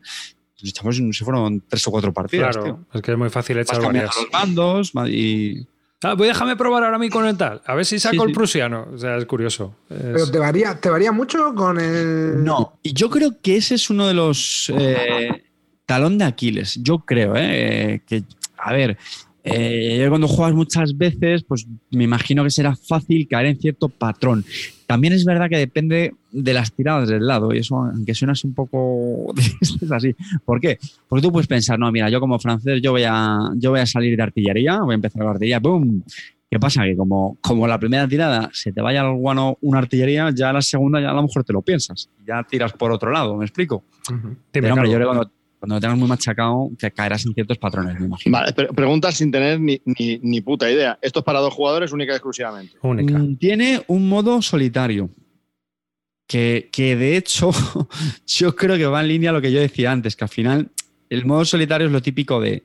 [0.59, 2.87] pues echamos, no sé, fueron tres o cuatro partidas, Claro, tío.
[2.95, 4.15] es que es muy fácil Vas echar varias.
[4.17, 5.67] los bandos y...
[6.05, 7.63] Ah, pues déjame probar ahora mí con el tal.
[7.65, 8.89] A ver si saco Sí, el prusiano.
[8.93, 9.77] O sea, es curioso.
[9.89, 12.43] Es- Pero te varía, te varía mucho con el.
[12.43, 15.45] No, y yo creo que ese es uno de los eh,
[15.87, 16.77] talón de Aquiles.
[16.83, 18.03] Yo creo, ¿eh?
[18.05, 18.25] Que,
[18.59, 18.99] a ver,
[19.45, 24.45] eh, cuando juegas muchas veces, pues me imagino que será fácil caer en cierto patrón.
[24.93, 28.47] También es verdad que depende de las tiradas del lado, y eso, aunque suena así
[28.47, 29.33] un poco
[29.81, 30.15] es así.
[30.45, 30.79] ¿Por qué?
[31.09, 33.87] Porque tú puedes pensar, no, mira, yo como francés, yo voy a, yo voy a
[33.87, 36.03] salir de artillería, voy a empezar con la artillería, ¡pum!
[36.51, 36.85] ¿Qué pasa?
[36.85, 40.61] Que como, como la primera tirada se te vaya al guano una artillería, ya la
[40.61, 42.11] segunda ya a lo mejor te lo piensas.
[42.27, 43.85] Ya tiras por otro lado, ¿me explico?
[44.11, 44.91] Dime, Pero, hombre, Carlos.
[44.91, 45.33] yo creo que cuando,
[45.63, 48.37] cuando lo tengas muy machacado, te caerás en ciertos patrones, me imagino.
[48.37, 50.99] Vale, pre- preguntas sin tener ni, ni, ni puta idea.
[51.01, 52.75] Esto es para dos jugadores única y exclusivamente.
[52.83, 53.17] Única.
[53.17, 55.09] Mm, Tiene un modo solitario.
[56.27, 57.53] Que, que de hecho,
[58.27, 60.73] yo creo que va en línea a lo que yo decía antes, que al final
[61.11, 62.65] el modo solitario es lo típico de.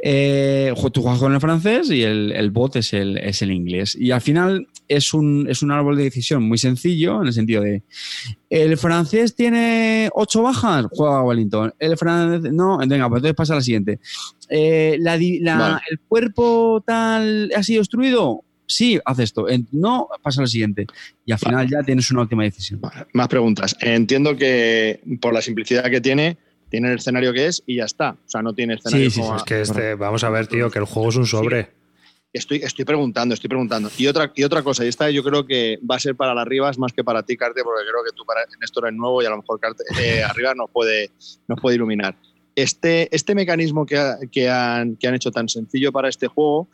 [0.00, 3.96] Eh, tú juegas con el francés y el, el bot es el, es el inglés.
[3.98, 7.62] Y al final es un, es un árbol de decisión muy sencillo, en el sentido
[7.62, 7.82] de.
[8.48, 11.74] El francés tiene ocho bajas, juega a Wellington.
[11.78, 12.52] El francés.
[12.52, 13.98] No, venga, pues entonces pasa a la siguiente.
[14.48, 15.80] Eh, la di- la- Vale.
[15.90, 18.42] El cuerpo tal ha sido destruido.
[18.70, 19.46] Sí, haz esto.
[19.72, 20.86] No, pasa la siguiente.
[21.24, 22.80] Y al final ya tienes una última decisión.
[22.82, 23.74] Vale, Más preguntas.
[23.80, 26.36] Entiendo que por la simplicidad que tiene,
[26.70, 28.10] tiene el escenario que es y ya está.
[28.12, 30.46] O sea, no tiene escenario Sí, sí, como Es a- que este, vamos a ver,
[30.46, 31.70] tío, que el juego es un sobre.
[32.30, 33.90] Estoy, estoy preguntando, estoy preguntando.
[33.96, 36.46] Y otra, y otra cosa, y esta yo creo que va a ser para las
[36.46, 39.22] Rivas más que para ti, Carte, porque creo que tú para, en esto eres nuevo
[39.22, 41.10] y a lo mejor Carte, eh, arriba nos puede,
[41.48, 42.14] nos puede iluminar.
[42.54, 46.68] Este, este mecanismo que, ha- que, han, que han hecho tan sencillo para este juego,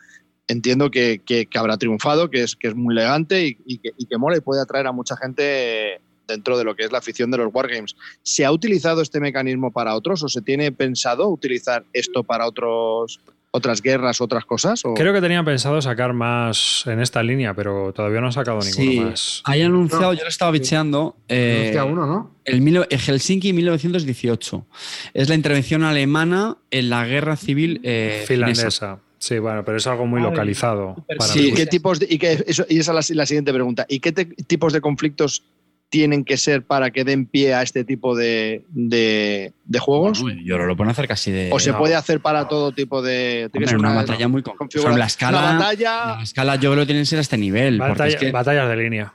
[0.49, 3.91] entiendo que, que- que habrá triunfado, que es, que es muy elegante y, y que,
[3.97, 6.97] y que mola y puede atraer a mucha gente dentro de lo que es la
[6.99, 7.95] afición de los Wargames.
[8.23, 13.19] ¿Se ha utilizado este mecanismo para otros o se tiene pensado utilizar esto para otros,
[13.51, 14.83] otras guerras, otras cosas?
[14.85, 14.93] O...
[14.93, 18.91] Creo que tenían pensado sacar más en esta línea, pero todavía no han sacado ninguno
[18.91, 19.41] Sí, más.
[19.45, 21.15] hay anunciado, No, yo lo estaba bicheando.
[21.29, 22.31] eh, Hostia, uno, ¿no?
[22.43, 24.65] el Helsinki 1918.
[25.13, 28.51] Es la intervención alemana en la guerra civil eh, finesa.
[28.53, 28.99] Finlandesa.
[29.17, 30.95] Sí, bueno, pero es algo muy localizado.
[31.07, 31.51] para Sí.
[31.55, 33.85] ¿qué tipos de, y, qué- eso- y esa es la, la siguiente pregunta.
[33.89, 35.43] ¿Y qué te- tipos de conflictos
[35.89, 40.23] tienen que ser para que den pie a este tipo de, de- de juegos?
[40.43, 41.49] Yo lo pueden hacer casi de.
[41.53, 41.77] ¿O se no.
[41.77, 43.49] puede hacer para todo tipo de...
[43.53, 45.39] Hombre, una, una, batalla muy con- configura- son la escala.
[45.39, 46.15] una batalla...
[46.17, 47.77] La escala yo creo que tiene que ser a este nivel.
[47.77, 49.13] porque Batalla- es que- Batallas de línea.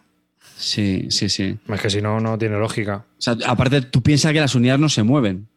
[0.57, 1.59] sí, sí, sí.
[1.68, 3.05] Es que si no, no tiene lógica.
[3.18, 5.49] O sea, aparte, tú piensas que las unidades no se mueven.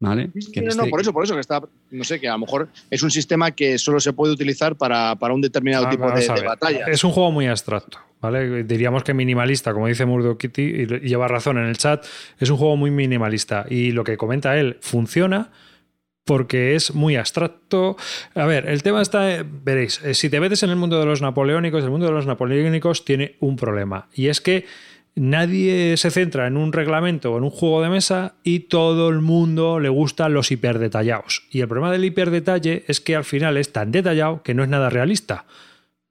[0.00, 0.30] ¿Vale?
[0.38, 2.32] Sí, Que no, este- no, por eso, por eso que está, no sé, que a
[2.32, 5.90] lo mejor es un sistema que solo se puede utilizar para, para un determinado Ah,
[5.90, 6.86] tipo de, de batalla.
[6.88, 8.64] Es un juego muy abstracto, ¿vale?
[8.64, 12.06] Diríamos que minimalista, como dice Murdo Kitty, y lleva razón en el chat,
[12.38, 13.66] es un juego muy minimalista.
[13.68, 15.50] Y lo que comenta él funciona
[16.24, 17.96] porque es muy abstracto.
[18.34, 21.04] A ver, el tema está, eh, veréis, eh, si te metes en el mundo de
[21.04, 24.64] los napoleónicos, el mundo de los napoleónicos tiene un problema, y es que
[25.16, 29.20] nadie se centra en un reglamento o en un juego de mesa y todo el
[29.20, 31.42] mundo le gustan los hiperdetallados.
[31.50, 34.68] Y el problema del hiperdetalle es que al final es tan detallado que no es
[34.68, 35.44] nada realista.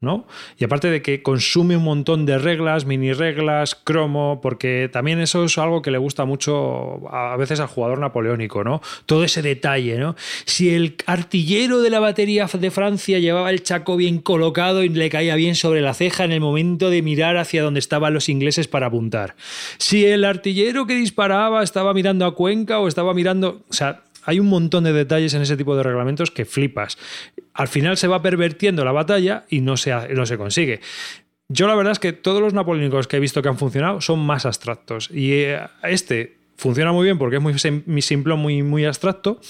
[0.01, 0.25] ¿No?
[0.57, 5.45] Y aparte de que consume un montón de reglas, mini reglas, cromo, porque también eso
[5.45, 8.81] es algo que le gusta mucho a veces al jugador napoleónico, ¿no?
[9.05, 10.15] Todo ese detalle, ¿no?
[10.45, 15.09] Si el artillero de la batería de Francia llevaba el chaco bien colocado y le
[15.09, 18.67] caía bien sobre la ceja en el momento de mirar hacia donde estaban los ingleses
[18.67, 19.35] para apuntar.
[19.77, 24.39] Si el artillero que disparaba estaba mirando a Cuenca o estaba mirando, o sea, hay
[24.39, 26.97] un montón de detalles en ese tipo de reglamentos que flipas.
[27.53, 30.79] Al final se va pervertiendo la batalla y no se, no se consigue.
[31.49, 34.19] Yo la verdad es que todos los napoleónicos que he visto que han funcionado son
[34.19, 35.09] más abstractos.
[35.11, 39.41] Y eh, este funciona muy bien porque es muy, sim- muy simple, muy, muy abstracto.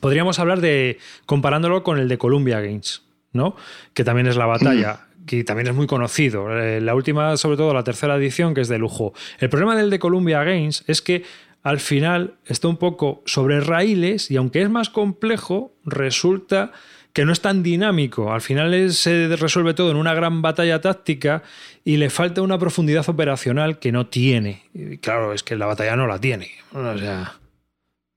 [0.00, 3.56] Podríamos hablar de comparándolo con el de Columbia Games, ¿no?
[3.94, 5.06] Que también es la batalla.
[5.26, 6.50] Que también es muy conocido.
[6.58, 9.12] Eh, La última, sobre todo la tercera edición, que es de lujo.
[9.38, 11.22] El problema del de Columbia Games es que
[11.62, 16.72] al final está un poco sobre raíles y aunque es más complejo, resulta
[17.12, 18.32] que no es tan dinámico.
[18.32, 21.42] Al final se resuelve todo en una gran batalla táctica
[21.84, 24.62] y le falta una profundidad operacional que no tiene.
[24.72, 26.50] Y claro, es que la batalla no la tiene.
[26.72, 27.38] O sea,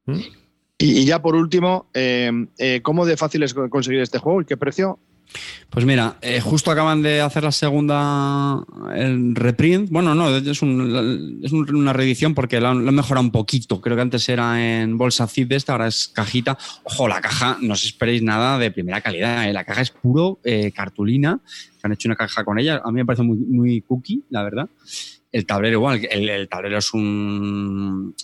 [0.06, 0.20] ¿Mm?
[0.78, 4.46] Y, y ya por último, eh, eh, ¿cómo de fácil es conseguir este juego y
[4.46, 5.00] qué precio?
[5.70, 8.64] Pues mira, eh, justo acaban de hacer la segunda
[9.34, 9.90] reprint.
[9.90, 13.82] Bueno, no, es, un- es un- una reedición porque lo han, mejorado un poquito.
[13.82, 16.58] Creo que antes era en bolsa zip de esta, ahora es cajita.
[16.84, 19.50] Ojo, la caja, no os esperéis nada de primera calidad.
[19.50, 19.54] ¿eh?
[19.54, 21.40] La caja es puro eh, cartulina.
[21.84, 22.82] Han hecho una caja con ella.
[22.84, 24.70] A mí me parece muy, muy cookie, la verdad.
[25.32, 28.16] El tablero igual, el, tablero es un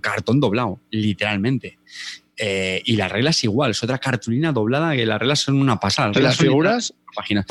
[0.00, 1.78] cartón doblado, literalmente.
[2.38, 6.12] Eh, y las reglas igual, es otra cartulina doblada que las reglas son una pasada.
[6.20, 6.94] ¿Las son figuras?
[7.14, 7.46] páginas.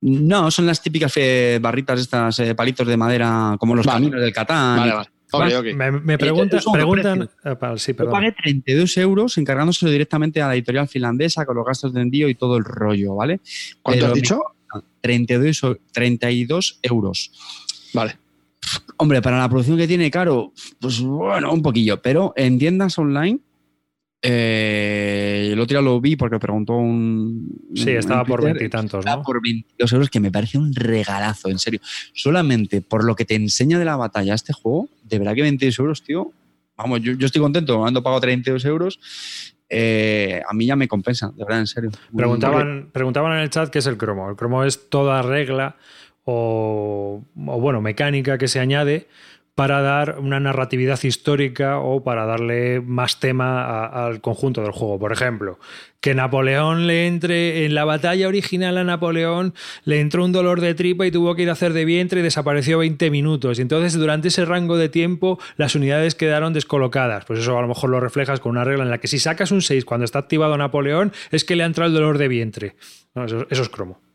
[0.00, 3.96] No, son las típicas eh, barritas, estas eh, palitos de madera, como los Vale.
[4.04, 4.76] caminos del Catán.
[4.78, 5.74] Vale, vale.
[5.74, 7.28] Me, me pregunta- Eh, preguntan.
[7.44, 8.12] eh, pa- sí, Yo perdón.
[8.12, 12.34] pagué 32 euros encargándoselo directamente a la editorial finlandesa con los gastos de envío y
[12.34, 13.40] todo el rollo, ¿vale?
[13.82, 14.40] ¿Cuánto Pero has me- dicho?
[15.00, 17.32] 32, o- 32 euros.
[17.94, 18.18] Vale.
[18.98, 23.38] Hombre, para la producción que tiene caro, pues bueno, un poquillo, pero en tiendas online,
[24.22, 27.48] eh, el otro día lo vi porque preguntó un...
[27.74, 29.22] Sí, un- estaba en por veintitantos, ¿no?
[29.22, 31.80] por 22 euros, que me parece un regalazo, en serio.
[32.12, 35.78] Solamente por lo que te enseña de la batalla este juego, de verdad que 22
[35.78, 36.32] euros, tío.
[36.76, 38.98] Vamos, yo, yo estoy contento, habiendo pagado 32 euros.
[39.68, 41.90] eh, a mí ya me compensa, de verdad, en serio.
[42.14, 44.28] Preguntaban, preguntaban en el chat qué es el cromo.
[44.30, 45.76] El cromo es toda regla
[46.24, 49.08] o, o, bueno, mecánica que se añade
[49.56, 54.98] para dar una narratividad histórica o para darle más tema al conjunto del juego.
[54.98, 55.58] Por ejemplo,
[56.00, 59.54] que Napoleón le entre en la batalla original a Napoleón
[59.84, 62.22] le entró un dolor de tripa y tuvo que ir a hacer de vientre y
[62.22, 63.58] desapareció 20 minutos.
[63.58, 67.24] Y entonces durante ese rango de tiempo las unidades quedaron descolocadas.
[67.24, 69.52] Pues eso a lo mejor lo reflejas con una regla en la que si sacas
[69.52, 72.76] un 6 cuando está activado Napoleón es que le ha entrado el dolor de vientre.
[73.14, 74.05] Eso es cromo.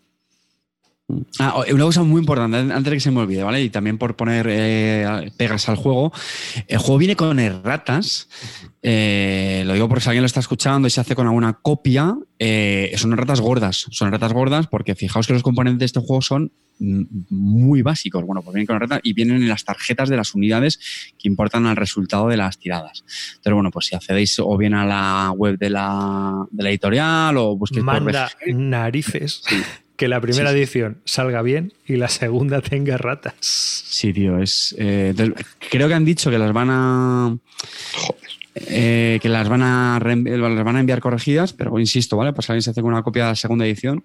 [1.39, 3.61] Ah, o- una cosa muy importante, antes de que se me olvide, ¿vale?
[3.63, 6.11] Y también por poner eh, pegas al juego.
[6.67, 8.27] El juego viene con erratas.
[8.83, 12.15] eh, lo digo porque si alguien lo está escuchando y se hace con alguna copia,
[12.39, 13.85] eh, son erratas gordas.
[13.91, 18.25] Son erratas gordas porque fijaos que los componentes de este juego son mm, muy básicos.
[18.25, 20.79] Bueno, pues vienen con erratas y vienen en las tarjetas de las unidades
[21.19, 23.03] que importan al resultado de las tiradas.
[23.43, 27.37] Pero bueno, pues si accedéis o bien a la web de la, de la editorial
[27.37, 29.43] o busquéis por Manda narices
[30.01, 33.35] que la primera Sí, edición salga bien y la segunda tenga ratas.
[33.39, 34.73] Sí, tío, es.
[34.79, 35.13] eh,
[35.69, 37.37] creo que han dicho que las van a.
[38.55, 42.33] eh, que las van, a las van a enviar corregidas, pero insisto, ¿vale?
[42.33, 44.03] Pues alguien se hace con una copia de la segunda edición,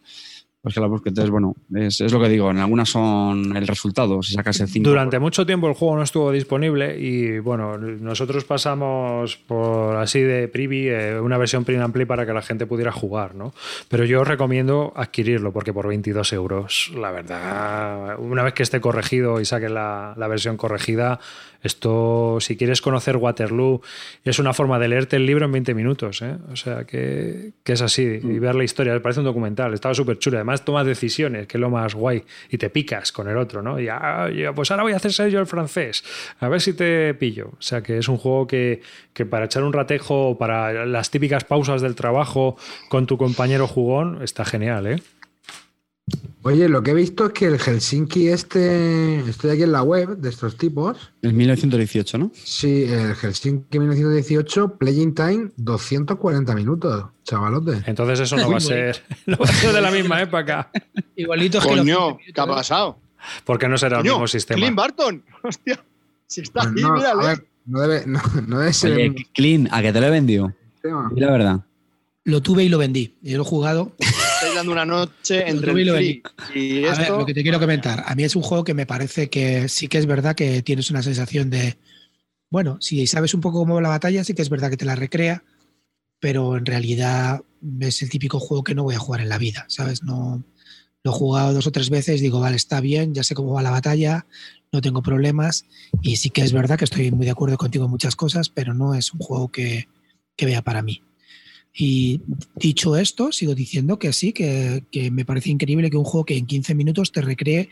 [0.66, 1.10] pues que la busque.
[1.10, 4.66] Entonces, bueno, es, es lo que digo, en algunas son el resultado, si sacas el
[4.66, 4.88] 5.
[4.88, 10.48] Durante mucho tiempo el juego no estuvo disponible y bueno, nosotros pasamos por así de
[10.48, 13.54] privy eh, una versión print and play para que la gente pudiera jugar, ¿no?
[13.88, 18.80] Pero yo os recomiendo adquirirlo porque por 22 euros, la verdad, una vez que esté
[18.80, 21.20] corregido y saque la, la versión corregida,
[21.66, 23.82] esto, si quieres conocer Waterloo,
[24.24, 26.36] es una forma de leerte el libro en 20 minutos, ¿eh?
[26.50, 30.18] O sea, que, que es así, y ver la historia, parece un documental, estaba súper
[30.18, 33.62] chulo, además tomas decisiones, que es lo más guay, y te picas con el otro,
[33.62, 33.78] ¿no?
[33.78, 36.04] Y ah, ya, pues ahora voy a hacer ser yo el francés,
[36.40, 37.48] a ver si te pillo.
[37.58, 38.80] O sea, que es un juego que,
[39.12, 42.56] que para echar un ratejo, para las típicas pausas del trabajo
[42.88, 45.02] con tu compañero jugón, está genial, ¿eh?
[46.42, 50.16] Oye, lo que he visto es que el Helsinki este, estoy aquí en la web
[50.18, 50.96] de estos tipos.
[51.20, 52.30] Es 1918, ¿no?
[52.34, 57.82] Sí, el Helsinki 1918, Playing Time 240 minutos, chavalote.
[57.86, 60.70] Entonces eso no va a ser, no va a ser de la misma época,
[61.16, 62.98] Igualito que los Coño, 15 ¿qué ha pasado?
[63.44, 64.60] porque no será el Coño, mismo sistema.
[64.60, 65.24] Clint Barton.
[65.42, 65.84] Hostia.
[66.28, 67.26] Si está Pues ahí, no, a mírale.
[67.26, 70.10] ver, no debe, no, no debe ser Oye, el Clean, ¿a que te lo he
[70.10, 70.52] vendido?
[71.16, 71.60] la verdad.
[72.22, 73.16] Lo tuve y lo vendí.
[73.22, 73.92] Yo lo he jugado.
[74.36, 76.22] Estáis dando una noche entre el
[76.54, 77.18] y A ver, esto.
[77.18, 78.04] lo que te quiero comentar.
[78.06, 80.90] A mí es un juego que me parece que sí que es verdad que tienes
[80.90, 81.78] una sensación de.
[82.50, 84.84] Bueno, si sabes un poco cómo va la batalla, sí que es verdad que te
[84.84, 85.42] la recrea,
[86.20, 87.42] pero en realidad
[87.80, 90.02] es el típico juego que no voy a jugar en la vida, ¿sabes?
[90.02, 90.44] No.
[91.02, 93.62] Lo he jugado dos o tres veces, digo, vale, está bien, ya sé cómo va
[93.62, 94.26] la batalla,
[94.72, 95.64] no tengo problemas.
[96.02, 98.74] Y sí que es verdad que estoy muy de acuerdo contigo en muchas cosas, pero
[98.74, 99.88] no es un juego que,
[100.36, 101.02] que vea para mí.
[101.78, 102.22] Y
[102.54, 106.36] dicho esto, sigo diciendo que sí, que, que me parece increíble que un juego que
[106.38, 107.68] en 15 minutos te recree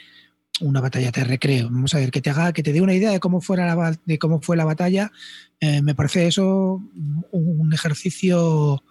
[0.60, 1.64] una batalla, te recree.
[1.64, 3.98] Vamos a ver, que te haga, que te dé una idea de cómo fuera la,
[4.04, 5.10] de cómo fue la batalla.
[5.60, 6.80] Eh, me parece eso
[7.32, 8.82] un, ejercicio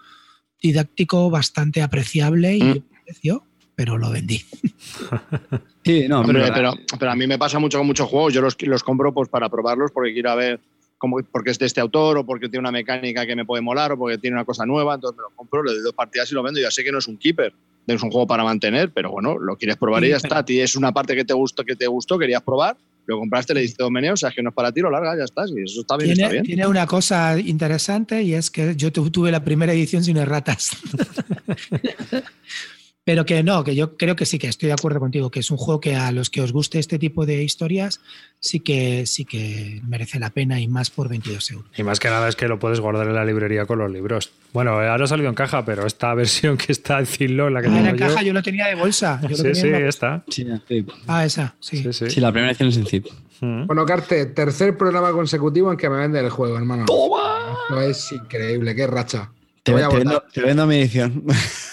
[0.61, 2.83] didáctico bastante apreciable y Mm.
[3.05, 3.43] precio,
[3.75, 4.41] pero lo vendí.
[5.85, 8.33] Sí, no, Hombre, pero, pero, pero a mí me pasa mucho con muchos juegos.
[8.33, 10.61] Yo los, los compro pues para probarlos porque quiero ver
[11.03, 13.91] cómo, porque es de este autor o porque tiene una mecánica que me puede molar
[13.91, 14.95] o porque tiene una cosa nueva.
[14.95, 16.61] Entonces me lo compro, le doy dos partidas y lo vendo.
[16.61, 17.53] Ya sé que no es un keeper,
[17.87, 20.37] es un juego para mantener, pero bueno, lo quieres probar y ya pero- está.
[20.37, 23.53] A ti es una parte que te gustó, que te gustó, querías probar, lo compraste,
[23.53, 25.25] le diste dos meneos, o sea, es que no es para ti, lo largas, ya
[25.25, 25.45] está.
[25.45, 26.43] Sí, eso está bien, está Tiene, bien.
[26.45, 30.69] tiene una cosa interesante y es que yo tu- tuve la primera edición sin erratas.
[33.05, 35.51] Pero que no, que yo creo que sí que estoy de acuerdo contigo, que es
[35.51, 37.99] un juego que a los que os guste este tipo de historias
[38.39, 41.69] sí que sí que merece la pena y más por 22 euros.
[41.77, 44.31] Y más que nada es que lo puedes guardar en la librería con los libros.
[44.53, 47.67] Bueno, ahora ha salido en caja, pero esta versión que está en Zillow, la que
[47.67, 48.07] Ah, tengo en la yo.
[48.13, 49.19] caja yo lo tenía de bolsa.
[49.23, 49.97] Yo lo sí, tenía sí,
[50.29, 50.85] sí, sí.
[51.07, 51.83] Ah, esa, sí.
[51.83, 52.09] Sí, sí.
[52.09, 53.07] Sí, la primera edición es en zip.
[53.41, 53.65] Mm.
[53.67, 56.85] Bueno, Carte, tercer programa consecutivo en que me vende el juego, hermano.
[56.85, 57.57] ¡Toma!
[57.69, 59.29] Esto es increíble, qué racha.
[59.63, 61.23] Te, voy a te vendo, te vendo mi edición.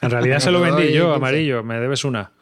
[0.00, 1.62] En realidad se lo vendí yo, amarillo.
[1.62, 2.32] Me debes una.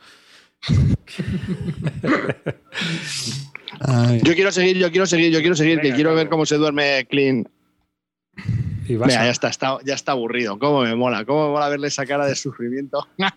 [4.22, 6.56] Yo quiero seguir, yo quiero seguir, yo quiero seguir, que Venga, quiero ver cómo se
[6.56, 7.46] duerme Clean.
[8.88, 10.58] Y vas Mira, a- ya está, está, ya está aburrido.
[10.58, 13.06] Cómo me mola, cómo me mola verle esa cara de sufrimiento.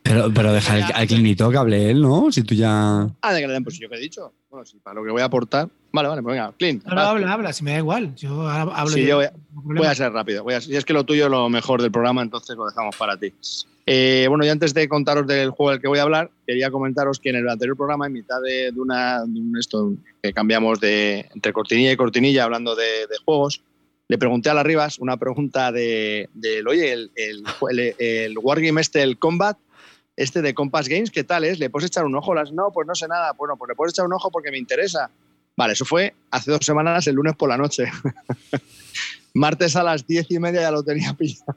[0.00, 2.32] Pero, pero deja al, al clinito que hable él, ¿no?
[2.32, 3.06] Si tú ya.
[3.20, 4.32] Ah, de que le den, pues yo qué he dicho.
[4.48, 5.68] Bueno, sí, para lo que voy a aportar.
[5.92, 6.80] Vale, vale, pues venga, Clean.
[6.86, 8.14] No, no, habla, habla, si me da igual.
[8.14, 9.32] Yo ha- hablo Sí, yo voy a-
[9.68, 9.86] problema.
[9.86, 10.42] Voy a ser rápido.
[10.42, 12.96] Voy a, y es que lo tuyo es lo mejor del programa, entonces lo dejamos
[12.96, 13.32] para ti.
[13.86, 17.18] Eh, bueno, y antes de contaros del juego del que voy a hablar, quería comentaros
[17.18, 20.80] que en el anterior programa, en mitad de, de una, de un esto que cambiamos
[20.80, 23.62] de entre cortinilla y cortinilla hablando de, de juegos,
[24.08, 28.80] le pregunté a las Rivas una pregunta de, del, oye, el, el, el, el Wargame
[28.80, 29.58] este, el Combat,
[30.16, 31.58] este de Compass Games, ¿qué tal es?
[31.58, 32.34] ¿Le puedes echar un ojo?
[32.34, 33.32] Las, no, pues no sé nada.
[33.32, 35.10] Bueno, pues le puedes echar un ojo porque me interesa.
[35.56, 37.84] Vale, eso fue hace dos semanas, el lunes por la noche.
[39.38, 41.54] Martes a las diez y media ya lo tenía pillado.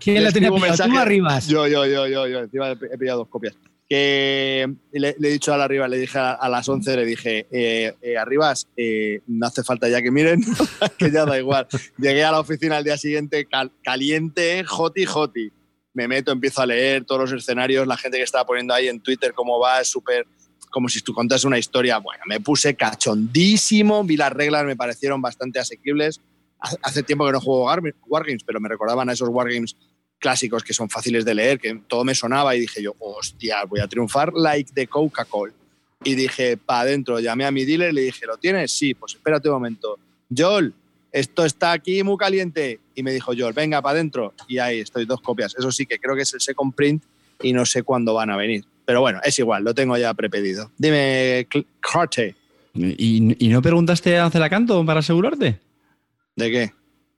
[0.00, 0.84] ¿Quién la tenía pillado?
[0.90, 1.46] ¿Tú arribas?
[1.48, 2.38] Yo, yo, yo, yo, yo.
[2.40, 3.54] Encima he pillado dos copias.
[3.88, 7.04] Que le, le he dicho a la arriba, le dije a, a las 11, le
[7.04, 10.42] dije, eh, eh, Arribas, eh, no hace falta ya que miren,
[10.98, 11.66] que ya da igual.
[11.98, 15.50] Llegué a la oficina al día siguiente cal- caliente, joti, joti.
[15.92, 19.00] Me meto, empiezo a leer todos los escenarios, la gente que estaba poniendo ahí en
[19.00, 20.26] Twitter cómo va, es súper,
[20.72, 21.98] como si tú contas una historia.
[21.98, 26.20] Bueno, me puse cachondísimo, vi las reglas, me parecieron bastante asequibles.
[26.82, 29.76] Hace- tiempo que no juego War- Wargames, pero me recordaban a esos Wargames
[30.18, 33.80] clásicos que son fáciles de leer, que todo me sonaba y dije yo, hostia, voy
[33.80, 35.52] a triunfar like de Coca-Cola.
[36.04, 38.72] Y dije, pa' adentro, llamé a mi dealer y le dije, ¿lo tienes?
[38.72, 39.98] Sí, pues espérate un momento.
[40.36, 40.72] Joel,
[41.12, 42.80] esto está aquí muy caliente.
[42.94, 44.32] Y me dijo Joel, venga, para adentro.
[44.48, 45.54] Y ahí estoy, dos copias.
[45.56, 47.02] Eso sí que creo que es el second print
[47.42, 48.64] y no sé cuándo van a venir.
[48.84, 50.70] Pero bueno, es igual, lo tengo ya prepedido.
[50.78, 51.46] Dime,
[51.80, 52.34] Carte.
[52.74, 55.60] ¿Y, y no preguntaste a Celacanto para asegurarte?
[56.36, 56.72] ¿De qué?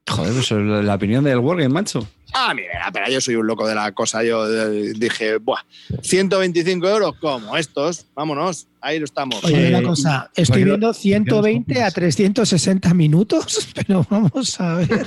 [0.08, 2.06] Joder, pues la, la opinión del Wargame, macho.
[2.36, 4.24] Ah, mira, pero yo soy un loco de la cosa.
[4.24, 5.60] Yo eh, dije, buah,
[6.02, 9.42] 125 euros, como estos, vámonos, ahí lo estamos.
[9.44, 15.06] Oye, Eh, una cosa, estoy viendo 120 a 360 minutos, pero vamos a ver,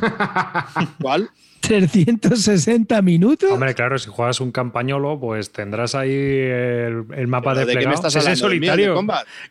[1.02, 1.30] ¿Cuál?
[1.68, 3.52] 360 minutos.
[3.52, 7.80] Hombre, claro, si juegas un campañolo, pues tendrás ahí el, el mapa ¿Pero ¿De qué
[7.80, 7.90] desplegado.
[7.90, 9.06] me estás si es en de solitario.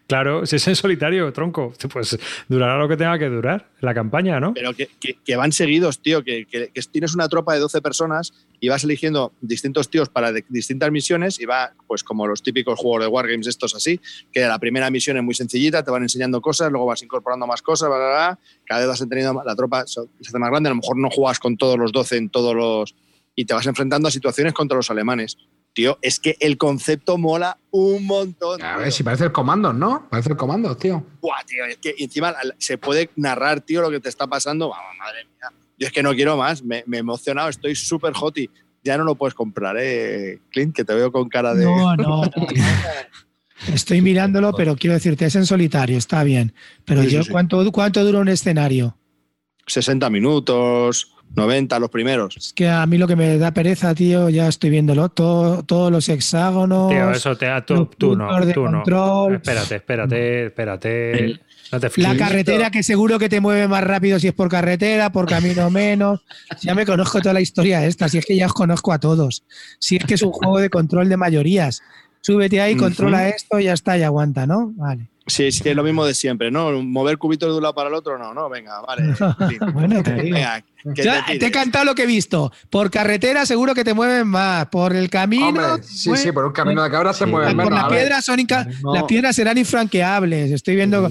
[0.07, 2.19] Claro, si es en solitario, tronco, pues
[2.49, 4.55] durará lo que tenga que durar la campaña, ¿no?
[4.55, 7.81] Pero que, que- que van seguidos, tío, que, que- que tienes una tropa de 12
[7.83, 12.43] personas y vas eligiendo distintos tíos para de- distintas misiones y va, pues como los
[12.43, 14.01] típicos juegos de Wargames estos así,
[14.33, 17.63] que la primera misión es muy sencillita, te van enseñando cosas, luego vas incorporando más
[17.63, 20.73] cosas, bla, bla, bla, cada vez vas teniendo la tropa se hace más grande, a
[20.73, 22.95] lo mejor no juegas con todos los 12 en todos los...
[23.35, 25.37] y te vas enfrentando a situaciones contra los alemanes.
[25.73, 28.63] Tío, es que el concepto mola un montón.
[28.63, 28.79] A tío.
[28.85, 30.09] ver, si parece el comando, ¿no?
[30.09, 31.05] Parece el comando, tío.
[31.21, 34.71] Buah, tío, es que encima se puede narrar, tío, lo que te está pasando.
[34.71, 35.53] Vamos, madre mía.
[35.79, 38.49] Yo es que no quiero más, me, me he emocionado, estoy súper hoti.
[38.83, 40.75] Ya no lo puedes comprar, ¿eh, Clint?
[40.75, 41.65] Que te veo con cara de.
[41.65, 42.23] No, no.
[43.73, 46.53] Estoy mirándolo, pero quiero decirte, es en solitario, está bien.
[46.85, 47.31] Pero Sí, yo, sí.
[47.31, 48.97] ¿cuánto, ¿cuánto dura un escenario?
[49.67, 52.37] 60 minutos, 90 los primeros.
[52.37, 55.91] Es que a mí lo que me da pereza, tío, ya estoy viéndolo, todo, todos
[55.91, 56.91] los hexágonos.
[56.91, 58.71] Tío, eso te, tú, los tú no, puntos de tú no.
[58.73, 59.35] control.
[59.37, 61.25] Espérate, espérate, espérate.
[61.25, 64.49] El- no te La carretera que seguro que te mueve más rápido si es por
[64.49, 66.21] carretera, por camino menos.
[66.63, 69.45] Ya me conozco toda la historia esta, si es que ya os conozco a todos.
[69.79, 71.83] Si es que es un juego de control de mayorías.
[72.21, 74.73] Súbete ahí, controla esto, ya está, y aguanta, ¿no?
[74.77, 75.09] Vale.
[75.29, 76.71] Sí, sí, es lo mismo de siempre, ¿no?
[76.83, 79.13] Mover cubitos de un lado para el otro, no, no, venga, vale.
[79.73, 80.37] Bueno, te digo.
[80.37, 80.63] Venga,
[80.95, 82.53] que Ya, te te, he cantado lo que he visto.
[82.71, 84.67] Por carretera seguro que te mueven más.
[84.67, 85.49] Por el camino.
[85.49, 87.73] Hombre, sí, sí, por un camino de cabra se Sí, mueve por menos.
[87.73, 87.99] las a ver.
[87.99, 88.41] piedras son
[88.83, 88.95] No.
[88.95, 90.53] las piedras serán infranqueables.
[90.53, 91.09] Estoy viendo.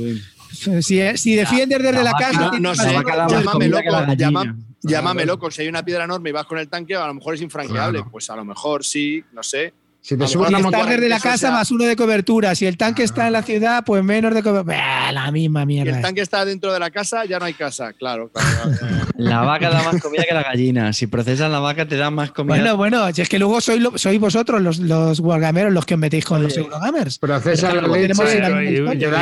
[0.52, 2.52] Si, si defiendes desde la, la casa.
[2.60, 2.84] no sé,
[3.30, 3.84] llámame loco,
[4.16, 7.14] llama- Llámame loco, si hay una piedra enorme y vas con el tanque, a lo
[7.16, 8.00] mejor es infranqueable.
[8.00, 8.12] Claro.
[8.12, 9.74] Pues a lo mejor sí, no sé.
[10.06, 12.54] Si te mejor una desde la casa sea- más uno de cobertura.
[12.54, 15.12] Si el tanque está en la ciudad, pues menos de cobertura.
[15.12, 15.96] La misma mierda.
[15.96, 18.30] el tanque está dentro de la casa, ya no hay casa, claro.
[18.32, 18.96] claro, claro.
[19.18, 20.94] La vaca da más comida que la gallina.
[20.94, 22.56] Si procesas la vaca, te da más comida.
[22.58, 25.96] Bueno, bueno, si es que luego sois, lo- sois vosotros los, los wargameros los que
[25.96, 27.18] os metéis con los eurogamers.
[27.18, 27.40] Pero la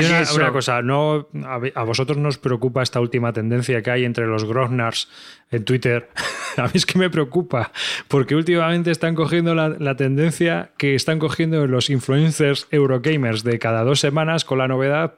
[0.02, 4.26] leche- una, cosa, no, a, a vosotros nos preocupa esta última tendencia que hay entre
[4.28, 5.08] los Grognars
[5.54, 6.10] en Twitter.
[6.58, 7.72] A mí es que me preocupa,
[8.08, 14.00] porque últimamente están cogiendo la, tendencia que están cogiendo los influencers Eurogamers de cada dos
[14.00, 15.16] semanas con la novedad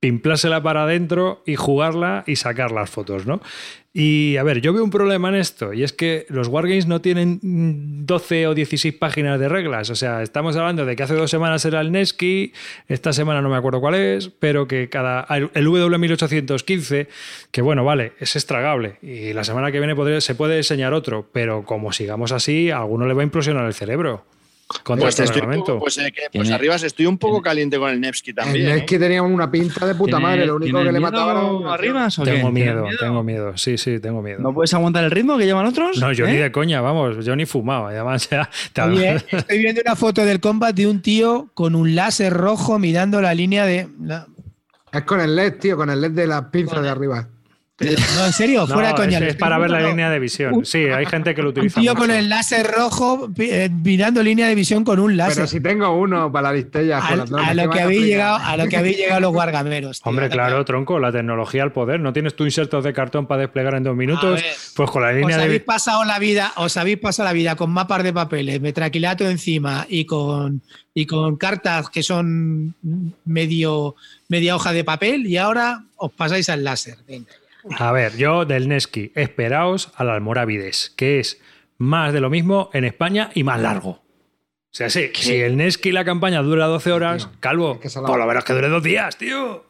[0.00, 3.40] pimplársela para adentro y jugarla y sacar las fotos, ¿no?
[3.92, 7.00] Y a ver, yo veo un problema en esto, y es que los Wargames no
[7.00, 9.90] tienen mm, 12 o 16 páginas de reglas.
[9.90, 12.52] O sea, estamos hablando de que hace dos semanas era el Nesky,
[12.86, 15.26] esta semana no me acuerdo cuál es, pero que cada.
[15.28, 17.08] El W1815,
[17.50, 21.64] que bueno, vale, es estragable, y la semana que viene se puede enseñar otro, pero
[21.64, 24.24] como sigamos así, a alguno le va a implosionar el cerebro.
[24.84, 25.72] Contra Pues, este estoy un reglamento.
[25.74, 28.68] poco, pues, eh, que, pues arribas estoy un poco caliente con el Nevsky también.
[28.68, 28.86] Es ¿eh?
[28.86, 30.46] que tenía una pinta de puta ¿Tiene- madre.
[30.46, 32.30] Lo único que le mataba era- arribas o qué?
[32.32, 33.56] Tengo ¿Tienes miedo, tengo miedo.
[33.56, 34.38] Sí, sí, tengo miedo.
[34.40, 35.98] ¿No puedes aguantar el ritmo que llevan otros?
[35.98, 36.32] No, yo ¿Eh?
[36.32, 37.90] ni de coña, vamos, yo ni fumaba.
[37.90, 41.94] Además, ya, te- Oye, estoy viendo una foto del combat de un tío con un
[41.94, 43.88] láser rojo mirando la línea de.
[44.02, 44.26] la-
[44.92, 47.28] Es con el LED, tío, con el LED de las pinzas de arriba.
[48.16, 49.18] No, en serio, No, fuera es- coña.
[49.20, 50.64] es, para ver la línea de Un- visión.
[50.66, 51.80] Sí, hay gente que lo Un utiliza.
[51.80, 52.02] tío mucho.
[52.02, 55.34] con el láser rojo eh, mirando línea de visión con un láser.
[55.36, 56.98] Pero si tengo uno para la listella.
[56.98, 58.96] a, con las normas, a ¿qué lo que a habéis llegado, a lo que habéis
[58.98, 60.00] llegado los guargameros.
[60.02, 60.10] tío.
[60.10, 62.00] Hombre, claro, que- tronco, la tecnología al poder.
[62.00, 64.34] ¿No tienes tú insertos de cartón para desplegar en dos minutos?
[64.34, 64.44] ver,
[64.76, 65.60] Pues con la Os línea habéis de.
[65.60, 70.04] pasado la vida, os habéis pasado la vida con mapas de papeles, metraquilato encima y
[70.04, 70.60] con
[70.92, 72.74] y con cartas que son
[73.24, 73.94] medio
[74.28, 76.96] media hoja de papel y ahora os pasáis al láser.
[77.08, 77.30] Venga.
[77.78, 81.40] A ver, yo del Nesky, esperaos al Almorávides, que es
[81.78, 83.90] más de lo mismo en España y más largo.
[83.90, 84.02] O
[84.72, 88.18] sea, sí, si el Nesky la campaña dura 12 horas, calvo, Es que la- por
[88.18, 89.64] lo menos que dure dos días, tío.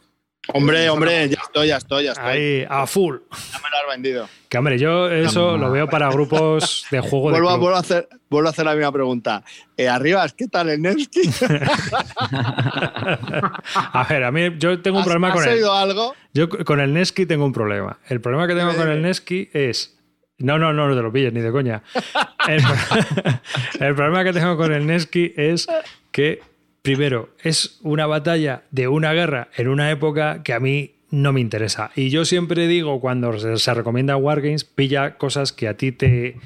[0.48, 2.26] Hombre, hombre, ya estoy, ya estoy, ya estoy.
[2.26, 3.16] Ahí, a full.
[3.52, 4.28] Ya me lo has vendido.
[4.48, 7.60] Que hombre, yo eso lo veo para grupos de juego de Vuelvo a, club.
[7.60, 9.44] vuelvo, a hacer, vuelvo a hacer la misma pregunta.
[9.76, 11.20] Eh, Arribas, ¿qué tal el Nevsky?
[13.92, 16.14] A ver, a mí yo tengo un ¿Has, problema has con el, oído algo?
[16.32, 17.98] yo con el Nesky tengo un problema.
[18.08, 19.02] El problema que tengo con el.
[19.02, 19.96] Nesky es
[20.38, 21.82] no, no, no, no te lo pilles ni de coña.
[22.48, 22.62] El,
[23.80, 25.66] el problema que tengo con el Nesky es
[26.10, 26.40] que
[26.82, 31.40] primero es una batalla de una guerra en una época que a mí no me
[31.40, 31.90] interesa.
[31.97, 36.39] Y yo siempre digo cuando se, se recomienda Wargames, pilla cosas que a ti te,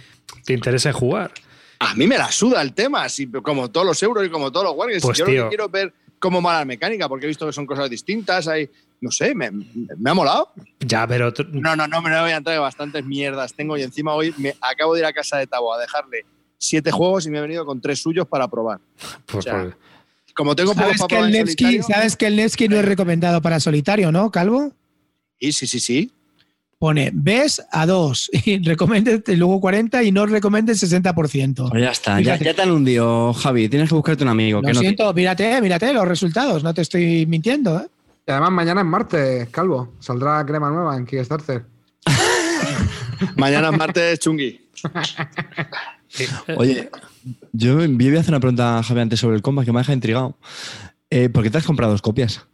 [0.45, 1.33] te interesen jugar.
[1.81, 4.65] A mí me la suda el tema, así, como todos los euros y como todos
[4.67, 5.03] los Wargames.
[5.03, 5.43] Pues, yo lo tío.
[5.45, 8.49] que quiero ver como mala mecánica, porque he visto que son cosas distintas.
[8.49, 8.71] Hay,
[9.03, 10.51] no sé, me, me ha molado.
[10.81, 14.15] Ya, pero No, no, no, me voy a entrar, que bastantes mierdas tengo y encima
[14.15, 16.25] hoy me acabo de ir a casa de Tabo a dejarle
[16.57, 18.79] siete juegos y me he venido con tres suyos para probar.
[19.27, 19.75] pues, o sea, pues-
[20.35, 22.85] Como tengo pocos ¿Sabes para que, el Nevsky, solitario, ¿Sabes que el Nevsky no es
[22.85, 24.73] recomendado para solitario, no, Calvo?
[25.41, 26.13] Sí, sí, sí, sí.
[26.79, 31.71] Pone, ves a 2 y recomiende y luego 40 y no recomiende el 60%.
[31.71, 33.69] Pues ya está, ya, ya te han hundido, Javi.
[33.69, 34.61] Tienes que buscarte un amigo.
[34.61, 37.79] Lo que no te- siento, mírate, mírate los resultados, no te estoy mintiendo.
[37.79, 37.87] ¿eh?
[38.27, 39.95] Y además mañana es martes, Calvo.
[40.01, 41.65] Saldrá crema nueva en Kickstarter.
[43.37, 44.61] Mañana es martes chungui.
[46.57, 46.91] Oye,
[47.53, 49.79] yo yo voy a hacer una pregunta a Javi antes sobre el combat que me
[49.79, 50.39] ha dejado intrigado.
[51.11, 52.47] Eh, ¿Por qué te has comprado dos copias?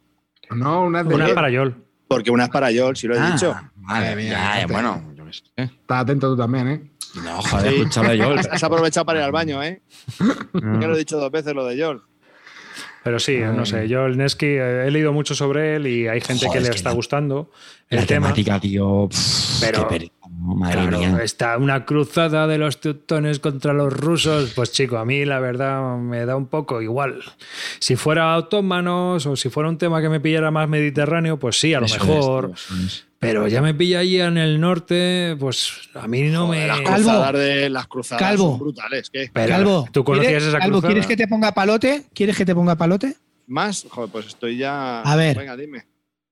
[0.49, 1.75] No, una es de una para Yol.
[2.07, 3.55] Porque una es para Yol, si lo he Ah, dicho.
[3.77, 4.73] Madre mía, ya, este.
[4.73, 5.43] bueno, yo qué sé.
[5.55, 6.91] Está atento tú también, ¿eh?
[7.23, 7.99] No, joder, Sí.
[7.99, 8.39] a Yol.
[8.51, 9.81] Has aprovechado para ir al baño, ¿eh?
[10.19, 12.03] Ya lo he dicho dos veces lo de Yol.
[13.03, 16.21] Pero sí, no sé, yo el Nesky eh, he leído mucho sobre él y hay
[16.21, 17.49] gente Joder, que le es que está la- gustando
[17.89, 18.27] el La tema.
[18.27, 19.07] temática, tío.
[19.09, 19.87] pff, Pero-.
[20.41, 21.19] Madre Claro, mía.
[21.23, 24.51] está una cruzada de los teutones contra los rusos.
[24.55, 27.21] Pues chico, a mí la verdad me da un poco igual.
[27.79, 31.73] Si fuera otomanos o si fuera un tema que me pillara más mediterráneo, pues sí,
[31.73, 32.45] a lo Eso es, mejor.
[32.47, 33.05] tío, eso es.
[33.19, 36.67] Pero ya me pilla allí en el norte, pues a mí no Joder, me.
[36.67, 36.95] las Calvo.
[37.09, 38.49] cruzadas de las cruzadas Calvo.
[38.49, 39.09] son brutales.
[39.11, 39.29] ¿Qué?
[39.31, 40.91] Pero, Calvo, ¿tú conocías ¿quieres- esa Calvo, cruzada?
[40.93, 42.03] ¿quieres que te ponga palote?
[42.15, 43.15] ¿Quieres que te ponga palote?
[43.45, 43.85] ¿Más?
[43.89, 45.01] Joder, pues estoy ya.
[45.01, 45.37] A ver.
[45.37, 45.85] Venga, dime.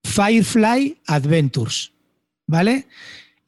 [0.03, 1.91] Firefly Adventures,
[2.47, 2.87] ¿vale?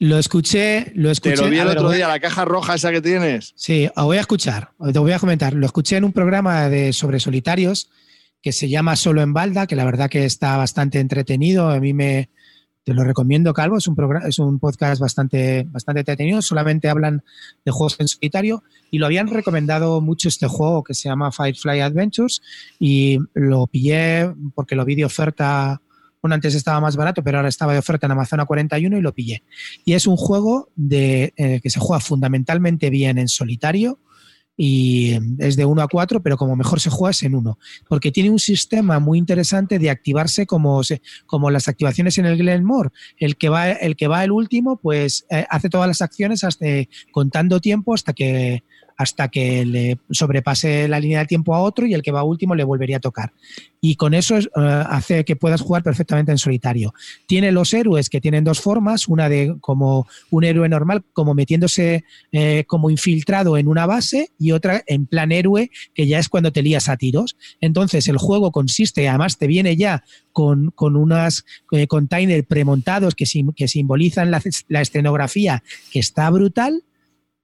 [0.02, 1.36] Lo escuché, lo escuché.
[1.36, 3.54] Te lo vi a el ver, otro día, la caja roja esa que tienes.
[3.56, 5.54] Sí, os voy a escuchar, te voy a comentar.
[5.54, 7.88] Lo escuché en un programa de sobre solitarios
[8.42, 11.70] que se llama Solo en Balda, que la verdad que está bastante entretenido.
[11.70, 12.32] A mí me
[12.84, 13.78] te lo recomiendo, Calvo.
[13.78, 16.42] Es un programa, es un podcast bastante, bastante entretenido.
[16.42, 17.24] Solamente hablan
[17.64, 21.80] de juegos en solitario y lo habían recomendado mucho este juego que se llama Firefly
[21.80, 22.42] Adventures
[22.80, 25.80] y lo pillé porque lo vi de oferta.
[26.22, 29.02] Bueno, antes estaba más barato, pero ahora estaba de oferta en Amazon a 41 y
[29.02, 29.44] lo pillé.
[29.86, 34.00] Y es un juego eh, que se juega fundamentalmente bien en solitario
[34.58, 37.58] y es de 1 a 4, pero como mejor se juega es en 1,
[37.88, 40.82] porque tiene un sistema muy interesante de activarse como,
[41.26, 42.92] como las activaciones en el Glenmore.
[43.18, 46.66] El que va el, que va el último, pues eh, hace todas las acciones hasta,
[47.12, 48.64] contando tiempo hasta que,
[49.02, 52.56] hasta que le sobrepase la línea del tiempo a otro y el que va último
[52.56, 53.34] le volvería a tocar.
[53.82, 54.50] Y con eso es, eh,
[54.90, 56.94] hace que puedas jugar perfectamente en solitario.
[57.28, 62.04] Tiene los héroes que tienen dos formas, una de como un héroe normal, como metiéndose
[62.32, 66.52] eh, como infiltrado en una base y otra en plan héroe, que ya es cuando
[66.52, 67.36] te lías a tiros.
[67.60, 73.26] Entonces el juego consiste, además te viene ya con, con unas eh, containers premontados que,
[73.26, 76.84] sim- que simbolizan la escenografía, que está brutal.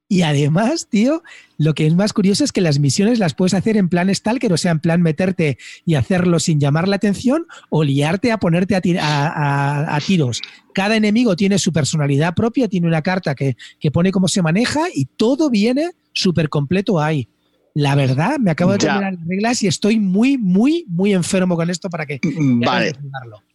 [0.10, 1.22] Y además, tío,
[1.58, 4.54] lo que es más curioso es que las misiones las puedes hacer en plan stalker,
[4.54, 8.76] o sea, en plan meterte y hacerlo sin llamar la atención o liarte a ponerte
[8.78, 10.42] a, tir- a- a- a tiros.
[10.74, 14.82] Cada enemigo tiene su personalidad propia, tiene una carta que, que pone cómo se maneja
[14.94, 17.28] y todo viene súper completo ahí.
[17.74, 18.94] La verdad, me acabo de Ya.
[18.94, 22.20] terminar las reglas y estoy muy, muy, muy enfermo con esto para que...
[22.24, 22.94] Vale.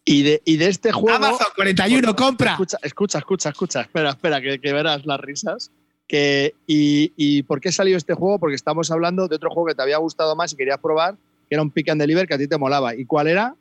[0.04, 1.16] Y de, y de este juego.
[1.16, 2.52] Amazon 41, compra.
[2.52, 3.80] Escucha, escucha, escucha, escucha.
[3.80, 5.72] Espera, espera, que, que verás las risas.
[6.12, 8.38] Que, y, ¿Y por qué salió este juego?
[8.38, 11.14] Porque estamos hablando de otro juego que te había gustado más y querías probar,
[11.48, 12.94] que era un pick and deliver que a ti te molaba.
[12.94, 13.54] ¿Y cuál era?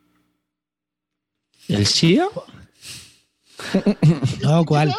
[1.69, 2.27] ¿El SIA?
[4.41, 4.93] No, ¿cuál?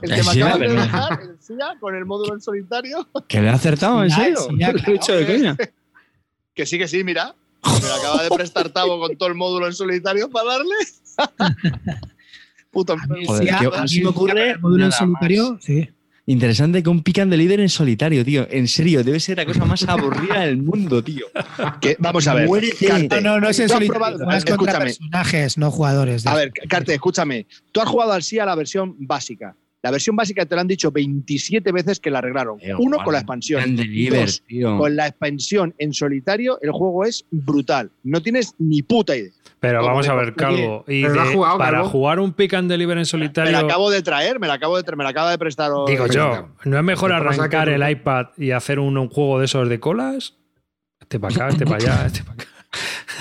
[0.00, 3.06] El que El me SIA, acabas de dejar, el SIA, con el módulo en solitario.
[3.28, 4.02] ¿Que le ha acertado?
[4.02, 4.38] ¿En serio?
[4.58, 5.56] ya, Lo he hecho de coña.
[6.54, 7.34] Que sí, que sí, mira.
[7.64, 10.74] Me lo acaba de prestar Tavo con todo el módulo en solitario para darle.
[12.70, 12.96] Puto.
[13.26, 15.90] Joder, Sí, que a- a mí me ocurre el módulo en solitario, sí.
[16.26, 18.46] Interesante que un pican de líder en solitario, tío.
[18.50, 21.26] En serio, debe ser la cosa más aburrida del mundo, tío.
[21.82, 22.48] Que- vamos a ver.
[22.88, 24.00] Carte, No, no, no es en solitario.
[24.18, 26.26] contra escúchame, personajes, no jugadores.
[26.26, 27.46] A ver, Carte, escúchame.
[27.72, 29.54] Tú has jugado al SIA la versión básica.
[29.82, 32.58] La versión básica te lo han dicho 27 veces que la arreglaron.
[32.58, 33.76] Tío, Uno, con la expansión.
[33.76, 34.78] Deliver, Dos, tío.
[34.78, 37.90] con la expansión en solitario, el juego es brutal.
[38.02, 39.30] No tienes ni puta idea.
[39.66, 40.34] Pero Como vamos a ver.
[40.34, 40.84] Calvo.
[40.88, 41.88] Y de- jugado, para Calvo.
[41.90, 43.52] jugar un pick and deliver en Me solitario.
[43.52, 45.70] la acabo de traer, me la acabo de traer, me la acaba de prestar.
[45.86, 49.68] Digo yo, ¿no es mejor arrancar el iPad y hacer un, un juego de esos
[49.68, 50.34] de colas?
[51.00, 52.44] Este para acá, este para allá, este para acá.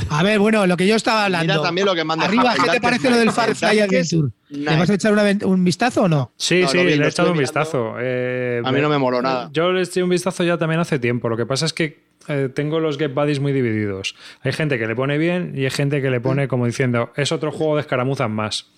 [0.09, 1.53] A ver, bueno, lo que yo estaba hablando.
[1.53, 3.31] Mira también lo que manda Arriba, ¿qué te parece lo del.
[3.31, 4.29] Firefly Adventure?
[4.49, 4.69] Night.
[4.69, 6.31] ¿Le vas a echar una un vistazo o no?
[6.37, 7.95] Sí, No, sí, vi, le he echado un vistazo.
[7.99, 9.49] Eh, A mí no me moló nada.
[9.53, 11.29] Yo le eché un vistazo ya también hace tiempo.
[11.29, 14.15] Lo que pasa es que eh, tengo los Get Buddies muy divididos.
[14.41, 17.31] Hay gente que le pone bien y hay gente que le pone como diciendo, es
[17.31, 18.71] otro juego de escaramuzas más.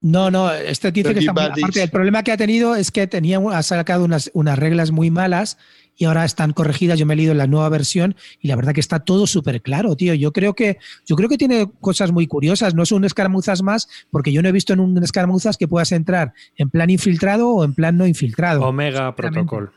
[0.00, 3.08] No, no, este dice que está muy, aparte, el problema que ha tenido es que
[3.08, 5.58] tenía, ha sacado unas, unas reglas muy malas
[5.96, 6.98] y ahora están corregidas.
[6.98, 9.96] Yo me he leído la nueva versión y la verdad que está todo súper claro,
[9.96, 10.14] tío.
[10.14, 12.74] Yo creo que yo creo que tiene cosas muy curiosas.
[12.74, 16.32] No son escaramuzas más, porque yo no he visto en un escaramuzas que puedas entrar
[16.56, 18.64] en plan infiltrado o en plan no infiltrado.
[18.64, 19.72] Omega Protocol.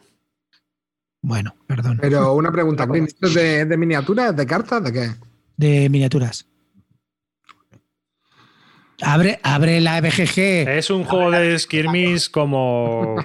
[1.22, 2.00] Bueno, perdón.
[2.02, 5.10] Pero una pregunta, ¿esto es de, de miniaturas, de cartas, de qué?
[5.56, 6.48] De miniaturas.
[9.04, 10.40] Abre, abre la BGG.
[10.70, 13.16] Es un juego de skirmish como,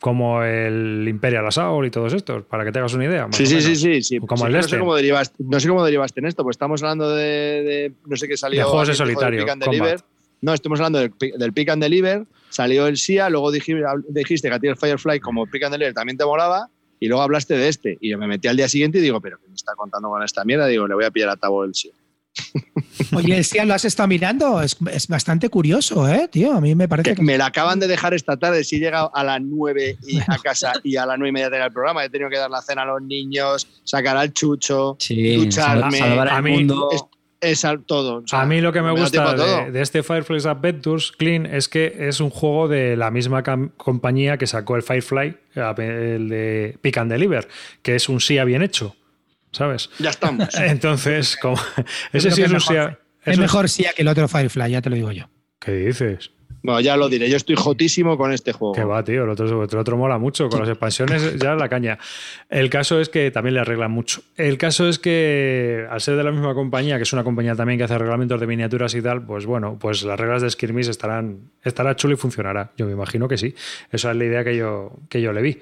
[0.00, 3.28] como el Imperial Assault y todos estos, para que tengas una idea.
[3.30, 4.70] Sí, sí, sí, sí, sí, Como Sí, el no, este.
[4.72, 8.16] sé cómo derivaste, no sé cómo derivaste en esto, pues estamos hablando de, de- no
[8.16, 8.58] sé qué salió.
[8.60, 9.80] De juegos de solitario, Pick and combat.
[9.82, 10.04] Deliver.
[10.42, 14.48] No, estamos hablando del, pi- del Pick and Deliver, salió el SIA, luego dij- dijiste
[14.48, 16.68] que a ti el Firefly como Pick and Deliver también te molaba,
[17.00, 17.98] y luego hablaste de este.
[18.00, 20.22] Y yo me metí al día siguiente y digo, pero ¿qué me está contando con
[20.22, 20.66] esta mierda?
[20.66, 21.92] Digo, le voy a pillar a Tabo el SIA.
[23.16, 26.52] Oye, si lo has estado mirando, es, es bastante curioso, ¿eh, tío?
[26.52, 27.22] A mí me parece Que que.
[27.22, 30.38] me la acaban de dejar esta tarde, si he llegado a las 9 y a
[30.42, 32.04] casa y a las 9 y media tenía el programa.
[32.04, 35.98] He tenido que dar la cena a los niños, sacar al chucho, Sí, ducharme.
[35.98, 36.88] salvar A al mí- mundo.
[36.92, 37.02] Es-
[37.40, 38.16] es al- todo.
[38.24, 41.68] o sea, A mí lo que me gusta de, de este Firefly Adventures Clean es
[41.68, 43.42] que es un juego de la misma
[43.76, 45.36] compañía que sacó el Firefly,
[45.78, 47.48] el de Pick and Deliver,
[47.82, 48.94] que es un SIA bien hecho,
[49.52, 49.90] ¿sabes?
[49.98, 50.48] Ya estamos.
[50.58, 51.56] Entonces, como,
[52.12, 52.98] ese sí es un mejor, SIA.
[53.24, 55.28] Es es un- mejor SIA que el otro Firefly, ya te lo digo yo.
[55.58, 56.30] ¿Qué dices?
[56.62, 57.30] Bueno, ya lo diré.
[57.30, 58.74] Yo estoy jotísimo con este juego.
[58.74, 59.24] Que va, tío.
[59.24, 60.48] El otro, otro mola mucho.
[60.48, 61.98] Con las expansiones ya la caña.
[62.48, 64.22] El caso es que también le arreglan mucho.
[64.36, 67.78] El caso es que, al ser de la misma compañía, que es una compañía también
[67.78, 71.50] que hace reglamentos de miniaturas y tal, pues bueno, pues las reglas de Skirmish estarán,
[71.62, 72.72] estará chulo y funcionará.
[72.76, 73.54] Yo me imagino que sí.
[73.90, 75.58] Esa es la idea que yo, que yo le vi.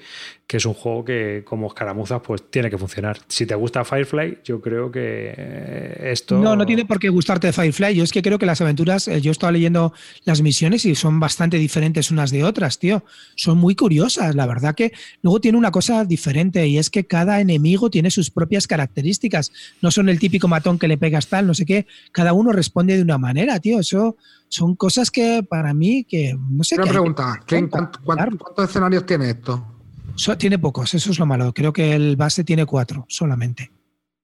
[0.49, 3.19] Que es un juego que, como escaramuzas, pues tiene que funcionar.
[3.29, 6.39] Si te gusta Firefly, yo creo que eh, esto.
[6.39, 7.95] No, no tiene por qué gustarte Firefly.
[7.95, 9.93] Yo es que creo que las aventuras, eh, yo estaba leyendo
[10.25, 13.05] las misiones y son bastante diferentes unas de otras, tío.
[13.35, 14.35] Son muy curiosas.
[14.35, 18.31] La verdad que luego tiene una cosa diferente y es que cada enemigo tiene sus
[18.31, 19.53] propias características.
[19.83, 21.87] No son el típico matón que le pegas tal, no sé qué.
[22.11, 23.81] Cada uno responde de una manera, tío.
[23.81, 24.17] Eso
[24.49, 29.05] son cosas que para mí, que no sé Una pregunta, Clint, ¿cuánto- cuánto- ¿cuántos escenarios
[29.05, 29.75] tiene esto?
[30.19, 31.53] So- tiene pocos, eso es lo malo.
[31.55, 33.71] Creo que el base tiene cuatro solamente.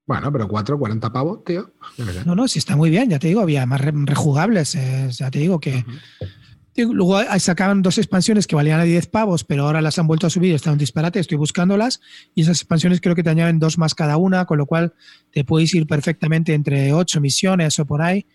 [0.07, 1.73] Bueno, pero 4, 40 pavos, tío.
[2.27, 5.31] No, no, sí está muy bien, ya te digo, había más re- rejugables, eh, ya
[5.31, 5.83] te digo que...
[6.77, 10.07] Digo, Luego hay- sacaban dos expansiones que valían a 10 pavos, pero ahora las han
[10.07, 12.01] vuelto a subir, está un disparate, estoy buscándolas,
[12.35, 14.93] y esas expansiones creo que te añaden dos más cada una, con lo cual
[15.33, 18.27] te puedes ir perfectamente entre ocho misiones o por ahí,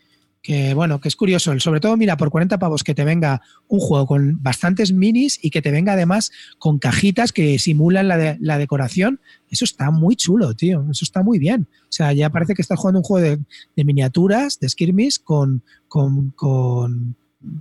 [0.42, 3.80] que bueno, que es curioso, sobre todo mira, por 40 pavos que te venga un
[3.80, 8.38] juego con bastantes minis y que te venga además con cajitas que simulan la, de-
[8.40, 11.68] la decoración, eso está muy chulo, tío, eso está muy bien.
[11.84, 13.40] O sea, ya parece que estás jugando un juego de,
[13.76, 17.16] de miniaturas, de skirmish, con, con, con,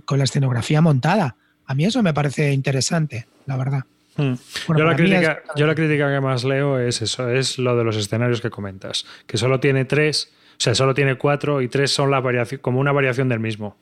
[0.05, 1.35] con la escenografía montada.
[1.65, 3.83] A mí eso me parece interesante, la verdad.
[4.15, 4.33] Hmm.
[4.67, 7.75] Bueno, yo, la crítica, es- yo la crítica que más leo es eso, es lo
[7.75, 10.31] de los escenarios que comentas, que solo tiene tres,
[10.61, 13.77] sea, solo tiene cuatro y tres son la variación, como una variación del mismo.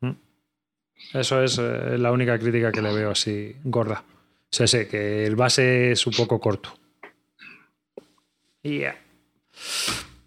[0.00, 0.12] Hmm.
[1.14, 4.02] Eso es eh, la única crítica que le veo así gorda.
[4.50, 6.76] O sea, sé que el base es un poco corto.
[8.62, 8.96] Y ya.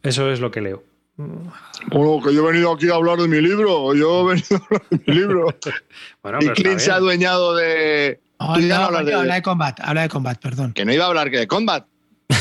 [0.03, 0.83] Eso es lo que leo.
[1.17, 3.93] Bueno, que yo he venido aquí a hablar de mi libro.
[3.93, 5.47] Yo he venido a hablar de mi libro.
[6.23, 8.19] Bueno, y Clint se ha adueñado de.
[8.37, 10.73] Oh, no no, coño, de- habla de combat, habla de combat, perdón.
[10.73, 11.87] Que no iba a hablar que de combat.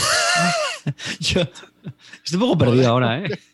[1.20, 1.43] Yo
[2.24, 3.28] estoy un poco perdido ahora, ¿eh?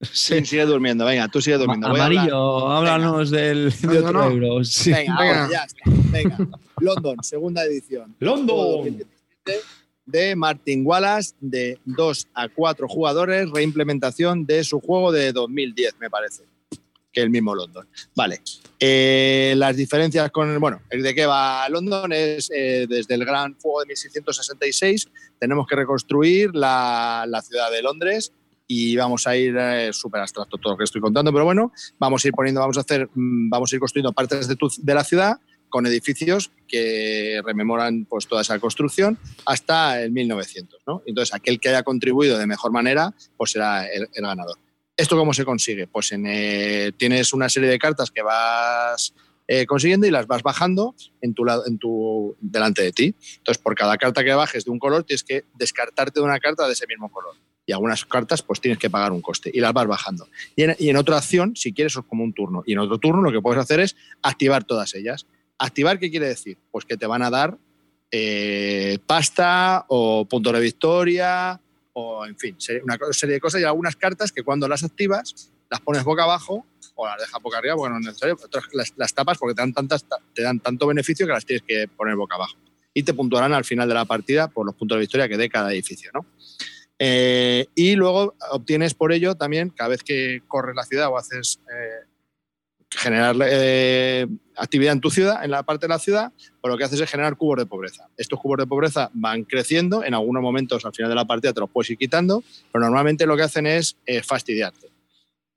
[0.00, 1.04] Sí, sigue durmiendo.
[1.04, 1.88] Venga, tú sigue durmiendo.
[1.88, 2.20] Voy a hablar.
[2.20, 4.30] Amarillo, háblanos del, No, de no, otro no.
[4.30, 4.64] euro.
[4.64, 4.92] Sí.
[4.92, 5.42] Venga, Venga.
[5.42, 5.82] ahora, ya está.
[6.12, 6.38] Venga.
[6.78, 8.14] London, segunda edición.
[8.20, 9.04] London.
[10.06, 16.08] De Martin Wallace, de 2 a 4 jugadores, reimplementación de su juego de 2010, me
[16.08, 16.44] parece.
[17.12, 17.88] Que el mismo London.
[18.14, 18.40] Vale.
[18.80, 20.60] Eh, las diferencias con.
[20.60, 25.08] Bueno, el de qué va London es eh, desde el gran fuego de 1666.
[25.38, 28.32] Tenemos que reconstruir la, la ciudad de Londres
[28.68, 32.24] y vamos a ir eh, súper abstracto todo lo que estoy contando, pero bueno, vamos
[32.24, 34.94] a ir poniendo, vamos a hacer, mm, vamos a ir construyendo partes de, tu- de
[34.94, 35.38] la ciudad
[35.70, 41.02] con edificios que rememoran pues toda esa construcción hasta el 1900, ¿no?
[41.06, 44.56] Entonces, aquel que haya contribuido de mejor manera, pues será el, el ganador.
[44.98, 45.86] ¿Esto cómo se consigue?
[45.86, 49.14] Pues eh, tienes una serie de cartas que vas
[49.46, 53.14] eh, consiguiendo y las vas bajando en tu, en tu, delante de ti.
[53.36, 56.66] Entonces, por cada carta que bajes de un color, tienes que descartarte de una carta
[56.66, 57.36] de ese mismo color.
[57.64, 60.26] Y algunas cartas, pues tienes que pagar un coste y las vas bajando.
[60.56, 62.64] Y en, y en otra acción, si quieres, es como un turno.
[62.66, 65.28] Y en otro turno, lo que puedes hacer es activar todas ellas.
[65.58, 66.58] ¿Activar qué quiere decir?
[66.72, 67.56] Pues que te van a dar
[68.10, 71.60] eh, pasta o punto de victoria
[71.98, 75.80] o, en fin, una serie de cosas y algunas cartas que cuando las activas las
[75.80, 78.38] pones boca abajo o las dejas boca arriba porque no es necesario.
[78.96, 80.04] Las tapas porque te dan, tantas,
[80.34, 82.56] te dan tanto beneficio que las tienes que poner boca abajo.
[82.94, 85.48] Y te puntuarán al final de la partida por los puntos de victoria que dé
[85.48, 86.26] cada edificio, ¿no?
[86.98, 91.60] Eh, y luego obtienes por ello también, cada vez que corres la ciudad o haces
[91.72, 92.08] eh,
[92.90, 96.84] generar eh, actividad en tu ciudad, en la parte de la ciudad, pues lo que
[96.84, 98.08] haces es generar cubos de pobreza.
[98.16, 101.60] Estos cubos de pobreza van creciendo, en algunos momentos al final de la partida te
[101.60, 102.42] los puedes ir quitando,
[102.72, 104.88] pero normalmente lo que hacen es eh, fastidiarte.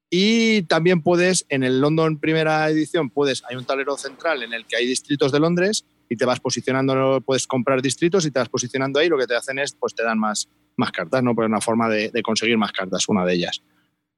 [0.10, 4.66] Y también puedes, en el London primera edición, puedes, hay un tablero central en el
[4.66, 8.50] que hay distritos de Londres y te vas posicionando, puedes comprar distritos y te vas
[8.50, 11.34] posicionando ahí, lo que te hacen es, pues te dan más, más cartas, ¿no?
[11.34, 13.62] Pues una forma de conseguir más cartas, una de ellas.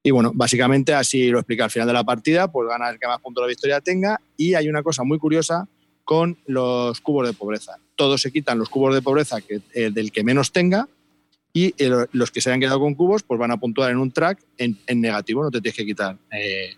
[0.04, 3.08] Y bueno, básicamente así lo explica al final de la partida, pues gana el que
[3.08, 4.20] más puntos de victoria tenga.
[4.36, 5.68] Y hay una cosa muy curiosa
[6.04, 7.78] con los cubos de pobreza.
[7.96, 10.90] Todos se quitan los cubos de pobreza que, eh, del que menos tenga
[11.54, 14.12] y eh, los que se hayan quedado con cubos pues van a puntuar en un
[14.12, 16.76] track en, negativo, no te tienes que quitar eh,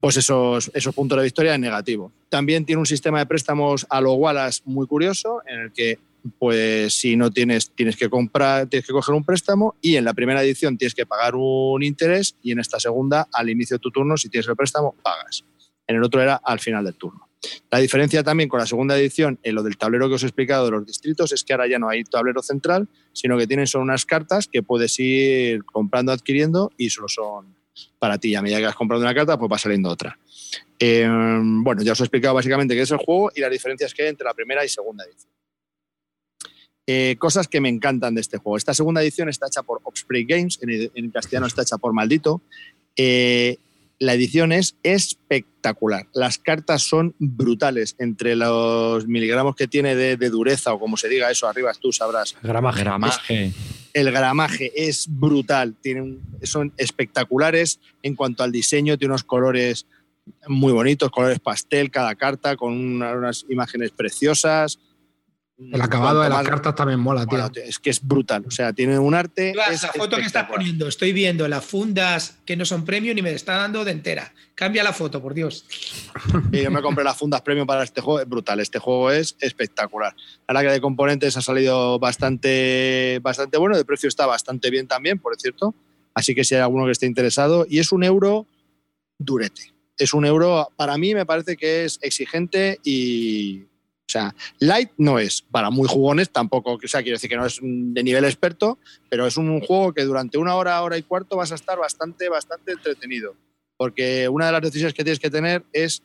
[0.00, 2.10] pues esos, esos puntos de victoria en negativo.
[2.28, 5.98] También tiene un sistema de préstamos a lo Wallace muy curioso en el que
[6.38, 10.14] pues si no tienes, tienes que comprar, tienes que coger un préstamo y en la
[10.14, 13.90] primera edición tienes que pagar un interés y en esta segunda, al inicio de tu
[13.90, 15.44] turno, si tienes el préstamo, pagas.
[15.86, 17.28] En el otro era al final del turno.
[17.70, 20.64] La diferencia también con la segunda edición, en lo del tablero que os he explicado
[20.64, 23.84] de los distritos, es que ahora ya no hay tablero central, sino que tienen solo
[23.84, 27.54] unas cartas que puedes ir comprando, adquiriendo y solo son
[27.98, 28.34] para ti.
[28.34, 30.18] A medida que vas comprando una carta, pues va saliendo otra.
[30.78, 34.04] Eh, bueno, ya os he explicado básicamente qué es el juego y las diferencias que
[34.04, 35.33] hay entre la primera y segunda edición.
[36.86, 38.56] Eh, cosas que me encantan de este juego.
[38.56, 42.42] Esta segunda edición está hecha por Offspring Games, en, en castellano está hecha por Maldito.
[42.96, 43.56] Eh,
[44.00, 46.06] la edición es espectacular.
[46.12, 47.94] Las cartas son brutales.
[47.98, 51.92] Entre los miligramos que tiene de, de dureza, o como se diga eso, arriba tú
[51.92, 52.36] sabrás.
[52.42, 52.80] Gramaje.
[52.82, 53.52] Gramaje.
[53.94, 55.76] El gramaje es brutal.
[55.80, 58.98] Tienen, son espectaculares en cuanto al diseño.
[58.98, 59.86] Tiene unos colores
[60.48, 64.80] muy bonitos, colores pastel cada carta, con una- unas imágenes preciosas.
[65.72, 67.50] El acabado de las más- cartas también mola, tío.
[67.64, 68.44] es que es brutal.
[68.46, 69.52] O sea, tiene un arte.
[69.54, 73.16] La, es la foto que estás poniendo, estoy viendo las fundas que no son premium
[73.18, 74.32] y me está dando de entera.
[74.54, 75.64] Cambia la foto, por Dios.
[76.52, 78.60] Y yo me compré las fundas premium para este juego, es brutal.
[78.60, 80.14] Este juego es espectacular.
[80.46, 84.86] La verdad que de componentes ha salido bastante, bastante bueno, de precio está bastante bien
[84.86, 85.74] también, por cierto.
[86.14, 88.46] Así que si hay alguno que esté interesado, y es un euro
[89.18, 89.72] durete.
[89.98, 93.64] Es un euro, para mí me parece que es exigente y.
[94.06, 95.42] O sea, light no es.
[95.42, 98.78] Para muy jugones tampoco, o sea, quiero decir que no es de nivel experto,
[99.08, 102.28] pero es un juego que durante una hora, hora y cuarto vas a estar bastante,
[102.28, 103.34] bastante entretenido.
[103.76, 106.02] Porque una de las decisiones que tienes que tener es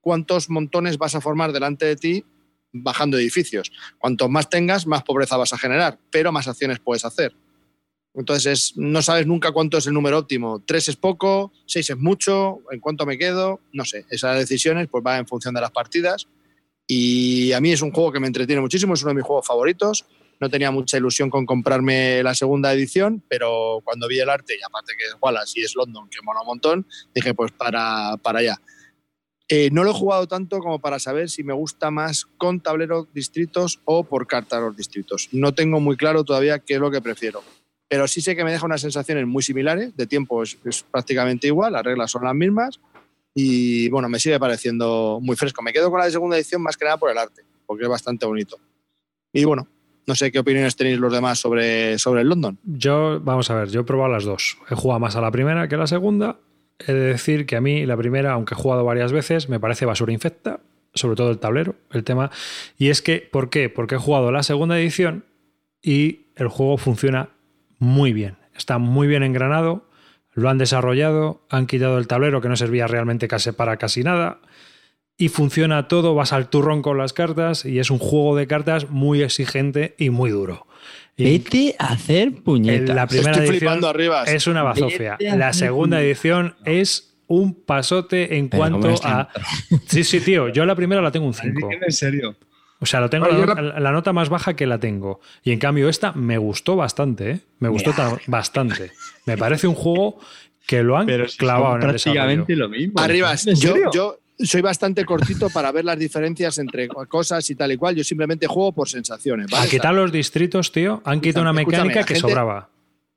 [0.00, 2.24] cuántos montones vas a formar delante de ti
[2.72, 3.70] bajando edificios.
[3.98, 7.34] Cuantos más tengas, más pobreza vas a generar, pero más acciones puedes hacer.
[8.14, 10.62] Entonces, es- no sabes nunca cuánto es el número óptimo.
[10.66, 14.04] Tres es poco, seis es mucho, en cuánto me quedo, no sé.
[14.10, 16.26] Esas decisiones pues van en función de las partidas.
[16.86, 19.46] Y a mí es un juego que me entretiene muchísimo, es uno de mis juegos
[19.46, 20.04] favoritos.
[20.40, 24.64] No tenía mucha ilusión con comprarme la segunda edición, pero cuando vi el arte, y
[24.64, 28.40] aparte que es Wallace y es London, que mola un montón, dije pues para, para
[28.40, 28.60] allá.
[29.48, 33.06] Eh, no lo he jugado tanto como para saber si me gusta más con tablero
[33.12, 35.28] distritos o por carta los distritos.
[35.30, 37.42] No tengo muy claro todavía qué es lo que prefiero.
[37.86, 39.94] Pero sí sé que me deja unas sensaciones muy similares.
[39.94, 40.56] De tiempo es
[40.90, 42.80] prácticamente igual, las reglas son las mismas.
[43.34, 45.62] Y bueno, me sigue pareciendo muy fresco.
[45.62, 47.88] Me quedo con la de segunda edición más que nada por el arte, porque es
[47.88, 48.58] bastante bonito.
[49.32, 49.66] Y bueno,
[50.06, 52.58] no sé qué opiniones tenéis los demás sobre, sobre el London.
[52.64, 54.58] Yo, vamos a ver, yo he probado las dos.
[54.70, 56.38] He jugado más a la primera que a la segunda.
[56.78, 59.86] He de decir que a mí la primera, aunque he jugado varias veces, me parece
[59.86, 60.60] basura infecta,
[60.94, 62.30] sobre todo el tablero, el tema.
[62.76, 63.68] Y es que, ¿por qué?
[63.68, 65.24] Porque he jugado la segunda edición
[65.80, 67.30] y el juego funciona
[67.78, 68.36] muy bien.
[68.54, 69.86] Está muy bien engranado,
[70.34, 74.40] lo han desarrollado, han quitado el tablero que no servía realmente casi para casi nada.
[75.18, 78.88] Y funciona todo, vas al turrón con las cartas y es un juego de cartas
[78.90, 80.66] muy exigente y muy duro.
[81.16, 82.96] Y- Vete a hacer puñetas.
[82.96, 84.24] la primera Estoy edición flipando arriba.
[84.24, 85.18] es una bazofia.
[85.20, 89.28] La segunda un- edición es un pasote en Pero cuanto ¿cómo es a.
[89.86, 90.48] Sí, sí, tío.
[90.48, 91.68] Yo la primera la tengo un 5.
[91.86, 92.36] En serio.
[92.82, 95.20] O sea, lo tengo la, la- la nota más baja que la tengo.
[95.44, 97.40] Y en cambio, esta me gustó bastante, ¿eh?
[97.60, 98.90] Me gustó ta- bastante.
[99.24, 100.18] Me parece un juego
[100.66, 103.00] que lo han Pero si clavado en el prácticamente lo mismo.
[103.00, 103.90] Arriba, ¿En yo, serio?
[103.94, 107.94] yo soy bastante cortito para ver las diferencias entre cosas y tal y cual.
[107.94, 109.46] Yo simplemente juego por sensaciones.
[109.50, 109.66] ¿vale?
[109.66, 112.68] A quitar los distritos, tío, han quitado una mecánica que gente- sobraba.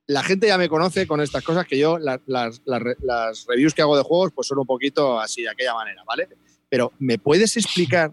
[0.07, 3.81] La gente ya me conoce con estas cosas que yo, la- las, las reviews que
[3.81, 6.27] hago de juegos, pues son un poquito así, de aquella manera, ¿vale?
[6.69, 8.11] Pero, ¿me puedes explicar,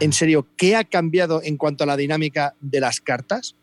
[0.00, 3.56] en serio, qué ha cambiado en cuanto a la dinámica de las cartas?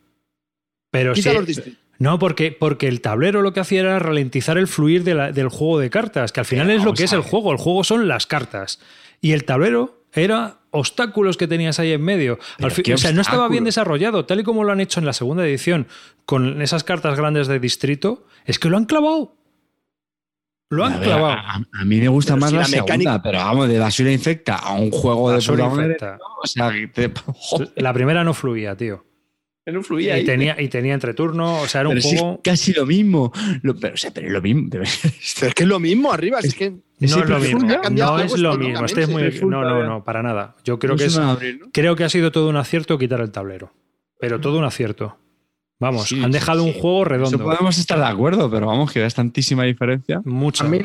[0.91, 1.80] Pero sí, los distritos.
[1.99, 5.49] No, porque, porque el tablero lo que hacía era ralentizar el fluir de la- del
[5.49, 7.51] juego de cartas, que al final Pero es lo que es el juego.
[7.51, 8.80] El juego son las cartas.
[9.19, 12.39] Y el tablero era obstáculos que tenías ahí en medio.
[12.60, 15.06] Al fin- o sea, no estaba bien desarrollado, tal y como lo han hecho en
[15.06, 15.88] la segunda edición
[16.26, 19.35] con esas cartas grandes de distrito, es que lo han clavado.
[20.72, 21.28] Lo han A ver, clavado.
[21.38, 23.80] a, a mí me gusta Pero más si la, la segunda, mecánica- pero vamos, de
[23.80, 26.18] basura infecta a un juego Basura de puta infecta.
[26.44, 29.04] O sea, que te, joder, La primera no fluía, tío.
[29.66, 30.26] no fluía Y ahí.
[30.26, 32.41] tenía, y tenía entreturno, o sea, era un Pero sí es juego.
[32.44, 33.32] casi lo mismo.
[33.64, 34.68] Lo- pero, o sea, pero es lo mismo.
[34.72, 37.60] Pero es que es lo mismo arriba, es, que No es lo mismo.
[37.91, 38.86] No es juego lo mismo.
[38.86, 39.46] Este es muy, totalmente.
[39.48, 40.56] no, no, no, para nada.
[40.64, 41.20] Yo creo que es,
[41.74, 43.74] creo que ha sido todo un acierto quitar el tablero.
[44.20, 45.18] Pero todo un acierto.
[45.80, 46.80] Vamos, Sí, han dejado sí, un sí.
[46.81, 47.43] juego Eso redondo.
[47.43, 50.22] podemos estar de acuerdo, pero vamos, que es tantísima diferencia.
[50.26, 50.65] Mucho.
[50.65, 50.81] A mí,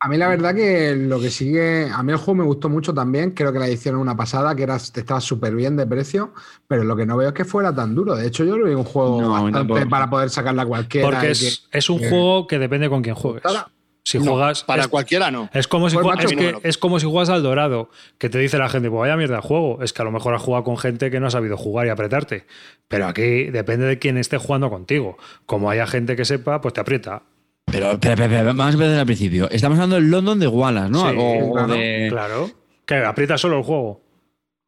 [0.00, 2.92] a mí la verdad que lo que sigue, a mí el juego me gustó mucho
[2.92, 6.34] también, creo que la edición una pasada, que era, estaba súper bien de precio,
[6.66, 8.16] pero lo que no veo es que fuera tan duro.
[8.16, 11.08] De hecho, yo lo vi un juego No, bastante para poder sacarla a cualquiera.
[11.08, 13.44] Porque es, es un que- juego que depende con quién juegues.
[13.46, 13.68] Ahora,
[14.04, 14.64] Si No, juegas.
[14.64, 15.48] para es, cualquiera no.
[15.54, 17.88] es como si Pues, juegas, es, que es como si juegas al dorado,
[18.18, 19.80] que te dice la gente, pues vaya mierda de juego.
[19.82, 21.90] Es que a lo mejor has jugado con gente que no ha sabido jugar y
[21.90, 22.44] apretarte.
[22.88, 25.16] Pero aquí depende de quién esté jugando contigo.
[25.46, 27.22] Como haya gente que sepa, pues te aprieta.
[27.70, 29.48] Pero, espera, espera, vamos a empezar al principio.
[29.50, 31.00] Estamos hablando del London de Wallace, ¿no?
[31.02, 32.50] Sí, Algo- o claro, de- Claro.
[32.84, 34.01] Que aprieta solo el juego.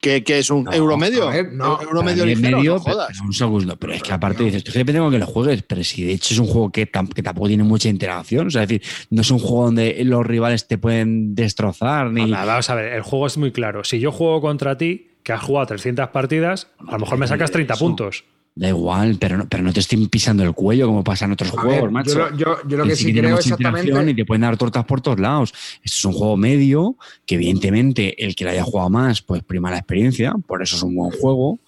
[0.05, 1.28] ¿Qué, qué es un No, euro medio?
[1.28, 3.09] a ver, no, euro medio ligero, medio, no jodas.
[3.10, 5.82] pero un segundo, pero es que aparte dices, que depende con que lo juegues, pero
[5.82, 8.64] si de hecho es un juego que, tam- que tampoco tiene mucha interacción, o sea,
[8.64, 12.31] es decir, no es un juego donde los rivales te pueden destrozar ni...
[12.31, 13.82] Nada, vamos a ver, el juego es muy claro.
[13.85, 17.51] Si yo juego contra ti, que has jugado 300 partidas, a lo mejor me sacas
[17.51, 17.85] 30 Eso.
[17.86, 18.24] puntos.
[18.56, 21.51] Da igual, pero no, pero no te estoy pisando el cuello como pasa en otros
[21.51, 22.31] a juegos, ver, macho.
[22.31, 24.10] yo, yo- yo lo que sí sí creo exactamente.
[24.12, 25.52] y te pueden dar tortas por todos lados.
[25.82, 29.72] Esto es un juego medio, que evidentemente el que lo haya jugado más, pues prima
[29.72, 31.59] la experiencia, por eso es un buen juego,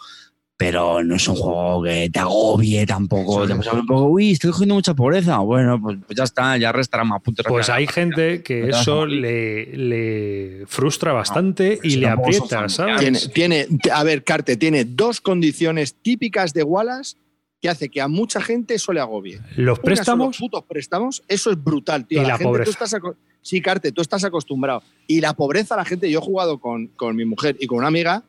[0.57, 3.43] pero no es un juego que te agobie tampoco.
[3.43, 3.49] Sí.
[3.49, 5.39] Te hablar un poco, uy, estoy cogiendo mucha pobreza.
[5.39, 7.45] Bueno, pues, pues ya está, ya restará más puntos.
[7.47, 13.01] Pues hay gente que eso le, le frustra bastante y le aprieta, ¿sabes?
[13.01, 17.17] Tiene, tiene, a ver, Carte, tiene dos condiciones típicas de Wallace
[17.61, 19.41] que hace que a mucha eso eso le agobie.
[19.57, 22.23] Los son los préstamos putos préstamos, eso es brutal, tío.
[22.23, 22.65] Y la gente, pobreza.
[22.65, 23.03] Tú estás
[23.43, 24.83] sí, Carte, tú estás acostumbrado.
[25.07, 27.89] Y la pobreza, la gente, yo he jugado con, con mi mujer y con una
[27.89, 28.25] amiga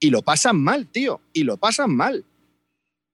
[0.00, 1.20] y lo pasan mal, tío.
[1.32, 2.24] Y lo pasan mal.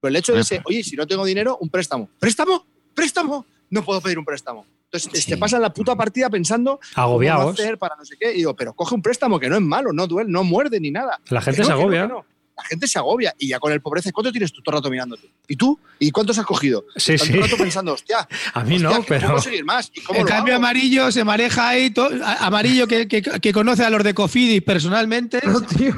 [0.01, 2.09] Pero el hecho de ser, oye, si no tengo dinero, un préstamo.
[2.19, 2.65] ¿Préstamo?
[2.94, 3.44] ¿Préstamo?
[3.70, 4.65] No puedo pedir un préstamo.
[4.93, 5.31] Entonces Sí.
[5.31, 7.61] te pasan la puta partida pensando ¿Cómo agobiados.
[7.61, 8.32] hacer para no sé qué?
[8.32, 10.90] Y digo, pero coge un préstamo que no es malo, no duele, no muerde ni
[10.90, 11.20] nada.
[11.28, 12.02] La gente Que no, se que no, agobia.
[12.02, 12.24] que no.
[12.62, 14.91] La gente se agobia y ya con el pobreza, ¿cuánto tienes tú todo el rato
[14.91, 15.31] mirándote?
[15.49, 15.78] ¿Y tú?
[15.99, 16.85] ¿Y cuántos has cogido?
[16.97, 17.28] Sí, sí.
[17.28, 19.91] todo el rato pensando, hostia, A mí hostia, no, pero puedo conseguir más.
[19.95, 20.62] ¿Y cómo En lo cambio, hago?
[20.65, 21.91] amarillo se maneja ahí.
[21.91, 25.41] to- a- amarillo que, que- que conoce a los de Cofidis personalmente.
[25.45, 25.95] No, tío.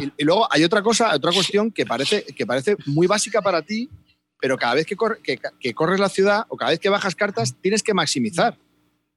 [0.00, 3.62] Y, y luego hay otra cosa, otra cuestión que parece, que parece muy básica para
[3.62, 3.88] ti,
[4.40, 7.14] pero cada vez que, corre- que- que corres la ciudad o cada vez que bajas
[7.14, 8.58] cartas, tienes que maximizar.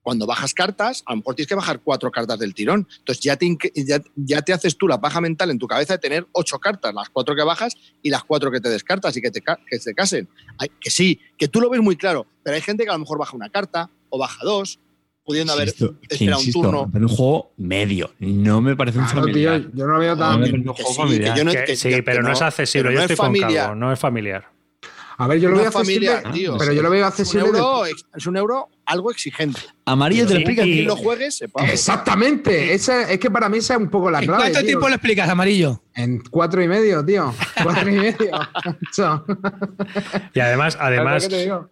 [0.01, 2.87] Cuando bajas cartas, a lo mejor tienes que bajar cuatro cartas del tirón.
[2.99, 5.99] Entonces ya te, ya, ya te haces tú la paja mental en tu cabeza de
[5.99, 9.29] tener ocho cartas, las cuatro que bajas y las cuatro que te descartas y que
[9.29, 10.27] te, que se casen.
[10.79, 13.19] Que sí, que tú lo ves muy claro, pero hay gente que a lo mejor
[13.19, 14.79] baja una carta o baja dos,
[15.25, 16.85] pudiendo haber Insisto, esperado un insisto, turno.
[16.87, 19.71] me parece un juego medio, no me parece un Claro, tío, familiar.
[19.75, 20.35] yo no lo veo tan.
[20.41, 20.43] un
[20.73, 22.83] Que sí, que yo no- que- que- sí, pero no, es accesible.
[22.89, 23.65] pero Yo no estoy es con familiar.
[23.67, 24.49] Calvo, no es familiar.
[25.17, 26.57] A ver, yo lo veo familiar, accesible, tío.
[26.57, 27.47] pero yo lo veo Es un, accesible.
[27.49, 29.59] euro, es un euro algo exigente.
[29.85, 30.65] Amarillo te lo Sí, explica.
[30.65, 31.65] y- lo juegues, sepa.
[31.65, 32.73] Exactamente.
[32.73, 34.43] Esa, es que para mí esa es un poco la ¿En clave.
[34.43, 34.67] cuánto tío.
[34.67, 35.81] tiempo lo explicas, amarillo?
[35.95, 37.33] En cuatro y medio, tío.
[37.63, 38.15] Cuatro y medio.
[40.33, 41.27] Y además, además.
[41.31, 41.69] O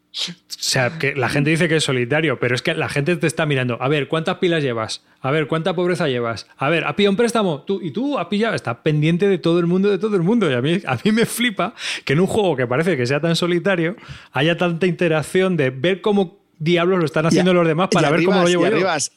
[0.47, 3.45] sea, que la gente dice que es solitario, pero es que la gente te está
[3.45, 3.77] mirando.
[3.81, 5.03] A ver, ¿cuántas pilas llevas?
[5.21, 6.47] A ver, ¿cuánta pobreza llevas?
[6.57, 7.61] A ver, ¿has pillado un préstamo?
[7.61, 8.55] ¿Tú, y tú has pillado.
[8.55, 10.49] Está pendiente de todo el mundo, de todo el mundo.
[10.49, 13.19] Y a mí, a mí me flipa que en un juego que parece que sea
[13.21, 13.95] tan solitario
[14.31, 18.23] haya tanta interacción de ver cómo diablos lo están haciendo Y los demás para ver
[18.23, 18.75] cómo lo llevo y yo.
[18.75, 19.11] arribas,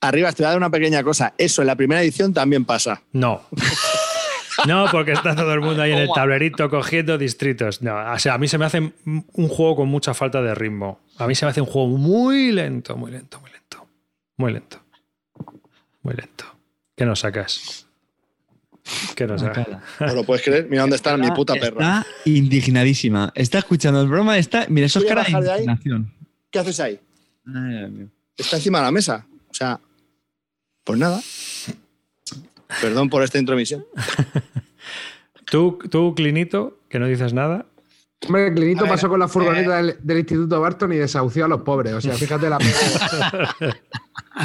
[0.00, 1.34] arribas, te voy a dar una pequeña cosa.
[1.38, 3.02] Eso en la primera edición también pasa.
[3.12, 3.42] No.
[4.66, 7.82] No, porque está todo el mundo ahí en el tablerito cogiendo distritos.
[7.82, 11.00] No, o sea, a mí se me hace un juego con mucha falta de ritmo.
[11.18, 13.86] A mí se me hace un juego muy lento, muy lento, muy lento.
[14.36, 14.80] Muy lento.
[16.02, 16.44] Muy lento.
[16.96, 17.86] ¿Qué nos sacas?
[19.14, 19.66] ¿Qué nos sacas?
[20.00, 20.66] ¿No lo puedes creer?
[20.68, 22.00] Mira dónde está mi puta perra.
[22.00, 23.32] Está indignadísima.
[23.34, 24.38] Está escuchando el broma.
[24.38, 26.12] Está, mira, eso es cara de indignación.
[26.54, 27.00] ¿Qué haces ahí?
[27.52, 28.08] Ay, Dios mío.
[28.36, 29.26] Está encima de la mesa.
[29.50, 29.80] O sea,
[30.84, 31.20] pues nada.
[32.80, 33.84] Perdón por esta intromisión.
[35.50, 37.66] Tú, tú, Clinito, que no dices nada.
[38.26, 41.62] Hombre, Clinito pasó con la furgoneta eh, del, del Instituto Barton y desahució a los
[41.62, 41.92] pobres.
[41.94, 43.54] O sea, fíjate la pena.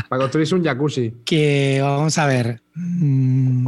[0.10, 1.14] Para construirse un jacuzzi.
[1.26, 2.61] que vamos a ver.
[2.73, 3.68] mm,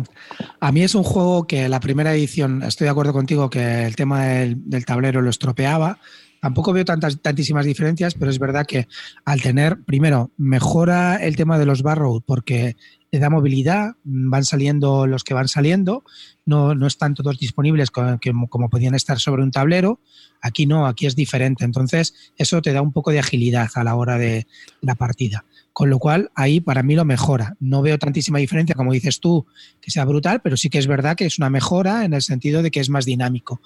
[0.60, 3.96] A mí es un juego que la primera edición, estoy de acuerdo contigo que el
[3.96, 6.00] tema del, del tablero lo estropeaba.
[6.42, 8.88] Tampoco veo tantas, tantísimas diferencias, pero es verdad que
[9.26, 12.76] al tener, primero, mejora el tema de los barrow porque
[13.12, 16.04] le da movilidad, mm, van saliendo los que van saliendo,
[16.46, 20.00] no, no están todos disponibles co- que- como podían estar sobre un tablero.
[20.42, 21.64] Aquí no, aquí es diferente.
[21.64, 24.48] Entonces, eso te da un poco de agilidad a la hora de
[24.82, 25.46] la partida.
[25.74, 27.56] Con lo cual, ahí para mí lo mejora.
[27.60, 29.46] No veo tantísima diferencia, como dices tú,
[29.80, 32.62] que sea brutal, pero sí que es verdad que es una mejora en el sentido
[32.62, 33.62] de que es más dinámico.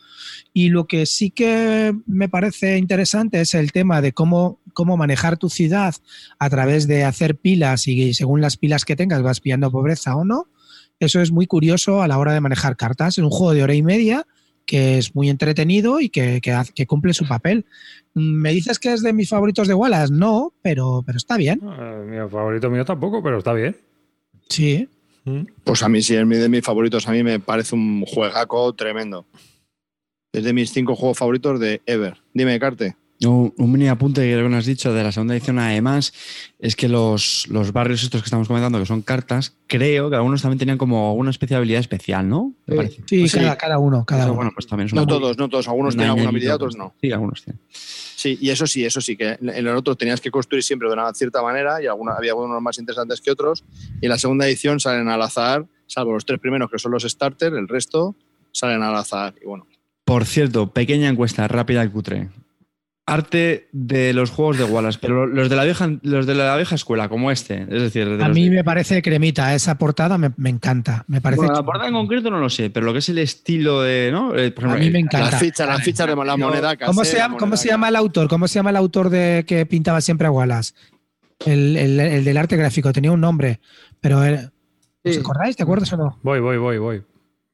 [0.53, 5.37] Y lo que sí que me parece interesante es el tema de cómo, cómo manejar
[5.37, 5.95] tu ciudad
[6.37, 10.25] a través de hacer pilas y según las pilas que tengas vas pillando pobreza o
[10.25, 10.47] no.
[10.99, 13.17] Eso es muy curioso a la hora de manejar cartas.
[13.17, 14.27] Es un juego de hora y media
[14.65, 17.65] que es muy entretenido y que, que cumple su papel.
[18.13, 20.13] ¿Me dices que es de mis favoritos de Wallace?
[20.13, 21.61] No, pero, pero está bien.
[21.63, 23.75] Eh, mi favorito mío tampoco, pero está bien.
[24.49, 24.87] Sí.
[25.25, 25.41] Mm.
[25.63, 27.07] Pues a mí sí, es de mis favoritos.
[27.07, 29.25] A mí me parece un juegaco tremendo.
[30.31, 32.17] Es de mis cinco juegos favoritos de Ever.
[32.33, 32.95] Dime, Carte.
[33.23, 36.13] Un, un mini apunte que creo que nos has dicho de la segunda edición, además,
[36.59, 40.41] es que los, los barrios estos que estamos comentando, que son cartas, creo que algunos
[40.41, 42.53] también tenían como una especie de habilidad especial, ¿no?
[42.67, 42.75] Sí.
[42.75, 42.95] parece.
[43.05, 43.39] Sí, Pues sí.
[43.39, 44.35] Cada, cada uno, cada Eso, uno.
[44.35, 45.67] bueno, pues también es No todos, no todos.
[45.69, 46.93] Algunos un tienen alguna habilidad, otros no.
[47.01, 47.61] Sí, algunos tienen.
[47.69, 50.93] Sí, y eso sí, eso sí, que en el otro tenías que construir siempre de
[50.95, 53.63] una cierta manera y alguna, había algunos más interesantes que otros.
[54.01, 57.03] Y en la segunda edición salen al azar, salvo los tres primeros que son los
[57.03, 58.15] starter, el resto
[58.51, 59.35] salen al azar.
[59.41, 59.67] Y bueno,
[60.03, 62.29] Por cierto, pequeña encuesta rápida y cutre.
[63.07, 66.73] Arte de los juegos de Wallace, pero los de la vieja, los de la vieja
[66.73, 67.61] escuela, como este.
[67.61, 71.05] Es decir, de A mí de- me parece cremita, esa portada me, me encanta.
[71.07, 73.19] Me parece Bueno, la portada en concreto no lo sé, pero lo que es el
[73.19, 74.09] estilo de.
[74.11, 74.35] ¿no?
[74.35, 75.29] Eh, A mí me eh, encanta.
[75.31, 77.95] las fichas, las fichas de la moneda ¿Cómo se, casera, llama, ¿Cómo se llama el
[77.95, 78.27] autor?
[78.27, 80.73] ¿Cómo se llama el autor de que pintaba siempre a Wallace?
[81.45, 83.59] El, el- el del arte gráfico, tenía un nombre,
[84.01, 84.51] pero era-
[85.03, 85.55] ¿os acordáis?
[85.55, 86.17] ¿Te acuerdas o no?
[86.23, 87.03] Voy, voy, voy, voy.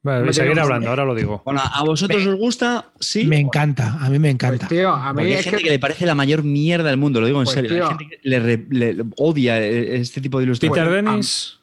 [0.04, 1.42] Vale, No seguir hablando, ahora lo digo.
[1.46, 2.86] Bueno, ¿a vosotros os gusta?
[3.00, 3.26] Sí.
[3.26, 4.68] Me encanta, a mí me Pues, encanta.
[4.68, 5.64] tío, a mí hay es gente que...
[5.66, 5.70] que.
[5.70, 7.70] le parece la mayor mierda del mundo, lo digo en Pues, serio.
[7.70, 7.84] tío.
[7.84, 10.84] Hay gente que le, re- le- le odia eh, este tipo de ilustraciones.
[10.88, 11.58] Peter Pues, Dennis.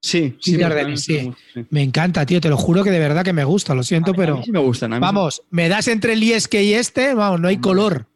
[0.00, 0.52] Sí, sí.
[0.52, 1.32] Peter me- Dennis, sí.
[1.54, 1.64] sí.
[1.70, 4.14] Me encanta, tío, te lo juro que de verdad que me gusta, lo siento, A
[4.14, 4.92] pero mí sí me gustan.
[4.92, 8.06] a mí vamos, me das entre el Ieske y este, vamos, no hay color.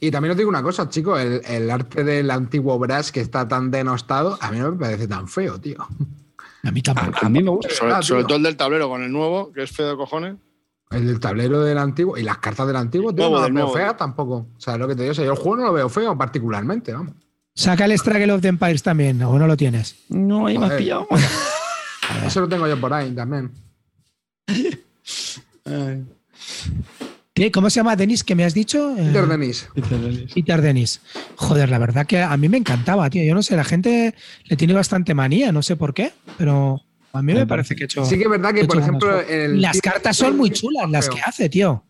[0.00, 3.46] Y también os digo una cosa, chicos, el, el arte del antiguo Brass que está
[3.48, 5.86] tan denostado, a mí no me parece tan feo, tío.
[6.62, 7.18] A mí tampoco.
[7.22, 7.74] A, a mí me gusta.
[7.74, 10.36] Sobre, Ah, sobre todo el del tablero con el nuevo, que es feo de cojones.
[10.90, 13.68] El del tablero del antiguo y las cartas del antiguo, tío, Nuevo, no las veo
[13.72, 14.48] feas tampoco.
[14.56, 16.18] O sea, lo que te digo, o sea, yo el juego no lo veo feo
[16.18, 17.14] particularmente, vamos.
[17.54, 19.96] Saca el Struggle of the Empires también, o no lo tienes.
[20.08, 21.06] No, ahí me has pillado.
[22.26, 23.52] Eso lo tengo yo por ahí también.
[27.52, 28.90] ¿Cómo se llama Denis que me has dicho?
[28.98, 29.68] Eh, Peter Dennis.
[30.34, 31.00] Peter Dennis.
[31.36, 33.22] Joder, la verdad que a mí me encantaba, tío.
[33.24, 34.14] Yo no sé, la gente
[34.44, 37.86] le tiene bastante manía, no sé por qué, pero a mí me parece que he
[37.86, 38.04] hecho.
[38.04, 41.08] Sí que es verdad que, he por ejemplo, el las cartas son muy chulas, las
[41.08, 41.84] que hace, tío.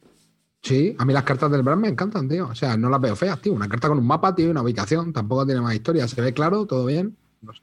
[0.63, 2.47] Sí, a mí las cartas del Brass me encantan, tío.
[2.49, 3.55] O sea, no las veo feas, tío.
[3.55, 5.11] Una carta con un mapa, tío, una ubicación.
[5.13, 6.07] Tampoco tiene más historia.
[6.07, 7.17] Se ve claro, todo bien.
[7.41, 7.61] No sé.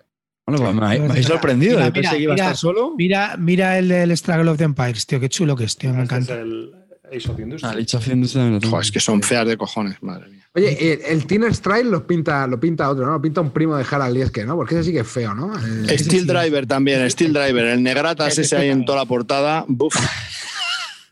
[0.48, 1.74] Bueno, pues me, me habéis sorprendido.
[1.76, 2.96] mira, Yo pensé mira, que iba a estar solo.
[2.98, 5.20] Mira, mira el del Struggle of the Empires, tío.
[5.20, 5.94] Qué chulo que es, tío.
[5.94, 6.42] Me Este es encanta.
[6.42, 6.72] el
[7.12, 7.70] Ace of Industry.
[7.70, 8.42] Ah, Age of Industry.
[8.70, 10.44] Joder, es que son feas de cojones, madre mía.
[10.56, 13.12] Oye, el, el Tiner Strike lo pinta, lo pinta otro, ¿no?
[13.14, 14.56] Lo pinta un primo de Harald Lieske, ¿no?
[14.56, 15.54] Porque ese sí que es feo, ¿no?
[15.58, 17.66] El- Steel Driver también, Steel Driver.
[17.66, 19.66] El negratas ese ahí en toda la portada.
[19.68, 19.96] Buf.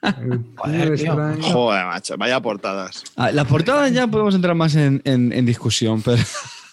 [0.57, 3.03] Joder, macho, vaya portadas.
[3.15, 6.21] Ah, la portada ya podemos entrar más en, en- en discusión, pero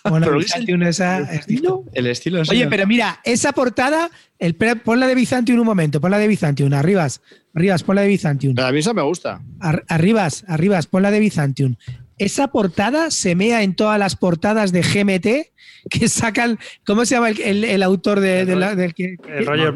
[0.05, 3.53] Bueno, Pero el Byzantium esa el es estilo, el estilo es Oye, pero mira, esa
[3.53, 7.20] portada, el, pre- ponla de Byzantium un momento, ponla de Byzantium, arribas,
[7.55, 8.55] arribas, ponla de Byzantium.
[8.57, 9.41] Pero a mí esa me gusta.
[9.61, 11.77] Ar- arribas, arribas, ponla de Byzantium.
[12.19, 15.53] Esa portada se mea en todas las portadas de GMT
[15.91, 16.59] que sacan.
[16.85, 19.73] ¿Cómo se llama el, el- el autor de, de la- del que El Roger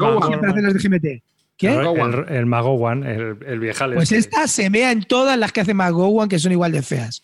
[0.49, 1.23] hace las de GMT?
[1.57, 1.69] ¿Qué?
[1.69, 2.13] El, Magowan.
[2.29, 3.95] el, el Magowan, el, el viejales.
[3.95, 7.23] Pues esta se mea en todas las que hace McGowan, que son igual de feas.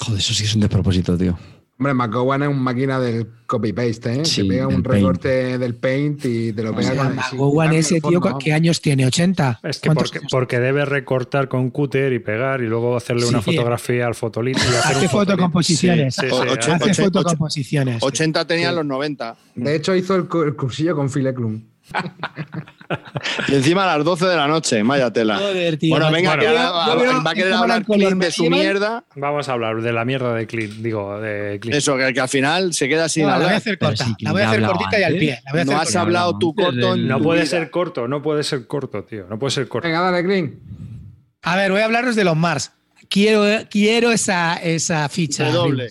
[0.00, 1.38] Joder, eso sí es un despropósito, tío.
[1.78, 4.24] Hombre, McGowan es un máquina del copy-paste, ¿eh?
[4.24, 4.86] Sí, Te pega un Paint.
[4.86, 8.54] recorte del paint y te lo O pega sea, con el McGowan ese tío, ¿qué
[8.54, 9.06] años tiene?
[9.06, 9.58] ¿80?
[9.62, 13.52] Es que ¿Cuántos porque, debe recortar con cúter y pegar y luego hacerle una Sí.
[13.52, 14.58] fotografía al fotolito.
[14.58, 16.14] y hacer Hace fotocomposiciones.
[16.14, 18.02] Sí, sí, O- sí, ocho- hace- fotocomposiciones.
[18.02, 19.36] 80 tenían los 90.
[19.54, 21.62] De hecho, hizo el cursillo con Phil Eklund.
[23.48, 25.38] Y encima a las 12 de la noche, vaya tela.
[25.38, 25.90] Joder, tío.
[25.90, 26.40] bueno, venga, Bueno.
[26.42, 29.04] que Yo ahora veo- va a querer hablar Clint de su mierda.
[29.16, 31.76] Vamos a hablar de la mierda de Clint, digo, de Clint.
[31.76, 33.56] Eso, que, que al final se queda sin No, la voy a hablar.
[33.58, 34.04] hacer corta.
[34.04, 35.40] sí la voy a hacer hablaba cortita y al pie.
[35.44, 36.00] La voy a No has corta.
[36.00, 37.50] hablado tú corto en No tu puede vida.
[37.50, 39.26] ser corto, no puede ser corto, tío.
[39.28, 39.88] No puede ser corto.
[39.88, 40.54] Venga, dale, Clint.
[41.42, 42.72] A ver, voy a hablaros de los Mars.
[43.08, 45.50] Quiero, quiero esa, esa ficha.
[45.50, 45.88] doble.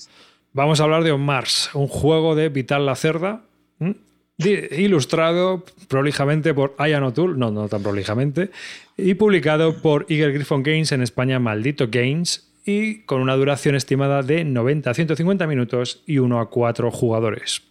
[0.54, 3.42] Vamos a hablar de On Mars, un juego de Vital Lacerda,
[3.80, 3.94] ¿m?
[3.94, 4.00] Di-
[4.38, 8.52] ilustrado prolijamente por Ian O'Toole, no, no tan prolijamente,
[8.98, 14.24] y publicado por Eagle Griffon Games en España, Maldito Games, y con una duración estimada
[14.24, 17.62] de 90 a 150 minutos y 1 a 4 jugadores.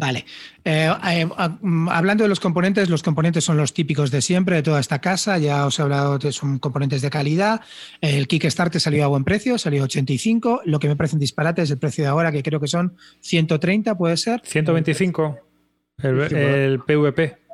[0.00, 0.24] Vale.
[0.64, 4.54] Eh, eh, ah, mm, hablando de los componentes, los componentes son los típicos de siempre
[4.54, 5.38] de toda esta casa.
[5.38, 7.62] Ya os he hablado de son componentes de calidad.
[8.00, 10.62] El Kickstarter salió a buen precio, salió a 85.
[10.66, 12.94] Lo que me parece un disparate es el precio de ahora, que creo que son
[13.22, 14.40] 130, puede ser.
[14.44, 15.36] 125,
[16.02, 17.48] el, el PvP.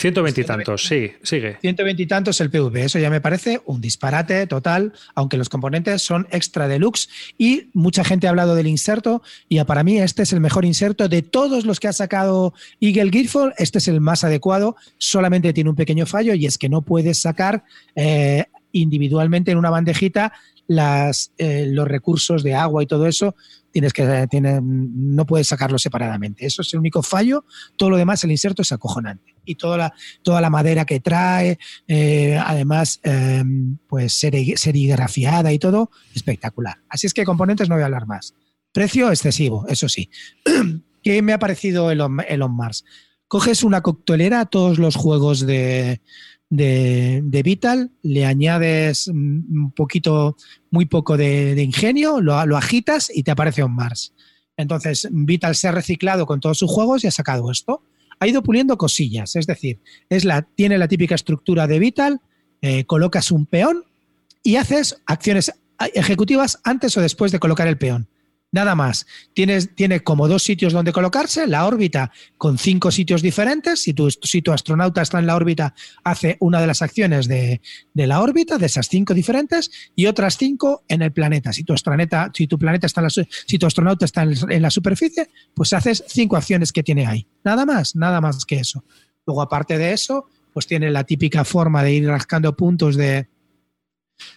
[0.00, 1.56] 120 y tantos, sí, sigue.
[1.60, 2.84] 120 y tantos el PV.
[2.84, 7.08] Eso ya me parece un disparate total, aunque los componentes son extra deluxe.
[7.36, 11.08] Y mucha gente ha hablado del inserto, y para mí este es el mejor inserto
[11.08, 13.54] de todos los que ha sacado Eagle Gearful.
[13.58, 14.76] Este es el más adecuado.
[14.98, 17.64] Solamente tiene un pequeño fallo y es que no puedes sacar
[17.96, 20.32] eh, individualmente en una bandejita
[20.68, 23.34] las, eh, los recursos de agua y todo eso.
[23.70, 26.46] Tienes que, no puedes sacarlo separadamente.
[26.46, 27.44] Eso es el único fallo.
[27.76, 29.34] Todo lo demás, el inserto es acojonante.
[29.44, 33.44] Y toda la, toda la madera que trae, eh, además, eh,
[33.86, 36.78] pues seri- serigrafiada y todo, espectacular.
[36.88, 38.34] Así es que componentes no voy a hablar más.
[38.72, 40.10] Precio excesivo, eso sí.
[41.02, 42.84] ¿Qué me ha parecido Elon, Elon Mars?
[43.28, 46.00] Coges una coctelera todos los juegos de,
[46.50, 50.36] de, de Vital, le añades un poquito,
[50.70, 54.14] muy poco de, ingenio, lo, lo agitas y te aparece On Mars.
[54.56, 57.82] Entonces, Vital se ha reciclado con todos sus juegos y ha sacado esto.
[58.18, 62.20] Ha ido puliendo cosillas, es decir, es la, tiene la típica estructura de Vital,
[62.60, 63.84] eh, colocas un peón
[64.42, 65.52] y haces acciones
[65.94, 68.08] ejecutivas antes o después de colocar el peón.
[68.50, 69.06] Nada más.
[69.34, 73.82] Tienes, tiene como dos sitios donde colocarse, la órbita con cinco sitios diferentes.
[73.82, 77.60] Si tu, si tu astronauta está en la órbita, hace una de las acciones de,
[77.92, 81.52] de la órbita, de esas cinco diferentes, y otras cinco en el planeta.
[81.52, 81.74] Si tu,
[82.32, 85.74] si tu planeta está en la, si tu astronauta está en, en la superficie, pues
[85.74, 87.26] haces cinco acciones que tiene ahí.
[87.44, 88.82] Nada más, nada más que eso.
[89.26, 93.28] Luego, aparte de eso, pues tiene la típica forma de ir rascando puntos de,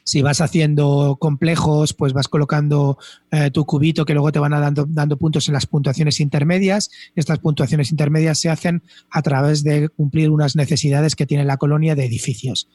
[0.03, 2.97] si vas haciendo complejos, pues vas colocando
[3.31, 6.89] eh, tu cubito que luego te van a dando, dando puntos en las puntuaciones intermedias.
[7.15, 11.95] Estas puntuaciones intermedias se hacen a través de cumplir unas necesidades que tiene la colonia
[11.95, 12.69] de edificios.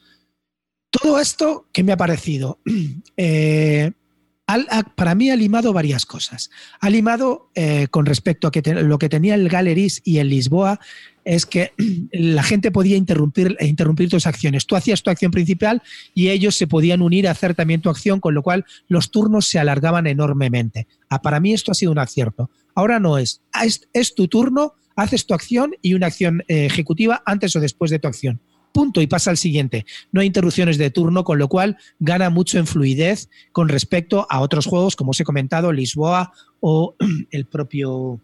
[0.89, 2.59] Todo esto, ¿qué me ha parecido?
[3.19, 3.91] Eh,
[4.95, 6.49] para mí ha limado varias cosas.
[6.79, 10.79] Ha limado eh, con respecto a que lo que tenía el Galeries y el Lisboa,
[11.27, 11.73] es que
[12.11, 14.65] la gente podía interrumpir, interrumpir tus acciones.
[14.65, 15.83] Tú hacías tu acción principal
[16.13, 19.47] y ellos se podían unir a hacer también tu acción, con lo cual los turnos
[19.47, 20.87] se alargaban enormemente.
[21.09, 22.49] Ah, para mí esto ha sido un acierto.
[22.73, 23.41] Ahora no es.
[23.51, 27.59] Ah, Es, es tu turno, haces tu acción y una acción eh, ejecutiva antes o
[27.59, 28.39] después de tu acción.
[28.71, 29.85] Punto y pasa al siguiente.
[30.11, 34.39] No hay interrupciones de turno, con lo cual gana mucho en fluidez con respecto a
[34.39, 36.95] otros juegos, como os he comentado, Lisboa o
[37.31, 38.21] el propio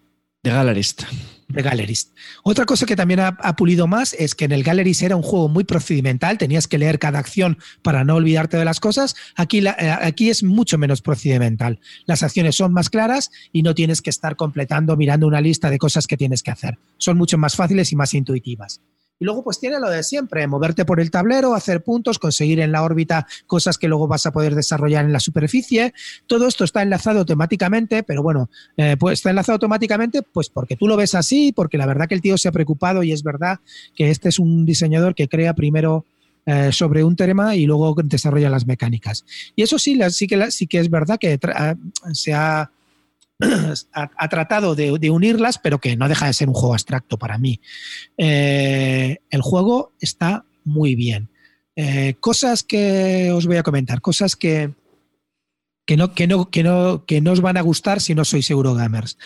[1.47, 2.09] De Gallerist.
[2.43, 5.47] Otra cosa que también ha, pulido más es que en el Gallerist era un juego
[5.47, 9.15] muy procedimental, tenías que leer cada acción para no olvidarte de las cosas.
[9.35, 9.71] Aquí, eh,
[10.01, 11.79] aquí es mucho menos procedimental.
[12.05, 15.77] Las acciones son más claras y no tienes que estar completando, mirando una lista de
[15.77, 16.77] cosas que tienes que hacer.
[16.97, 18.81] Son mucho más fáciles y más intuitivas.
[19.19, 22.71] Y luego pues tiene lo de siempre, moverte por el tablero, hacer puntos, conseguir en
[22.71, 25.93] la órbita cosas que luego vas a poder desarrollar en la superficie.
[26.27, 30.87] Todo esto está enlazado automáticamente, pero bueno, eh, pues está enlazado automáticamente pues porque tú
[30.87, 33.59] lo ves así, porque la verdad que el tío se ha preocupado y es verdad
[33.95, 36.05] que este es un diseñador que crea primero
[36.45, 39.23] eh, sobre un tema y luego desarrolla las mecánicas.
[39.55, 41.77] Y eso sí, la- sí, que, sí que es verdad que tra-
[42.13, 42.69] se ha,
[43.93, 47.37] ha, tratado de, de unirlas, pero que no deja de ser un juego abstracto para
[47.37, 47.59] mí.
[48.17, 51.29] Eh, el juego está muy bien.
[51.75, 54.73] Eh, cosas que os voy a comentar, cosas que,
[55.85, 58.49] que no, que, no, que, no, que no os van a gustar si no sois
[58.49, 59.17] Eurogamers.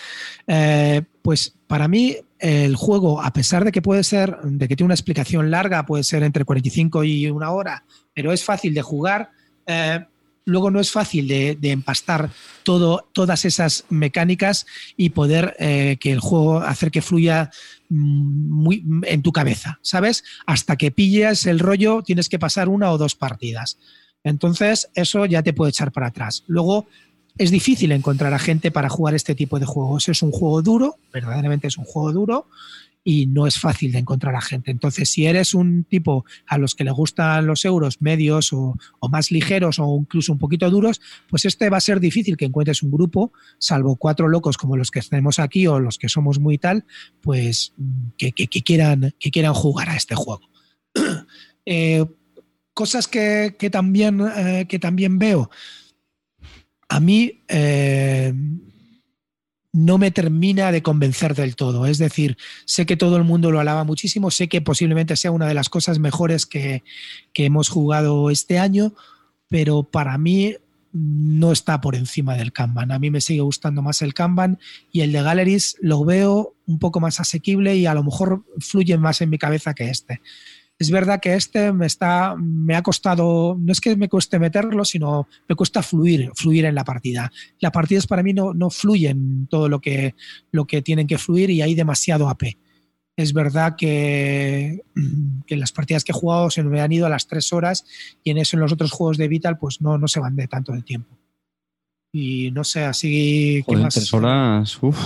[0.47, 4.88] Eh, pues para mí el juego, a pesar de que puede ser, de que tiene
[4.88, 9.31] una explicación larga, puede ser entre 45 y una hora, pero es fácil de jugar,
[9.65, 10.05] eh,
[10.48, 12.32] luego no es fácil de, empastar
[12.64, 14.65] todas esas mecánicas
[14.95, 17.52] y poder eh, que el juego hacer que fluya
[17.90, 20.24] mm, muy en tu cabeza, ¿sabes?
[20.45, 23.78] Hasta que pilles el rollo tienes que pasar una o dos partidas.
[24.24, 26.44] Entonces, eso ya te puede echar para atrás.
[26.48, 26.88] Luego,
[27.38, 30.07] es difícil encontrar a gente para jugar este tipo de juegos.
[30.07, 32.48] Es un juego duro, verdaderamente es un juego duro
[33.09, 34.69] y no es fácil de encontrar a gente.
[34.69, 38.75] Entonces, si eres un tipo a los que le gustan los euros medios o,
[39.09, 42.84] más ligeros o incluso un poquito duros, pues este va a ser difícil que encuentres
[42.84, 46.57] un grupo, salvo cuatro locos como los que tenemos aquí o los que somos muy
[46.57, 46.84] tal,
[47.21, 47.71] pues
[48.17, 50.41] que, que- que quieran, que quieran jugar a este juego.
[51.69, 52.05] Eh,
[52.73, 55.49] cosas que, que también, eh, que también veo.
[56.88, 58.34] A mí eh,
[59.78, 61.86] no me termina de convencer del todo.
[61.86, 62.36] Es decir,
[62.66, 65.70] sé que todo el mundo lo alaba muchísimo, sé que posiblemente sea una de las
[65.70, 66.84] cosas mejores que,
[67.32, 68.95] que hemos jugado este año,
[69.49, 70.56] pero para mí
[70.94, 72.91] no está por encima del Kanban.
[72.91, 74.58] A mí me sigue gustando más el Kanban
[74.91, 78.98] y el de Galleries lo veo un poco más asequible y a lo mejor fluye
[78.98, 80.22] más en mi cabeza que este.
[80.80, 84.86] Es verdad que este me está, me ha costado, no es que me cueste meterlo,
[84.86, 87.32] sino me cuesta fluir, fluir en la partida.
[87.60, 90.14] Las partidas para mí no, no fluyen todo lo que,
[90.52, 92.58] lo que tienen que fluir y hay demasiado AP.
[93.16, 94.84] Es verdad que,
[95.48, 97.84] que las partidas que he jugado se me han ido a las tres horas
[98.24, 100.48] y en eso en los otros juegos de Vital pues no, no se van de
[100.48, 101.18] tanto de tiempo.
[102.14, 103.64] Y no sé, así...
[103.66, 103.94] ¿qué Joder, más?
[103.95, 104.78] tres horas.
[104.82, 104.98] Uf.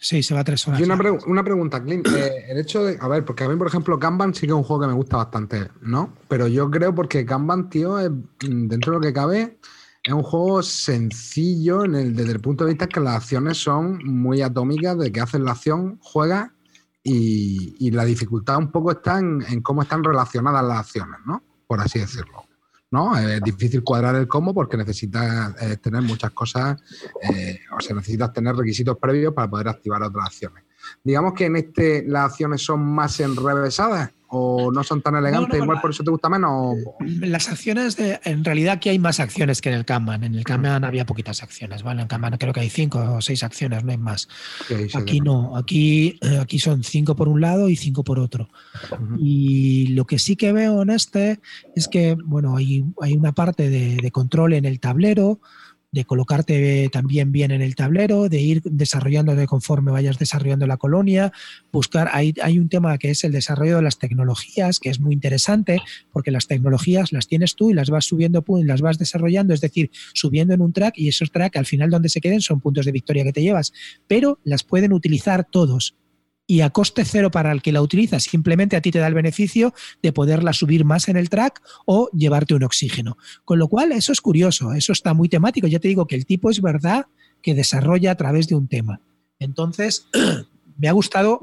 [0.00, 0.80] Sí, se va a tres horas.
[0.80, 0.96] Y una,
[1.26, 2.06] una pregunta, Clint.
[2.06, 2.96] Eh, el hecho de.
[3.00, 4.94] A ver, porque a mí, por ejemplo, Kanban sí que es un juego que me
[4.94, 6.14] gusta bastante, ¿no?
[6.28, 9.58] Pero yo creo porque Kanban, tío, es, dentro de lo que cabe,
[10.04, 13.98] es un juego sencillo en el, desde el punto de vista que las acciones son
[14.04, 16.48] muy atómicas, de que haces la acción, juegas
[17.02, 21.42] y, y la dificultad un poco está en, en cómo están relacionadas las acciones, ¿no?
[21.66, 22.47] Por así decirlo.
[22.90, 23.16] ¿No?
[23.16, 26.80] Es difícil cuadrar el combo porque necesitas eh, tener muchas cosas,
[27.22, 30.64] eh, o sea, necesitas tener requisitos previos para poder activar otras acciones.
[31.04, 35.64] Digamos que en este las acciones son más enrevesadas o no son tan elegantes, no,
[35.64, 36.50] igual la- por eso te gusta menos.
[36.52, 40.22] o- Las acciones, de, en realidad aquí hay más acciones que en el Kanban.
[40.22, 42.00] En el Kanban había poquitas acciones, ¿vale?
[42.00, 44.28] En el Kanban creo que hay cinco o seis acciones, no hay más.
[44.68, 48.18] Sí, sí, Aquí no, aquí, eh, aquí son cinco por un lado y cinco por
[48.18, 48.50] otro.
[49.18, 51.40] Y lo que sí que veo en este
[51.74, 55.40] es que, bueno, hay, hay una parte de, de control en el tablero,
[55.90, 61.32] de colocarte también bien en el tablero, de ir desarrollándote conforme vayas desarrollando la colonia,
[61.72, 65.14] buscar, hay, hay un tema que es el desarrollo de las tecnologías, que es muy
[65.14, 65.80] interesante,
[66.12, 69.60] porque las tecnologías las tienes tú y las vas subiendo, pum, las vas desarrollando, es
[69.60, 72.84] decir, subiendo en un track y esos track al final donde se queden son puntos
[72.84, 73.72] de victoria que te llevas,
[74.06, 75.94] pero las pueden utilizar todos
[76.50, 79.12] y a coste cero para el que la utiliza, simplemente a ti te da el
[79.12, 83.18] beneficio de poderla subir más en el track o llevarte un oxígeno.
[83.44, 85.66] Con lo cual, eso es curioso, eso está muy temático.
[85.66, 87.06] Ya te digo que el tipo es verdad
[87.42, 89.02] que desarrolla a través de un tema.
[89.38, 90.08] Entonces,
[90.78, 91.42] me ha gustado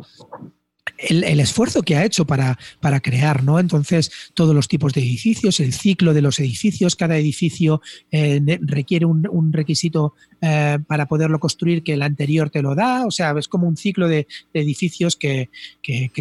[0.98, 3.60] el, esfuerzo que ha hecho para, para crear, ¿no?
[3.60, 7.80] Entonces, todos los tipos de edificios, el ciclo de los edificios, cada edificio
[8.10, 10.16] eh, requiere un requisito
[10.48, 13.78] eh, para poderlo construir que el anterior te lo da, o sea, es como un
[13.78, 15.50] ciclo de, edificios que,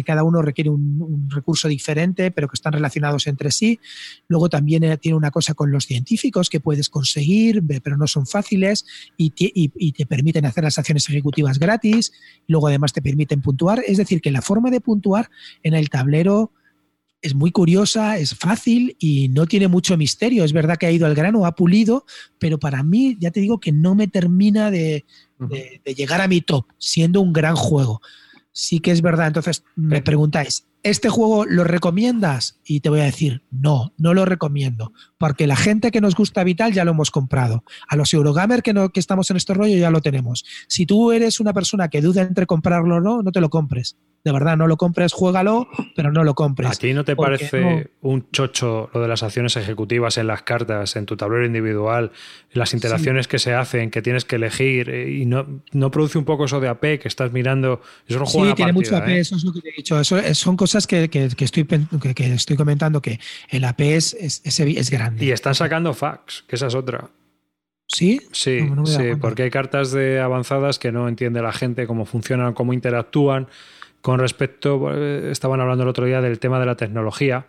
[0.03, 3.79] cada uno requiere un, recurso diferente, pero que están relacionados entre sí.
[4.27, 8.25] Luego también eh, tiene una cosa con los científicos que puedes conseguir, pero no son
[8.25, 12.11] fáciles y te permiten hacer las acciones ejecutivas gratis.
[12.47, 13.83] Luego además te permiten puntuar.
[13.85, 15.29] Es decir, que la forma de puntuar
[15.61, 16.51] en el tablero
[17.25, 20.43] es muy curiosa, es fácil y no tiene mucho misterio.
[20.43, 22.05] Es verdad que ha ido al grano, ha pulido,
[22.39, 25.05] pero para mí ya te digo que no me termina de,
[25.39, 28.01] de- de llegar a mi top, siendo un gran juego.
[28.51, 29.27] Sí que es verdad.
[29.27, 32.59] Entonces me preguntáis, ¿este juego lo recomiendas?
[32.63, 34.93] Y te voy a decir, no, no lo recomiendo.
[35.17, 37.63] Porque la gente que nos gusta Vital ya lo hemos comprado.
[37.87, 40.45] A los Eurogamer que, no, que estamos en este rollo ya lo tenemos.
[40.67, 43.97] Si tú eres una persona que duda entre comprarlo o no, no te lo compres.
[44.23, 46.71] De verdad, no lo compres, juégalo, pero no lo compres.
[46.71, 50.95] ¿A ti no te parece un chocho lo de las acciones ejecutivas en las cartas,
[50.95, 52.11] en tu tablero individual,
[52.51, 56.25] las interacciones que se hacen, que tienes que elegir eh, y no, no produce un
[56.25, 57.81] poco eso de AP que estás mirando?
[58.07, 59.19] Eso no Sí, juega una tiene mucho AP, ¿eh?
[59.19, 59.99] eso es lo que te he dicho.
[59.99, 63.19] Eso son cosas que, que- que estoy, que, comentando, que
[63.49, 64.13] el AP es,
[64.91, 65.25] grande.
[65.25, 67.09] Y están sacando fax, que esa es otra.
[67.87, 68.19] ¿Sí?
[68.31, 72.05] Sí, No, no sí, porque hay cartas de avanzadas que no entiende la gente cómo
[72.05, 73.47] funcionan, cómo interactúan.
[74.01, 77.45] Con respecto, eh, estaban hablando el otro día del tema de la tecnología.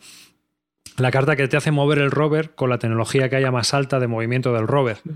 [0.98, 3.98] La carta que te hace mover el rover con la tecnología que haya más alta
[4.00, 4.98] de movimiento del rover.
[5.04, 5.10] Sí.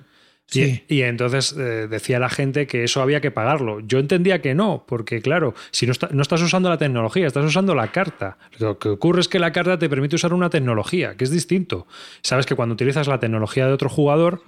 [0.53, 3.81] Y, y entonces eh, decía la gente que eso había que pagarlo.
[3.81, 7.45] Yo entendía que no, porque claro, si no, está- no estás usando la tecnología, estás
[7.45, 8.37] usando la carta.
[8.59, 11.87] Lo que ocurre es que la carta te permite usar una tecnología, que es distinto.
[12.23, 14.43] Sabes que cuando utilizas la tecnología de otro jugador,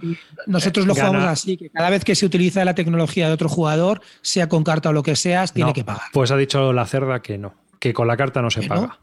[0.47, 1.09] Nosotros lo Gana.
[1.09, 4.65] jugamos así, que cada vez que se utiliza la tecnología de otro jugador, sea con
[4.65, 5.75] carta o lo que seas, tiene no.
[5.75, 6.03] que pagar.
[6.13, 8.99] Pues ha dicho la cerda que no, que con la carta no se paga.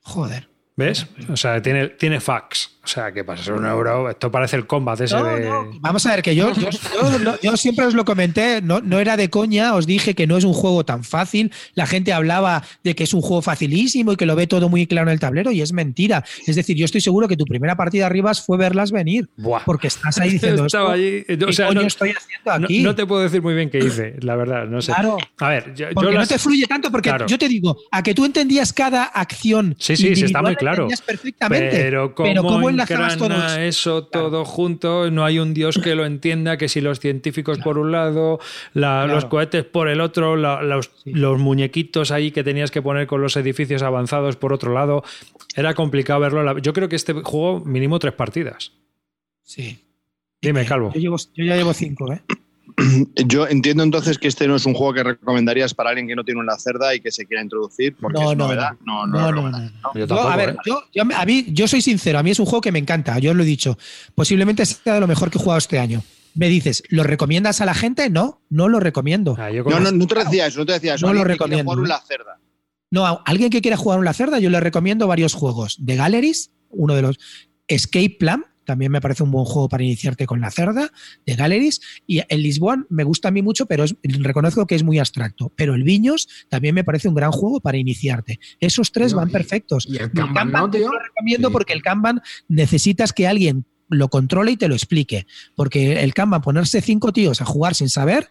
[0.00, 0.48] Joder.
[0.74, 1.06] ¿Ves?
[1.28, 2.70] O sea, tiene, tiene fax.
[2.84, 5.44] O sea, que para ser un euro, esto parece el combat ese No, de.
[5.48, 8.80] no, Vamos a ver, que yo, yo, yo lo- yo siempre os lo comenté, no,
[8.80, 11.52] no era de coña, os dije que no es un juego tan fácil.
[11.74, 14.86] La gente hablaba de que es un juego facilísimo y que lo ve todo muy
[14.88, 16.24] claro en el tablero, y es mentira.
[16.44, 19.62] Es decir, yo estoy seguro que tu primera partida arriba fue verlas venir, Buah.
[19.64, 21.38] porque estás ahí diciendo Estaba esto, allí.
[21.38, 22.82] ¿qué O sea, coño no, estoy haciendo no- aquí?
[22.82, 24.92] no te puedo decir muy bien qué hice, la verdad, no sé.
[24.92, 25.18] Claro.
[25.38, 27.26] A ver, yo, yo Porque las- no te fluye tanto, porque Claro.
[27.28, 29.76] yo te digo, a que tú entendías cada acción.
[29.78, 30.88] Sí, sí, sí, está muy claro.
[31.06, 31.70] perfectamente.
[31.70, 35.10] Pero ¿cómo, engrana eso todo junto?
[35.10, 38.40] No hay un dios que lo entienda, que si los científicos por un lado,
[38.74, 43.36] los cohetes por el otro, los, los, muñequitos ahí que tenías que poner con los
[43.36, 45.02] edificios avanzados por otro lado,
[45.56, 46.58] era complicado verlo.
[46.58, 48.72] Yo creo que este juego mínimo tres partidas.
[49.42, 49.84] Sí.
[50.40, 50.92] Dime, Calvo.
[50.94, 52.22] Yo, ya llevo cinco, ¿eh?
[53.26, 56.24] Yo entiendo entonces que este no es un juego que recomendarías para alguien que no
[56.24, 58.72] tiene una cerda y que se quiera introducir porque no, es no, novedad.
[58.84, 59.70] No, no, no.
[59.94, 62.72] Yo, a ver, yo, a mí, yo soy sincero, a mí es un juego que
[62.72, 63.78] me encanta, yo os lo he dicho.
[64.14, 66.02] Posiblemente sea de lo mejor que he jugado este año.
[66.34, 68.08] Me dices, ¿lo recomiendas a la gente?
[68.08, 69.36] No, no lo recomiendo.
[69.38, 71.06] Ah, no, no, no te decía eso, no te decía eso.
[71.06, 71.64] No lo recomiendo.
[71.64, 72.38] Jugar una cerda.
[72.90, 75.76] No, a alguien que quiera jugar una cerda, yo le recomiendo varios juegos.
[75.78, 77.18] De Galleries, uno de los
[77.68, 80.90] Escape Plan, también me parece un buen juego para iniciarte con la cerda
[81.26, 81.80] de Galleries.
[82.06, 85.52] Y el Lisboa me gusta a mí mucho, pero reconozco que es muy abstracto.
[85.56, 88.38] Pero el Viños también me parece un gran juego para iniciarte.
[88.60, 89.86] Esos tres van perfectos.
[89.88, 94.56] Y el Kanban, te lo recomiendo porque el Kanban necesitas que alguien lo controle y
[94.56, 95.26] te lo explique.
[95.54, 98.28] Porque el Kanban, ponerse cinco tíos a jugar sin saber,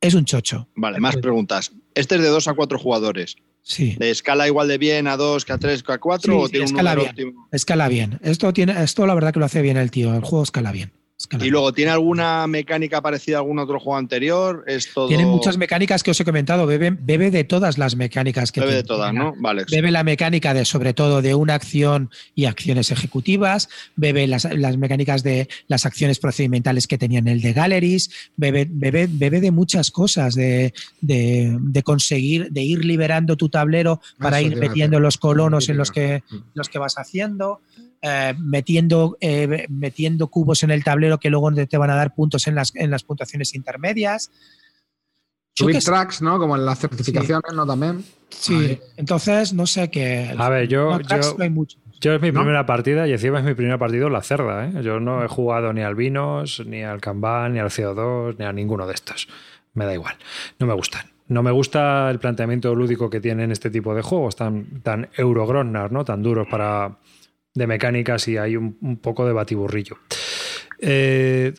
[0.00, 0.68] es un chocho.
[0.74, 1.72] Vale, más preguntas.
[1.94, 3.36] Este es de dos a cuatro jugadores.
[3.62, 3.96] Sí.
[3.98, 6.38] ¿De escala igual de bien a 2 que a 3 que a 4?
[6.38, 7.34] o tiene escala bien.
[7.52, 8.18] Escala bien.
[8.22, 10.14] Esto, tiene, esto la verdad que lo hace bien el tío.
[10.14, 10.92] El juego escala bien.
[11.40, 14.64] ¿Y luego tiene alguna mecánica parecida a algún otro juego anterior?
[14.66, 15.08] ¿Es todo...
[15.08, 16.66] Tiene muchas mecánicas que os he comentado.
[16.66, 19.34] Bebe, bebe de todas las mecánicas que Bebe de todas, ¿no?
[19.38, 19.64] Vale.
[19.70, 23.68] Bebe la mecánica de, sobre todo, de una acción y acciones ejecutivas.
[23.96, 24.46] Bebe las,
[24.76, 28.10] mecánicas de las acciones procedimentales que tenía en el de Galleries.
[28.36, 34.40] Bebe, bebe, bebe de muchas cosas, de, de, conseguir, de ir liberando tu tablero para
[34.40, 36.22] ir metiendo los colonos en los que,
[36.54, 37.60] los que vas haciendo.
[38.04, 42.46] Eh, metiendo, eh, metiendo cubos en el tablero que luego te van a dar puntos
[42.46, 44.30] en las, en las puntuaciones intermedias.
[45.54, 46.38] Subir tracks, ¿no?
[46.38, 47.66] Como en las certificaciones, ¿no?
[47.66, 48.04] También.
[48.30, 50.34] Sí, entonces no sé qué.
[50.36, 50.98] A ver, yo.
[52.00, 54.66] yo, es mi primera partida y encima es mi primera partida la cerda.
[54.66, 54.82] ¿eh?
[54.82, 58.52] Yo no he jugado ni al Vinos, ni al Kanban, ni al CO2, ni a
[58.52, 59.28] ninguno de estos.
[59.74, 60.16] Me da igual.
[60.58, 61.12] No me gustan.
[61.28, 65.92] No me gusta el planteamiento lúdico que tienen este tipo de juegos tan, tan Eurogrosnar,
[65.92, 66.04] ¿no?
[66.04, 66.98] Tan duros para,
[67.54, 69.98] de mecánicas y hay un, poco de batiburrillo.
[70.82, 71.54] Eh,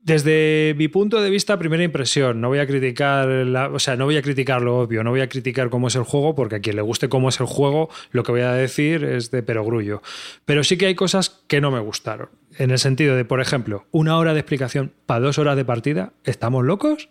[0.00, 4.16] desde mi punto de vista, primera impresión, no voy a criticar, o sea, no voy
[4.16, 6.76] a criticar lo obvio, no voy a criticar cómo es el juego, porque a quien
[6.76, 10.00] le guste cómo es el juego, lo que voy a decir es de perogrullo.
[10.46, 12.30] Pero sí que hay cosas que no me gustaron.
[12.56, 16.12] En el sentido de, por ejemplo, una hora de explicación para dos horas de partida,
[16.24, 17.10] ¿estamos locos?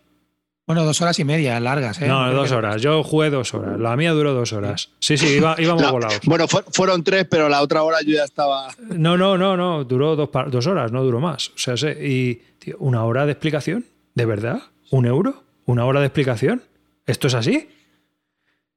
[0.67, 2.07] Bueno, dos horas y media, largas, ¿eh?
[2.09, 2.81] No, dos horas.
[2.81, 3.79] Yo jugué dos horas.
[3.79, 4.89] La mía duró dos horas.
[4.99, 6.19] Sí, sí, íbamos volados.
[6.25, 8.67] Bueno, fueron tres, pero la otra hora yo ya estaba.
[8.77, 9.85] No, no, no, no.
[9.85, 11.51] Duró dos, dos horas, no duró más.
[11.51, 11.87] O sea, sí.
[11.87, 13.85] Y, tío, ¿una hora de explicación?
[14.13, 14.61] ¿De verdad?
[14.91, 15.41] ¿Un euro?
[15.65, 16.61] ¿Una hora de explicación?
[17.05, 17.69] ¿Esto es así?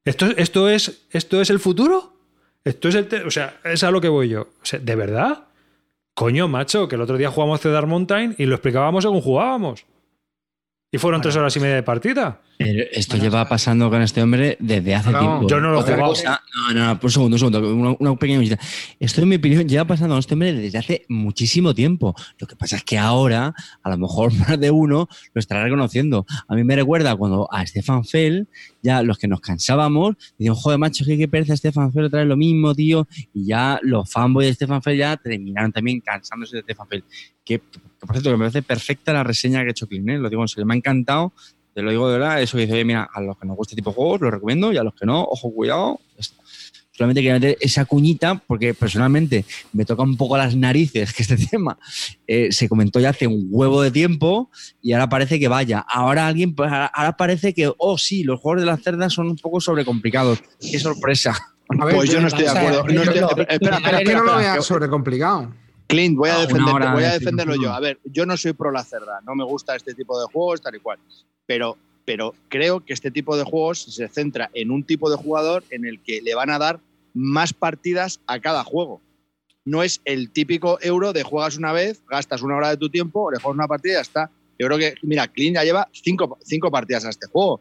[0.04, 2.12] ¿Esto, esto, es, esto es el futuro?
[2.62, 3.08] Esto es el.
[3.26, 4.42] o sea, es a lo que voy yo.
[4.42, 5.48] O sea, ¿de verdad?
[6.14, 9.86] Coño, macho, que el otro día jugamos Cedar Mountain y lo explicábamos según jugábamos.
[10.92, 12.40] Y fueron tres horas y media de partida.
[12.58, 15.46] esto lleva pasando con este hombre desde hace tiempo.
[15.46, 16.14] Yo no lo he jugado.
[16.74, 17.96] no, no, por un segundo, un segundo.
[18.00, 18.60] Una, pequeña visita.
[18.98, 22.16] Esto, en mi opinión, lleva pasando con este hombre desde hace muchísimo tiempo.
[22.38, 23.54] Lo que pasa es que ahora,
[23.84, 26.26] a lo mejor más de uno lo estará reconociendo.
[26.48, 28.48] A mí me recuerda cuando a Stefan Fell,
[28.82, 32.28] ya los que nos cansábamos, decían, joder, macho, qué, qué pereza Stefan Fell otra vez
[32.28, 33.06] lo mismo, tío.
[33.32, 37.04] Y ya los fanboys de Stefan Fell ya terminaron también cansándose de Stefan Fell.
[37.51, 37.60] Que
[38.06, 40.18] por cierto, que me parece perfecta la reseña que ha hecho Clean, ¿eh?
[40.18, 41.32] lo digo en serio, me ha encantado,
[41.74, 43.72] te lo digo de verdad, eso que dice, oye, mira, a los que nos gusta
[43.72, 46.01] este tipo de juegos lo recomiendo y a los que no, ojo, cuidado.
[46.93, 51.36] Solamente quería meter esa cuñita porque personalmente me toca un poco las narices que este
[51.51, 51.78] tema
[52.27, 54.51] eh, se comentó ya hace un huevo de tiempo
[54.82, 55.85] y ahora parece que vaya.
[55.89, 59.36] Ahora alguien, pues, ahora parece que, oh sí, los juegos de las cerdas son un
[59.36, 60.43] poco sobrecomplicados.
[60.60, 61.39] Qué sorpresa.
[61.66, 62.86] pues yo no estoy de acuerdo.
[63.48, 65.55] espera, espera, que no lo vea sobrecomplicado.
[65.90, 67.72] Clint, voy a, ah, voy a defenderlo yo.
[67.72, 70.62] A ver, yo no soy pro la cerda, no me gusta este tipo de juegos,
[70.62, 70.98] tal y cual.
[71.46, 75.64] Pero, pero creo que este tipo de juegos se centra en un tipo de jugador
[75.70, 76.80] en el que le van a dar
[77.12, 79.00] más partidas a cada juego.
[79.64, 83.30] No es el típico euro de juegas una vez, gastas una hora de tu tiempo,
[83.30, 84.30] le juegas una partida y ya está.
[84.58, 87.60] Yo creo que, mira, Clint ya lleva cinco, partidas a este juego.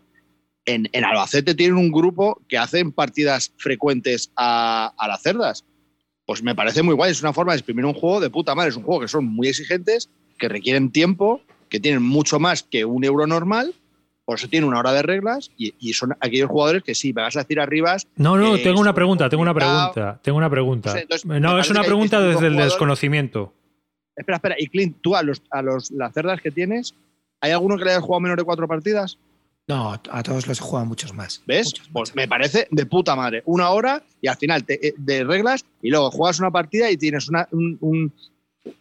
[0.66, 5.66] En, Albacete tienen un grupo que hacen partidas frecuentes a, a las cerdas
[6.30, 7.10] pues me parece muy guay.
[7.10, 8.70] Es una forma de exprimir un juego de puta madre.
[8.70, 12.86] Es un juego que son muy exigentes, que requieren tiempo, que tienen mucho más que
[12.86, 13.74] un euro normal.
[14.26, 17.36] Por eso tiene una hora de reglas y, son aquellos jugadores que sí, me vas
[17.36, 17.98] a decir arriba.
[18.16, 20.94] No, no, eh, tengo una pregunta, tengo una pregunta, tengo una pregunta.
[21.26, 23.52] No, es una pregunta desde el desconocimiento.
[24.16, 24.56] Espera, espera.
[24.60, 26.94] Y Clint, tú a los, a los las cerdas que tienes,
[27.42, 29.18] ¿hay alguno que le haya jugado menos de cuatro partidas?
[29.70, 31.42] No, a todos los he jugado muchos más.
[31.46, 31.68] ¿Ves?
[31.68, 32.16] Muchos, Pues muchos.
[32.16, 33.44] me parece de puta madre.
[33.46, 36.98] Una hora y al final te, eh, de reglas y luego juegas una partida y
[36.98, 38.14] tienes una, un, un-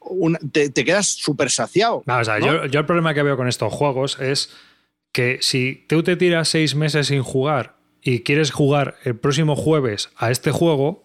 [0.01, 2.03] una- te, te quedas súper saciado.
[2.07, 2.47] Vamos a ver, ¿no?
[2.65, 4.51] yo, yo el problema que veo con estos juegos es
[5.13, 10.09] que si tú te tiras seis meses sin jugar y quieres jugar el próximo jueves
[10.17, 11.05] a este juego,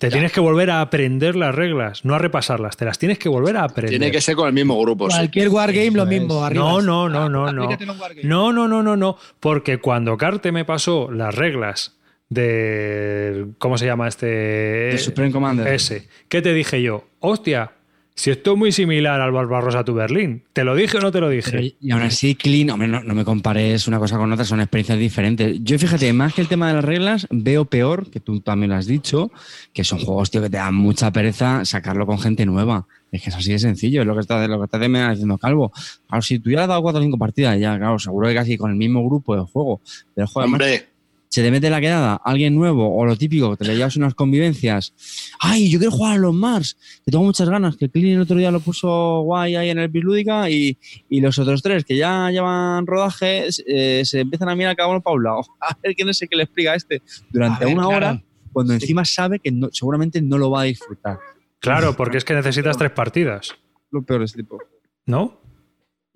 [0.00, 3.28] te tienes que volver a aprender las reglas, no a repasarlas, te las tienes que
[3.28, 3.90] volver a aprender.
[3.90, 5.10] Tiene que ser con el mismo grupo.
[5.10, 5.16] sí.
[5.16, 6.42] Cualquier wargame lo mismo.
[6.42, 6.64] arriba.
[6.64, 7.70] No, no, no, no, no.
[7.70, 8.22] En wargame.
[8.24, 9.18] No, no, no, no, no.
[9.40, 11.98] Porque cuando Carte me pasó las reglas
[12.30, 13.48] de.
[13.58, 14.26] ¿Cómo se llama este?
[14.26, 15.68] De Supreme Commander.
[15.68, 16.08] Ese.
[16.30, 17.04] ¿Qué te dije yo?
[17.18, 17.72] Hostia,
[18.14, 20.42] si esto es muy similar al Barbarossa tu Berlín.
[20.52, 21.50] ¿Te lo dije o no te lo dije?
[21.50, 24.60] Pero, y aún así, Clean, hombre, no, no me compares una cosa con otra, son
[24.60, 25.58] experiencias diferentes.
[25.62, 28.76] Yo, fíjate, más que el tema de las reglas, veo peor, que tú también lo
[28.76, 29.30] has dicho,
[29.72, 32.86] que son juegos, tío, que te dan mucha pereza sacarlo con gente nueva.
[33.10, 35.72] Es que es así de sencillo, es lo que está, lo que está diciendo Calvo.
[36.08, 38.34] Claro, si tú ya le has dado cuatro o cinco partidas, ya, claro, seguro que
[38.34, 39.80] casi con el mismo grupo de juego.
[40.14, 40.88] Pero joder, además, Hombre,
[41.30, 44.14] se te mete la quedada alguien nuevo o lo típico, que te le llevas unas
[44.14, 44.92] convivencias.
[45.38, 46.76] ¡Ay, yo quiero jugar a los Mars!
[47.04, 49.78] Que tengo muchas ganas, que el Clean el otro día lo puso guay ahí en
[49.78, 50.76] el Bislúdica y,
[51.08, 55.00] y los otros tres que ya llevan rodaje eh, se empiezan a mirar cada uno
[55.00, 55.40] para un lado.
[55.60, 57.00] A ver quién es el que le explica a este
[57.30, 57.96] durante A ver, una claro.
[58.08, 61.18] hora, cuando encima sabe que no- seguramente no lo va a disfrutar.
[61.60, 63.54] Claro, porque es que necesitas tres partidas,
[63.92, 64.58] Lo peor este tipo.
[65.06, 65.40] ¿no?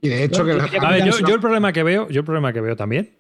[0.00, 2.52] Y de hecho, que A ver, yo, yo el problema que veo, yo el problema
[2.52, 3.18] que veo también,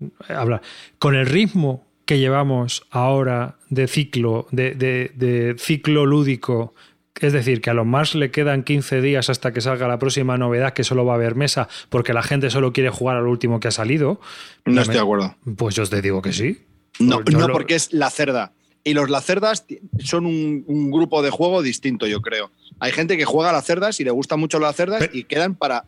[0.00, 0.62] eh, habla,
[0.98, 6.74] con el ritmo que llevamos ahora de ciclo, de, de- de ciclo lúdico,
[7.20, 10.38] es decir, que a los Mars le quedan 15 días hasta que salga la próxima
[10.38, 13.60] novedad, que solo va a haber mesa, porque la gente solo quiere jugar al último
[13.60, 14.20] que ha salido,
[14.64, 15.36] no estoy de acuerdo.
[15.56, 16.62] pues yo te digo que sí.
[16.98, 18.52] No, no lo- porque es la cerda.
[18.82, 19.66] Y los lacerdas
[19.98, 22.50] son un, un grupo de juego distinto, yo creo.
[22.80, 25.24] Hay gente que juega a las cerdas y le gustan mucho las cerdas Pero- y
[25.24, 25.84] quedan para.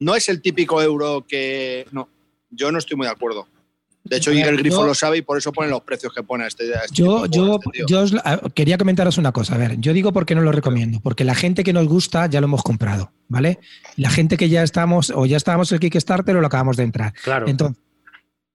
[0.00, 1.86] No es el típico euro que.
[1.92, 2.08] No,
[2.50, 3.46] yo no estoy muy de acuerdo.
[4.04, 6.12] De hecho, A ver, el Grifo yo- lo sabe y por eso pone los precios
[6.14, 6.72] que pone a este.
[6.74, 8.14] a este Yo, yo, este yo os-
[8.54, 9.56] quería comentaros una cosa.
[9.56, 11.00] A ver, yo digo por qué no lo recomiendo.
[11.00, 13.58] Porque la gente que nos gusta ya lo hemos comprado, ¿vale?
[13.96, 16.84] La gente que ya estamos o ya estábamos en el Kickstarter o lo acabamos de
[16.84, 17.12] entrar.
[17.22, 17.48] Claro.
[17.48, 17.82] Entonces,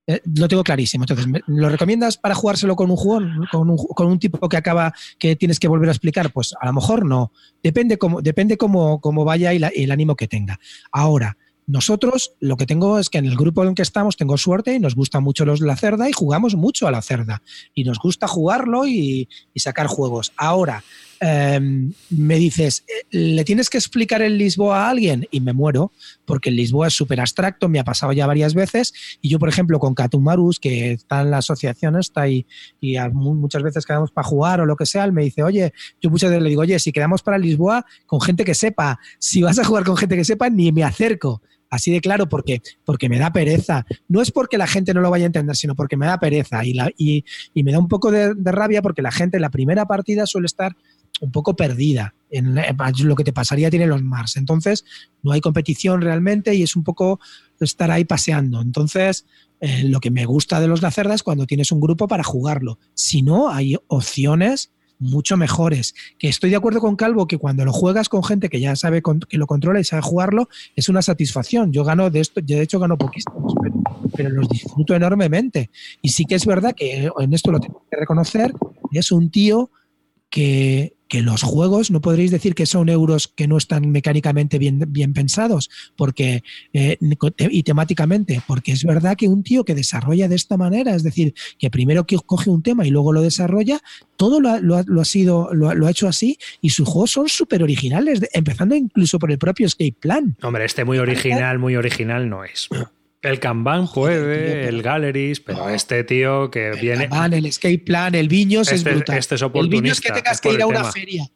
[0.07, 1.03] eh, lo tengo clarísimo.
[1.03, 3.45] Entonces, ¿me- ¿lo recomiendas para jugárselo con un jugón?
[3.51, 6.31] ¿Con un, con un tipo que acaba, que tienes que volver a explicar?
[6.31, 7.31] Pues a lo mejor no.
[7.61, 10.59] Depende cómo, depende cómo, cómo vaya y la- y el ánimo que tenga.
[10.91, 11.37] Ahora,
[11.67, 14.79] nosotros lo que tengo es que en el grupo en que estamos tengo suerte y
[14.79, 17.41] nos gusta mucho los la cerda y jugamos mucho a la cerda.
[17.73, 20.33] Y nos gusta jugarlo y sacar juegos.
[20.37, 20.83] Ahora,
[21.23, 25.25] em, me dices, eh, ¿le tienes que explicar el Lisboa a alguien?
[25.31, 25.91] Y me muero,
[26.25, 28.93] porque el Lisboa es súper abstracto, me ha pasado ya varias veces.
[29.21, 32.45] Y yo, por ejemplo, con Catumarus, que está en la asociación esta y,
[33.13, 36.29] muchas veces quedamos para jugar o lo que sea, él me dice, oye, yo muchas
[36.29, 39.63] veces le digo, oye, si quedamos para Lisboa con gente que sepa, si vas a
[39.63, 41.41] jugar con gente que sepa, ni me acerco.
[41.73, 43.83] Así de claro, porque, porque me da pereza.
[44.07, 46.63] No es porque la gente no lo vaya a entender, sino porque me da pereza.
[46.63, 47.25] Y
[47.55, 50.45] me da un poco de, de rabia porque la gente en la primera partida suele
[50.45, 50.75] estar
[51.23, 54.35] un poco perdida en lo que te pasaría tiene los Mars.
[54.35, 54.83] Entonces,
[55.21, 57.19] no hay competición realmente y es un poco
[57.59, 58.61] estar ahí paseando.
[58.61, 59.25] Entonces,
[59.61, 62.77] eh, lo que me gusta de los Lacerda es cuando tienes un grupo para jugarlo.
[62.93, 65.93] Si no, hay opciones mucho mejores.
[66.17, 69.01] Que estoy de acuerdo con Calvo que cuando lo juegas con gente que ya sabe
[69.29, 71.71] que lo controla y sabe jugarlo, es una satisfacción.
[71.71, 73.75] Yo gano de esto, yo de hecho gano poquísimos, pero,
[74.15, 75.69] pero los disfruto enormemente.
[76.01, 78.53] Y sí que es verdad que en esto lo tengo que reconocer,
[78.91, 79.71] es un tío
[80.29, 84.83] que, que los juegos no podréis decir que son euros que no están mecánicamente bien,
[84.87, 86.41] bien pensados porque
[86.73, 86.97] eh,
[87.51, 91.35] y temáticamente, porque es verdad que un tío que desarrolla de esta manera, es decir,
[91.59, 93.79] que primero que coge un tema y luego lo desarrolla,
[94.15, 96.71] todo lo ha, lo ha- lo ha sido, lo, ha- lo ha hecho así y
[96.71, 100.35] sus juegos son súper originales, empezando incluso por el propio Escape Plan.
[100.41, 102.69] Hombre, este muy original, muy original no es.
[103.23, 107.05] El Kanban puede, el Galleries, pero este tío que viene.
[107.05, 109.17] El Kanban, el Escape Plan, el Viños es Este- brutal.
[109.17, 110.91] este es el Viños que tengas es que ir a una tema.
[110.91, 111.27] feria.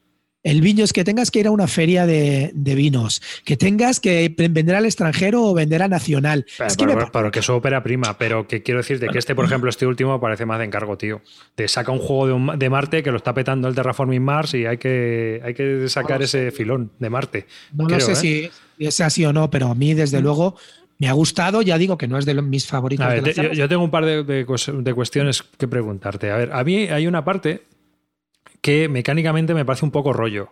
[0.44, 4.32] El Viños que tengas que ir a una feria de, de vinos, que tengas que
[4.38, 6.46] vender al extranjero o vender a nacional.
[6.56, 9.18] Pero, es que me pero- pero que es ópera prima, pero que quiero decirte que
[9.18, 11.22] este, por ejemplo, este último parece más de encargo, tío.
[11.56, 14.54] Te saca un juego de, un- de Marte que lo está petando el Terraforming Mars
[14.54, 17.46] y hay que, hay que sacar ese filón de Marte.
[17.72, 18.50] No creo, lo sé ¿eh?
[18.78, 20.56] si es así o no, pero a mí, desde luego,
[20.98, 21.62] me ha gustado.
[21.62, 23.06] Ya digo que no es de los- mis favoritos.
[23.06, 26.30] Ver, de la te- yo, tengo un par de, de cues- de cuestiones que preguntarte.
[26.30, 27.62] A ver, a mí hay una parte
[28.60, 30.50] que mecánicamente me parece un poco rollo.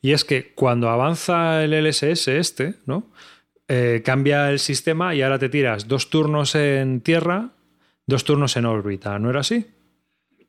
[0.00, 3.10] Y es que cuando avanza el LSS este, ¿no?
[3.66, 7.50] Eh, cambia el sistema y ahora te tiras dos turnos en tierra,
[8.06, 9.18] dos turnos en órbita.
[9.18, 9.66] ¿No era así?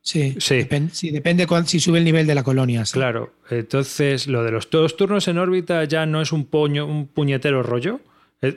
[0.02, 0.58] Sí, Sí.
[0.60, 2.86] Depende, sí, depende cuán- si sube el nivel de la colonia.
[2.86, 2.94] sí.
[2.94, 3.34] Claro.
[3.50, 7.62] Entonces, lo de los dos turnos en órbita ya no es un, puño, un puñetero
[7.64, 8.00] rollo.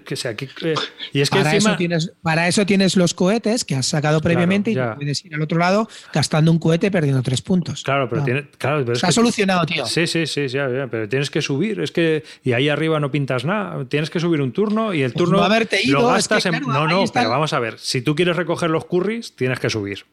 [0.06, 0.74] Que sea, que- eh,
[1.12, 1.70] y es que Para, encima.
[1.72, 5.42] eso tienes, para eso tienes los cohetes que has sacado previamente y puedes ir al
[5.42, 7.82] otro lado gastando un cohete perdiendo tres puntos.
[7.82, 8.24] Claro, pero No.
[8.24, 8.46] tiene.
[8.58, 9.84] Claro, pero es Se ha que- solucionado, tío.
[9.86, 13.44] Sí, sí, sí, sí, pero tienes que subir, es que y ahí arriba no pintas
[13.44, 16.28] nada, tienes que subir un turno y el Pues turno no haberte ido, lo es
[16.28, 19.34] gastas en no, no, está pero vamos a ver, si tú quieres recoger los curries,
[19.34, 20.04] tienes que subir.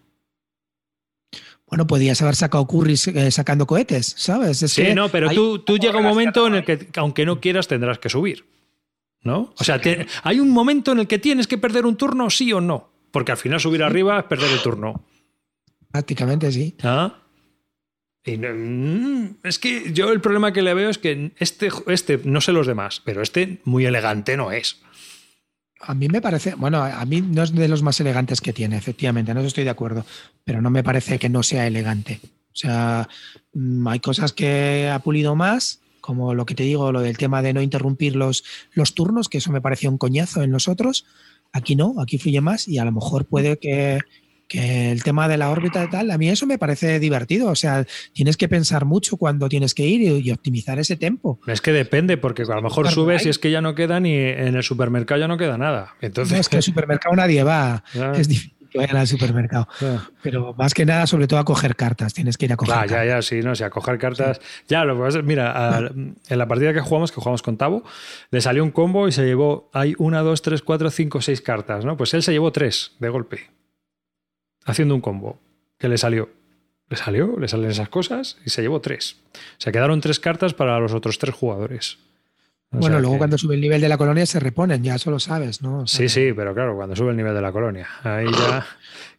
[1.67, 4.63] Bueno, podías haber sacado curries eh, sacando cohetes, ¿sabes?
[4.63, 7.39] Es Sí, que no, pero tú, tú llega un momento en el que aunque no
[7.39, 8.45] quieras tendrás que subir.
[9.23, 9.53] ¿No?
[9.57, 12.53] O sea, te- hay un momento en el que tienes que perder un turno sí
[12.53, 15.03] o no, porque al final subir arriba es perder el turno.
[15.91, 16.75] Prácticamente sí.
[16.83, 17.15] ¿Ah?
[18.23, 22.19] Y no- mm, es que yo el problema que le veo es que este, este,
[22.23, 24.81] no sé los demás, pero este muy elegante no es.
[25.81, 28.77] A mí me parece, bueno, a mí no es de los más elegantes que tiene,
[28.77, 30.05] efectivamente, no estoy de acuerdo,
[30.43, 32.19] pero no me parece que no sea elegante.
[32.23, 33.07] O sea,
[33.53, 35.79] mm, hay cosas que ha pulido más,
[36.09, 39.37] como lo que te digo, lo del tema de no interrumpir los, los turnos, que
[39.37, 41.05] eso me pareció un coñazo en los otros.
[41.53, 43.99] Aquí no, aquí fluye más y a lo mejor puede que,
[44.47, 47.49] que el tema de la órbita y tal, a mí eso me parece divertido.
[47.51, 51.39] O sea, tienes que pensar mucho cuando tienes que ir y, y optimizar ese tiempo.
[51.45, 54.13] Es que depende, porque a lo mejor subes y es que ya no queda ni
[54.15, 55.93] en el supermercado ya no queda nada.
[56.01, 58.13] Entonces, No, es que al supermercado nadie va, Ya.
[58.13, 59.67] es difícil vayan al supermercado.
[59.81, 60.09] Ya.
[60.21, 62.13] Pero más que nada, sobre todo a coger cartas.
[62.13, 63.07] Tienes que ir a coger Claro, ya, cartas.
[63.07, 64.39] ya, sí, no, o sea, coger cartas.
[64.67, 67.83] Ya, lo que pasa es, mira, en la partida que jugamos, que jugamos con Tavo,
[68.31, 71.85] le salió un combo y se llevó, hay una, dos, tres, cuatro, cinco, seis cartas,
[71.85, 71.97] ¿no?
[71.97, 73.49] Pues él se llevó tres de golpe,
[74.65, 75.39] haciendo un combo,
[75.77, 76.29] que le salió.
[76.89, 79.17] Le salió, le salen esas cosas y se llevó tres.
[79.33, 81.99] O sea, quedaron tres cartas para los otros tres jugadores.
[82.71, 85.09] O Bueno, luego que- cuando sube el nivel de la colonia se reponen, ya eso
[85.09, 85.79] lo sabes, ¿no?
[85.79, 87.87] O sea, Sí, sí, pero claro, cuando sube el nivel de la colonia.
[88.03, 88.65] Ahí ya.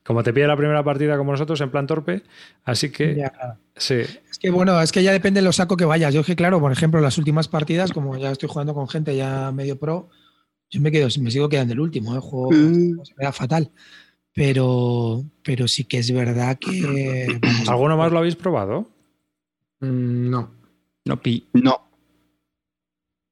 [0.04, 2.22] Como te pide la primera partida como nosotros, en plan torpe.
[2.64, 3.16] Así que.
[3.16, 3.58] ya.
[3.76, 3.94] Sí.
[4.30, 6.14] Es que bueno, es que ya depende de lo saco que vayas.
[6.14, 9.16] Yo es que, claro, por ejemplo, las últimas partidas, como ya estoy jugando con gente
[9.16, 10.08] ya medio pro,
[10.70, 12.20] yo me quedo, me sigo quedando el último, ¿eh?
[12.20, 13.04] juego Mm.
[13.04, 13.70] se me da fatal.
[14.32, 17.26] Pero, pero sí que es verdad que.
[17.42, 18.88] vamos, ¿Alguno más lo habéis probado?
[19.80, 20.50] Mm, no.
[21.04, 21.48] No, pi.
[21.52, 21.89] No.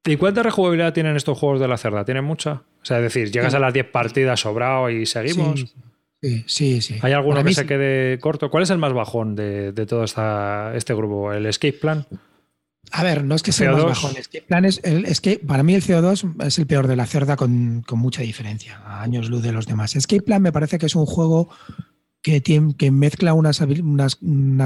[0.04, 2.04] ¿Y cuánta rejugabilidad tienen estos juegos de la cerda?
[2.04, 2.62] ¿Tienen mucha?
[2.80, 5.74] O sea, es decir, llegas a las 10 partidas sobrado y seguimos.
[6.22, 6.96] Sí, sí, sí.
[7.02, 7.66] ¿Hay alguno Para que se sí.
[7.66, 8.50] quede corto?
[8.50, 11.32] ¿Cuál es el más bajón de, de todo esta, este grupo?
[11.32, 12.06] ¿El Escape Plan?
[12.90, 13.86] A ver, no es que sea más CO2.
[13.88, 16.86] bajón, es que, plan es, el- es que para mí el CO2 es el peor
[16.86, 19.94] de la cerda con, con mucha diferencia, a años luz de los demás.
[19.94, 21.50] Escape Plan me parece que es un juego
[22.76, 23.58] que, mezcla unas,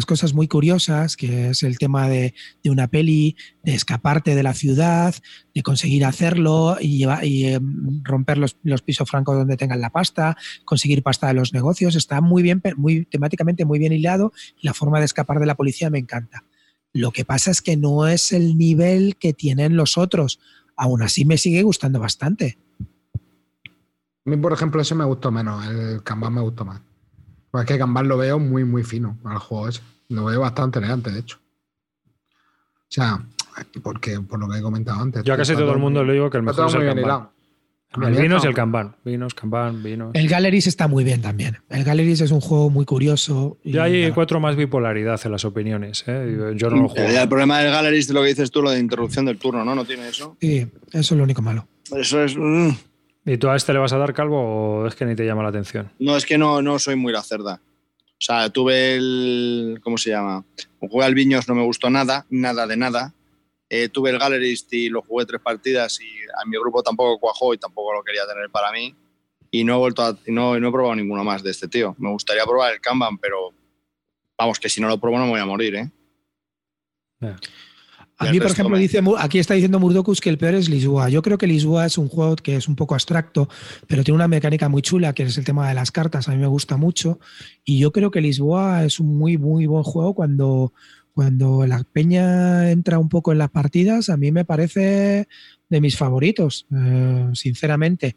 [0.07, 2.35] cosas muy curiosas, que es el tema de,
[2.65, 5.15] una peli, de escaparte de la ciudad,
[5.55, 7.61] de conseguir hacerlo y, eh,
[8.03, 11.95] romper los, pisos francos donde tengan la pasta, conseguir pasta de los negocios.
[11.95, 15.89] Está muy bien, muy temáticamente muy bien hilado la forma de escapar de la policía
[15.89, 16.45] me encanta.
[16.93, 20.41] Lo que pasa es que no es el nivel que tienen los otros.
[20.77, 22.59] Aún así me sigue gustando bastante.
[23.15, 25.67] A mí, por ejemplo, ese me gustó menos.
[25.67, 26.81] El Kanban me gustó más.
[27.53, 29.83] Pues es que Kanban lo veo muy, muy fino al juego ese.
[30.09, 31.37] Lo veo bastante elegante, de hecho.
[31.37, 33.23] O sea,
[33.83, 35.23] porque por lo que he comentado antes.
[35.23, 37.29] Yo a casi todo el mundo le digo que el mejor es el Kanban.
[37.95, 38.97] El vinos y el Kanban.
[39.05, 40.13] Vinos, Kanban, vinos.
[40.15, 41.59] El Galleries está muy bien también.
[41.69, 43.59] El Galleries es un juego muy curioso.
[43.63, 46.05] y- Ya hay cuatro más bipolaridad en las opiniones.
[46.07, 46.55] ¿eh?
[46.57, 47.07] Yo no lo juego.
[47.07, 49.75] El problema del Gallery de lo que dices tú, lo de interrupción del turno, ¿no?
[49.75, 50.39] No tiene eso.
[50.41, 51.69] Sí, eso es lo único malo.
[51.95, 52.35] Eso es.
[52.35, 52.71] mm.
[53.25, 55.43] ¿Y tú a este le vas a dar calvo o es que ni te llama
[55.43, 55.91] la atención?
[55.99, 57.61] No, es que no, no soy muy la cerda.
[58.23, 59.81] O sea, tuve el.
[59.83, 60.45] ¿Cómo se llama?
[60.81, 63.15] Jugué al Viños, no me gustó nada, nada de nada.
[63.69, 66.09] Eh, tuve el Gallerist y lo jugué tres partidas y
[66.41, 68.95] a mi grupo tampoco cuajó y tampoco lo quería tener para mí.
[69.51, 71.95] Y no he vuelto a, no, no he probado ninguno más de este tío.
[71.99, 73.53] Me gustaría probar el Kanban, pero
[74.37, 75.91] vamos, que si no lo pruebo no me voy a morir, ¿eh?
[78.29, 81.09] A mí, por ejemplo, me- dice, aquí está diciendo Murdocus que el peor es Lisboa.
[81.09, 83.49] Yo creo que Lisboa es un juego que es un poco abstracto,
[83.87, 86.29] pero tiene una mecánica muy chula, que es el tema de las cartas.
[86.29, 87.19] A mí me gusta mucho.
[87.65, 90.73] Y yo creo que Lisboa es un muy, muy buen juego cuando,
[91.13, 94.09] cuando la peña entra un poco en las partidas.
[94.09, 95.29] A mí me parece
[95.69, 98.17] de mis favoritos, eh, sinceramente.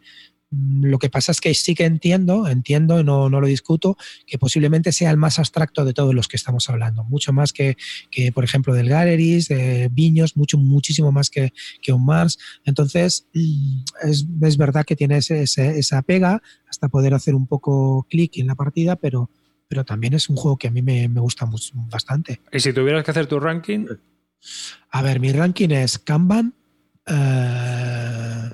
[0.52, 3.98] Mm, Lo que pasa es que sí que entiendo, entiendo y no, no lo discuto,
[4.28, 7.04] que posiblemente sea el más abstracto de todos los que estamos hablando.
[7.04, 7.78] Mucho más que,
[8.12, 11.52] que por ejemplo, del Galleries, de Viños, mucho, muchísimo más que,
[11.82, 12.38] que un Mars.
[12.64, 17.48] Entonces, mm, es, es verdad que tiene ese- ese- esa pega hasta poder hacer un
[17.48, 19.30] poco clic en la partida, pero,
[19.68, 22.42] pero también es un juego que a mí me, me gusta mucho- bastante.
[22.52, 23.88] Y si tuvieras que hacer tu ranking,
[24.92, 26.54] A ver, mi ranking es Kanban,
[27.08, 28.50] eh,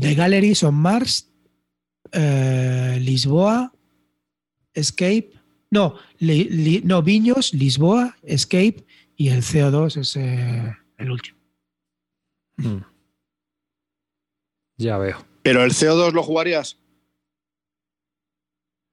[0.00, 1.28] The Galleries on Mars,
[2.12, 3.72] eh, Lisboa,
[4.72, 5.32] Escape,
[5.70, 8.84] no, Li- Li- no, Viños, Lisboa, Escape
[9.16, 11.38] y el CO2 es eh, el último.
[12.56, 12.78] Mm.
[14.78, 15.24] Ya veo.
[15.42, 16.78] Pero el CO2 lo jugarías.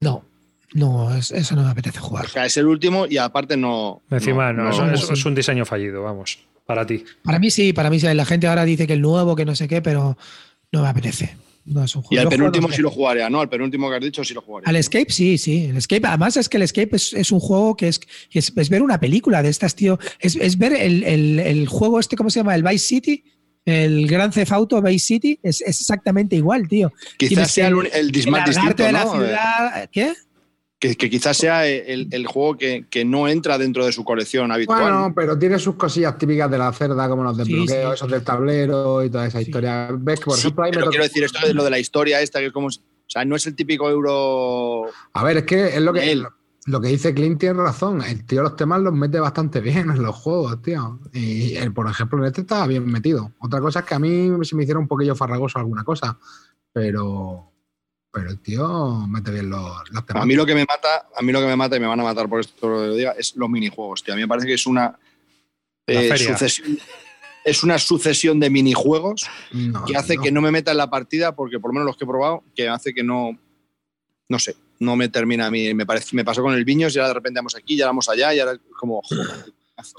[0.01, 0.25] No,
[0.73, 2.25] no, es- eso no me apetece jugar.
[2.25, 4.01] O sea, es el último y aparte no.
[4.09, 7.03] Encima, no, no- eso no- es, es un diseño fallido, vamos, para ti.
[7.23, 8.06] Para mí sí, para mí sí.
[8.14, 10.15] La gente ahora dice que el nuevo, que no sé qué, pero
[10.72, 11.35] no me apetece.
[11.65, 12.15] No es un juego.
[12.15, 13.41] Y al penúltimo sí lo jugaría, ¿no?
[13.41, 14.69] Al penúltimo que has dicho sí lo jugaría.
[14.69, 15.65] Al Escape, sí, sí.
[15.65, 17.99] El Escape, además es que el Escape es, es un juego que es,
[18.31, 19.99] es, es ver una película de estas, tío.
[20.19, 22.56] Es, es ver el, el- el juego este, ¿cómo se llama?
[22.56, 23.23] El Vice City.
[23.65, 26.94] El Gran Theft Auto Vice City es, es exactamente igual, tío.
[27.18, 29.89] Quizás tienes sea el, el dismal distinto, de la ciudad.
[29.91, 30.14] ¿Qué?
[30.79, 34.51] Que, que quizás sea el, el juego que, que no entra dentro de su colección
[34.51, 34.81] habitual.
[34.81, 37.95] Bueno, pero tiene sus cosillas típicas de la cerda, como los Sí, desbloqueos, sí.
[37.95, 39.45] esos del tablero y toda esa Sí.
[39.45, 39.89] historia.
[39.91, 41.69] ¿Ves que, por Sí, ejemplo, ahí me pero toca- quiero decir, esto es lo de
[41.71, 42.67] la historia esta, que es como.
[42.67, 44.83] O sea, no es el típico euro.
[45.13, 46.27] A ver, es que es lo que, Él.
[46.67, 48.03] lo que dice Clint tiene razón.
[48.03, 50.99] El tío los temas los mete bastante bien en los juegos, tío.
[51.13, 53.31] Y él, por ejemplo, en este estaba bien metido.
[53.39, 56.19] Otra cosa es que a mí se me hiciera un poquillo farragoso alguna cosa.
[56.73, 57.51] Pero,
[58.11, 60.23] pero el tío mete bien los, los temas.
[60.23, 61.99] A mí lo que me mata, a mí lo que me mata, y me van
[61.99, 64.13] a matar por esto lo diga, es los minijuegos, tío.
[64.13, 64.97] A mí me parece que es una
[65.85, 66.79] eh, sucesión.
[67.45, 70.21] Es una sucesión de minijuegos No, que hace no.
[70.21, 72.43] que no me meta en la partida, porque por lo menos los que he probado,
[72.55, 73.38] que hace que no.
[74.29, 75.73] No sé, no me termina a mí.
[75.73, 78.09] Me, parece, me pasó con el Viños y ahora de repente vamos aquí, ya vamos
[78.09, 79.01] allá, y ahora es como.
[79.03, 79.53] joder.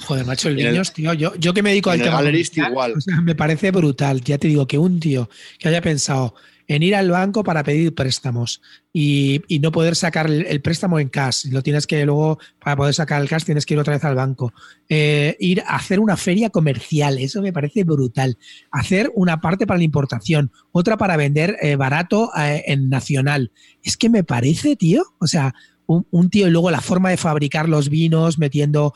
[0.06, 1.14] Joder, macho, el Niños, tío.
[1.14, 2.20] Yo, yo que me dedico al tema.
[2.20, 2.94] Igual.
[2.96, 4.20] o sea, me parece brutal.
[4.22, 6.34] Ya te digo que un tío que haya pensado
[6.68, 8.60] en ir al banco para pedir préstamos
[8.92, 11.46] y, no poder sacar el, préstamo en cash.
[11.46, 14.14] Lo tienes que luego, para poder sacar el cash, tienes que ir otra vez al
[14.14, 14.52] banco.
[14.88, 18.38] Eh, ir a hacer una feria comercial, eso me parece brutal.
[18.70, 23.50] Hacer una parte para la importación, otra para vender eh, barato eh, en nacional.
[23.82, 25.54] Es que me parece, tío, o sea,
[25.86, 28.92] un, tío y luego la forma de fabricar los vinos, metiendo,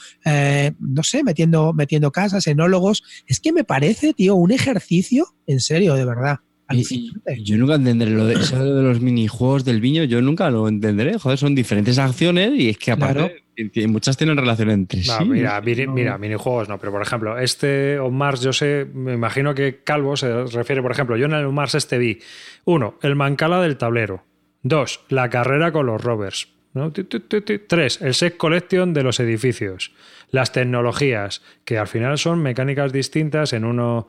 [0.78, 3.02] no sé, metiendo, metiendo casas, enólogos.
[3.26, 6.40] Es que me parece, tío, un ejercicio, en serio, de verdad.
[6.70, 7.34] Y- alucinante.
[7.38, 10.68] y yo nunca entenderé lo de, eso de los minijuegos del viño, yo nunca lo
[10.68, 11.18] entenderé.
[11.18, 13.88] Joder, son diferentes acciones y es que aparte Claro.
[13.88, 15.24] muchas tienen relación entre No, sí.
[15.26, 19.80] mira, mira, minijuegos no, pero por ejemplo, este On Mars, yo sé, me imagino que
[19.84, 22.18] Calvo se refiere, por ejemplo, yo en el On Mars este vi,
[22.64, 24.24] uno, el Mancala del tablero,
[24.62, 26.90] dos, la carrera con los rovers, ¿no?
[26.92, 29.92] Tres, el set collection de los edificios,
[30.30, 34.08] las tecnologías, que al final son mecánicas distintas en uno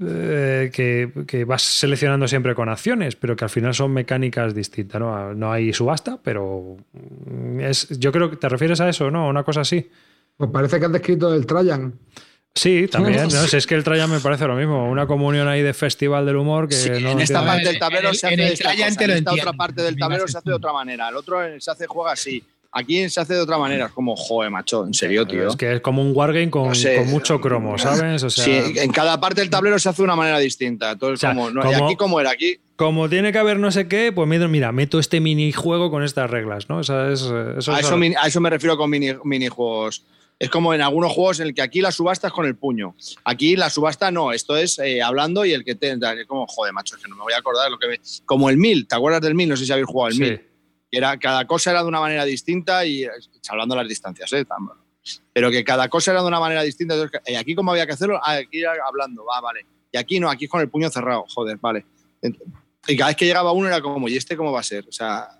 [0.00, 5.00] eh, que, que vas seleccionando siempre con acciones, pero que al final son mecánicas distintas,
[5.00, 5.34] ¿no?
[5.34, 6.76] No hay subasta, pero
[7.60, 9.28] es, yo creo que te refieres a eso, ¿no?
[9.28, 9.88] Una cosa así.
[10.36, 11.94] Pues parece que has descrito el Trajan.
[12.56, 13.22] Sí, también.
[13.24, 13.30] ¿no?
[13.48, 14.88] Si es que el Trajan me parece lo mismo.
[14.88, 17.74] Una comunión ahí de festival del humor que Sí, no en esta parte En del
[17.74, 20.38] el- tablero en se hace en esta cosa, en esta otra parte del tablero se
[20.38, 22.42] hace de otra manera, el otro se hace juega así.
[22.76, 25.48] Aquí se hace de otra manera, es como, joder, macho, en serio, tío.
[25.48, 26.96] Es que es como un wargame con, No sé.
[26.96, 28.22] con mucho cromo, ¿sabes?
[28.24, 30.90] O sea, Sí, en cada parte del tablero se hace de una manera distinta.
[30.90, 32.30] Entonces, O sea, como, no, ¿y como- aquí cómo era?
[32.30, 36.02] Aquí, como tiene que haber no sé qué, pues mira, mira, meto este minijuego con
[36.02, 36.78] estas reglas, ¿no?
[36.78, 37.32] O sea, es, eso
[37.72, 40.04] a, es eso, a eso me refiero con mini, minijuegos.
[40.40, 42.96] Es como en algunos juegos en el que aquí la subasta es con el puño.
[43.24, 45.92] Aquí la subasta no, esto es eh, hablando y el que te.
[45.92, 48.00] Es como, joder, macho, es que no me voy a acordar de lo que me.
[48.26, 49.48] Como el mil, ¿te acuerdas del mil?
[49.48, 50.40] No sé si habéis jugado el Sí.
[50.96, 53.10] Era, cada cosa era de una manera distinta y eh,
[53.48, 54.44] hablando de las distancias, ¿eh?
[55.32, 56.94] Pero que cada cosa era de una manera distinta.
[57.26, 58.20] ¿y aquí cómo había que hacerlo?
[58.22, 59.66] Ah, aquí hablando, va, vale.
[59.92, 61.84] Y aquí no, aquí con el puño cerrado, joder, vale.
[62.86, 64.86] Y cada vez que llegaba uno era como, ¿y este cómo va a ser?
[64.88, 65.33] O sea,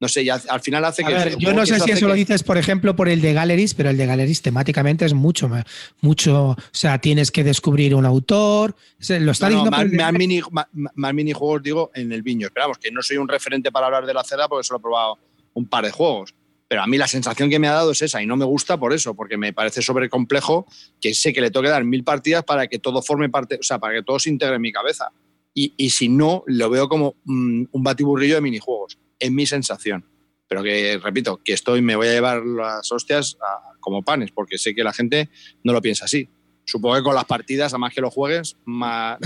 [0.00, 1.14] no sé, y al al final hace A que.
[1.14, 3.90] ver, yo no sé si eso lo dices, por ejemplo, por el de Galleries, pero
[3.90, 5.64] el de Galleries temáticamente es mucho, ma-
[6.00, 6.50] mucho.
[6.50, 8.74] O sea, tienes que descubrir un autor.
[9.08, 12.22] Lo está No, no, diciendo más, de más mini, más, más minijuegos, digo, en el
[12.22, 12.46] viño.
[12.46, 15.18] Esperamos que no soy un referente para hablar de la cerda porque solo he probado
[15.54, 16.34] un par de juegos.
[16.66, 18.78] Pero a mí la sensación que me ha dado es esa y no me gusta
[18.78, 20.66] por eso, porque me parece sobrecomplejo
[21.00, 23.62] que sé que le tengo que dar mil partidas para que todo forme parte, o
[23.64, 25.08] sea, para que todo se integre en mi cabeza.
[25.52, 30.04] Y, y si no, lo veo como mm, un batiburrillo de minijuegos, es mi sensación.
[30.48, 34.58] Pero que, repito, que estoy, me voy a llevar las hostias a- como panes, porque
[34.58, 35.28] sé que la gente
[35.62, 36.28] no lo piensa así.
[36.64, 39.18] Supongo que con las partidas, a más que lo juegues, más,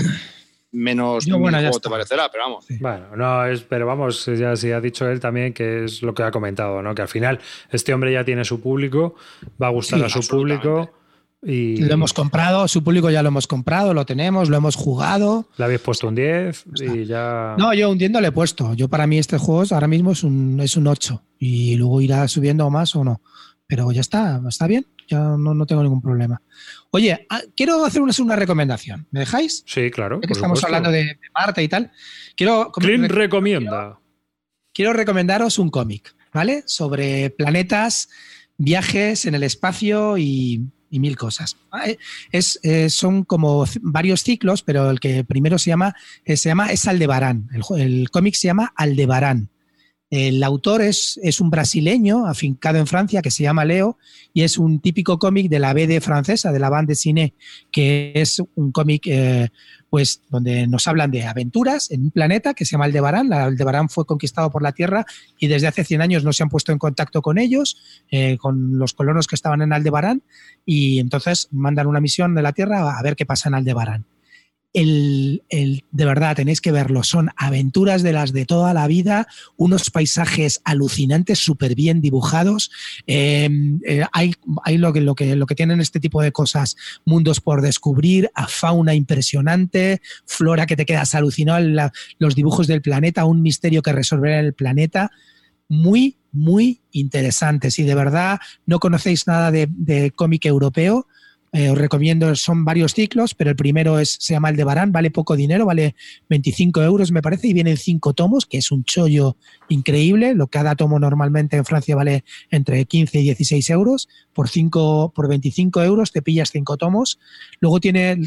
[0.71, 1.79] menos Yo, bueno, está.
[1.79, 2.65] te parecerá, pero vamos.
[2.79, 6.23] Bueno, no, es, pero vamos, ya sí ha dicho él también que es lo que
[6.23, 6.93] ha comentado, ¿no?
[6.93, 7.39] Que al final
[7.71, 9.15] este hombre ya tiene su público,
[9.61, 10.91] va a gustar Sí, a su público
[11.43, 15.47] y Lo hemos comprado, su público ya lo hemos comprado, lo tenemos, lo hemos jugado.
[15.57, 17.55] le habéis puesto un 10 y ya.
[17.57, 18.73] No, yo hundiendo le he puesto.
[18.73, 22.27] Yo para mí este juego ahora mismo es un, es un 8 y luego irá
[22.27, 23.21] subiendo más o no.
[23.67, 26.41] Pero ya está, está bien, ya no, no tengo ningún problema.
[26.91, 29.07] Oye, ah, quiero hacer una, una recomendación.
[29.11, 29.63] ¿Me dejáis?
[29.67, 30.19] Sí, claro.
[30.21, 30.67] Ya que estamos supuesto.
[30.75, 31.91] hablando de, de Marte y tal.
[32.35, 33.99] Quiero, Clint recomienda.
[34.73, 36.63] quiero recomendaros un cómic, ¿vale?
[36.67, 38.09] Sobre planetas,
[38.57, 41.57] viajes en el espacio y, y mil cosas.
[41.71, 41.97] Ah, eh,
[42.31, 46.71] Es, eh, son como varios ciclos, pero el que primero se llama, eh, se llama
[46.71, 47.49] es Aldebarán.
[47.53, 49.49] El, el cómic se llama Aldebarán.
[50.09, 53.97] El autor es, es un brasileño afincado en Francia que se llama Leo
[54.33, 57.33] y es un típico cómic de la BD francesa, de la bande dessinée,
[57.71, 59.07] que es un cómic
[59.95, 63.31] pues, donde nos hablan de aventuras en un planeta que se llama Aldebarán.
[63.31, 65.05] Aldebarán fue conquistado por la Tierra
[65.39, 67.77] y desde hace 100 años no se han puesto en contacto con ellos,
[68.11, 70.21] eh, con los colonos que estaban en Aldebarán,
[70.65, 74.05] y entonces mandan una misión de la Tierra a ver qué pasa en Aldebarán.
[74.75, 77.03] El, de verdad, tenéis que verlo.
[77.03, 79.25] Son aventuras de las de toda la vida,
[79.55, 82.71] unos paisajes alucinantes, súper bien dibujados.
[83.07, 83.49] Eh,
[83.87, 86.75] eh, hay lo, que, tienen este tipo de cosas,
[87.05, 93.23] mundos por descubrir, a fauna impresionante, flora que te quedas alucinado, los dibujos del planeta,
[93.23, 95.09] un misterio que resolver en el planeta.
[95.69, 97.71] Muy, muy interesante.
[97.71, 101.07] Si de verdad no conocéis nada de cómic europeo,
[101.55, 104.91] eh, os recomiendo, son varios ciclos, pero el primero es, se llama el de Barán,
[104.91, 105.95] vale poco dinero, vale
[106.29, 109.37] 25 euros me parece, y vienen cinco tomos, que es un chollo
[109.69, 110.35] increíble.
[110.35, 114.09] Lo cada tomo normalmente en Francia vale entre 15 y 16 euros.
[114.33, 117.19] Por, cinco, por 25 euros te pillas cinco tomos.
[117.61, 118.19] Luego tiene,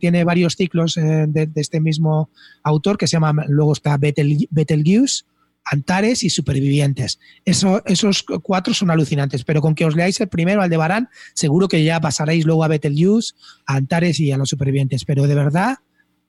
[0.00, 2.30] tiene varios ciclos eh, de, de, este mismo
[2.64, 5.24] autor que se llama, luego está Betel, Betelgeuse,
[5.70, 7.20] Antares y Supervivientes.
[7.44, 11.08] Eso, esos cuatro son alucinantes, pero con que os leáis el primero, al de Barán,
[11.32, 13.34] seguro que ya pasaréis luego a Betelgeuse,
[13.66, 15.04] a Antares y a los Supervivientes.
[15.04, 15.78] Pero de verdad,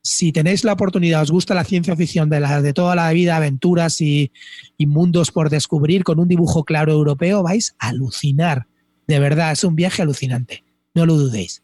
[0.04, 3.36] si tenéis la oportunidad, os gusta la ciencia ficción de, la, de toda la vida,
[3.36, 4.32] aventuras y,
[4.78, 8.68] y mundos por descubrir con un dibujo claro europeo, vais a alucinar.
[9.08, 10.64] De verdad, es un viaje alucinante.
[10.94, 11.64] No lo dudéis.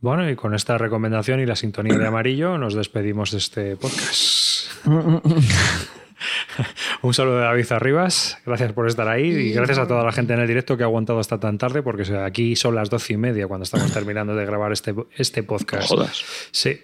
[0.00, 4.68] Bueno, y con esta recomendación y la sintonía de amarillo nos despedimos de este podcast.
[7.02, 10.34] Un saludo de David Arribas, gracias por estar ahí y gracias a toda la gente
[10.34, 13.16] en el directo que ha aguantado hasta tan tarde, porque aquí son las doce y
[13.16, 15.88] media cuando estamos terminando de grabar este, este podcast.
[15.88, 16.24] Jodas.
[16.50, 16.80] Sí.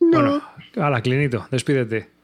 [0.00, 0.08] No.
[0.20, 0.42] Bueno,
[0.76, 2.20] hala, Clinito, despídete.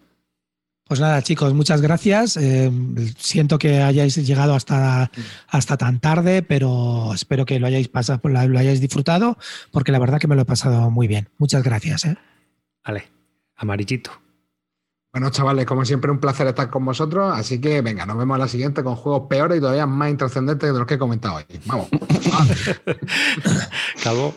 [0.87, 2.37] Pues nada, chicos, muchas gracias.
[2.37, 2.70] Eh,
[3.19, 5.11] siento que hayáis llegado hasta,
[5.49, 9.37] hasta tan tarde, pero espero que lo hayáis pasado, lo hayáis disfrutado,
[9.73, 11.28] porque la verdad que me lo he pasado muy bien.
[11.39, 12.05] Muchas gracias.
[12.05, 12.16] ¿eh?
[12.85, 13.09] Vale,
[13.57, 14.26] amarillito.
[15.16, 17.32] Bueno, chavales, como siempre, un placer estar con vosotros.
[17.34, 20.70] Así que venga, nos vemos a la siguiente con juegos peores y todavía más intrascendentes
[20.70, 21.44] de los que he comentado hoy.
[21.64, 21.88] Vamos.
[24.05, 24.34] Calvo.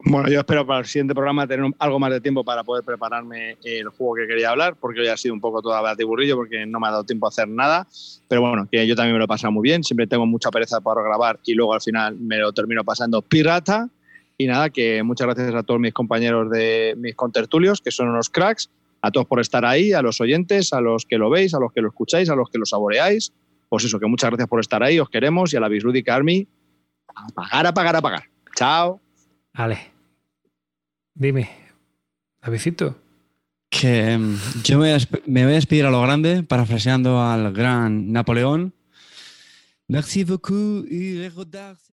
[0.00, 3.58] Bueno, yo espero para el siguiente programa tener algo más de tiempo para poder prepararme
[3.62, 6.80] el juego que quería hablar, porque hoy ha sido un poco toda batiburrillo, porque no
[6.80, 7.86] me ha dado tiempo a hacer nada.
[8.26, 9.84] Pero bueno, que yo también me lo he pasado muy bien.
[9.84, 13.88] Siempre tengo mucha pereza para grabar y luego al final me lo termino pasando pirata.
[14.36, 18.30] Y nada, que muchas gracias a todos mis compañeros de mis contertulios, que son unos
[18.30, 18.68] cracks.
[19.06, 21.72] A todos por estar ahí, a los oyentes, a los que lo veis, a los
[21.72, 23.32] que lo escucháis, a los que lo saboreáis.
[23.68, 26.48] Pues eso, que muchas gracias por estar ahí, os queremos y a la Bisludic Army,
[27.14, 28.24] a pagar, a pagar, a pagar.
[28.56, 29.00] Chao.
[29.54, 29.78] Vale.
[31.14, 31.48] Dime,
[32.42, 32.96] Davidito.
[33.70, 34.96] Que um, yo me,
[35.26, 38.74] me voy a despedir a lo grande, parafraseando al gran Napoleón.
[39.88, 41.14] Merci beaucoup y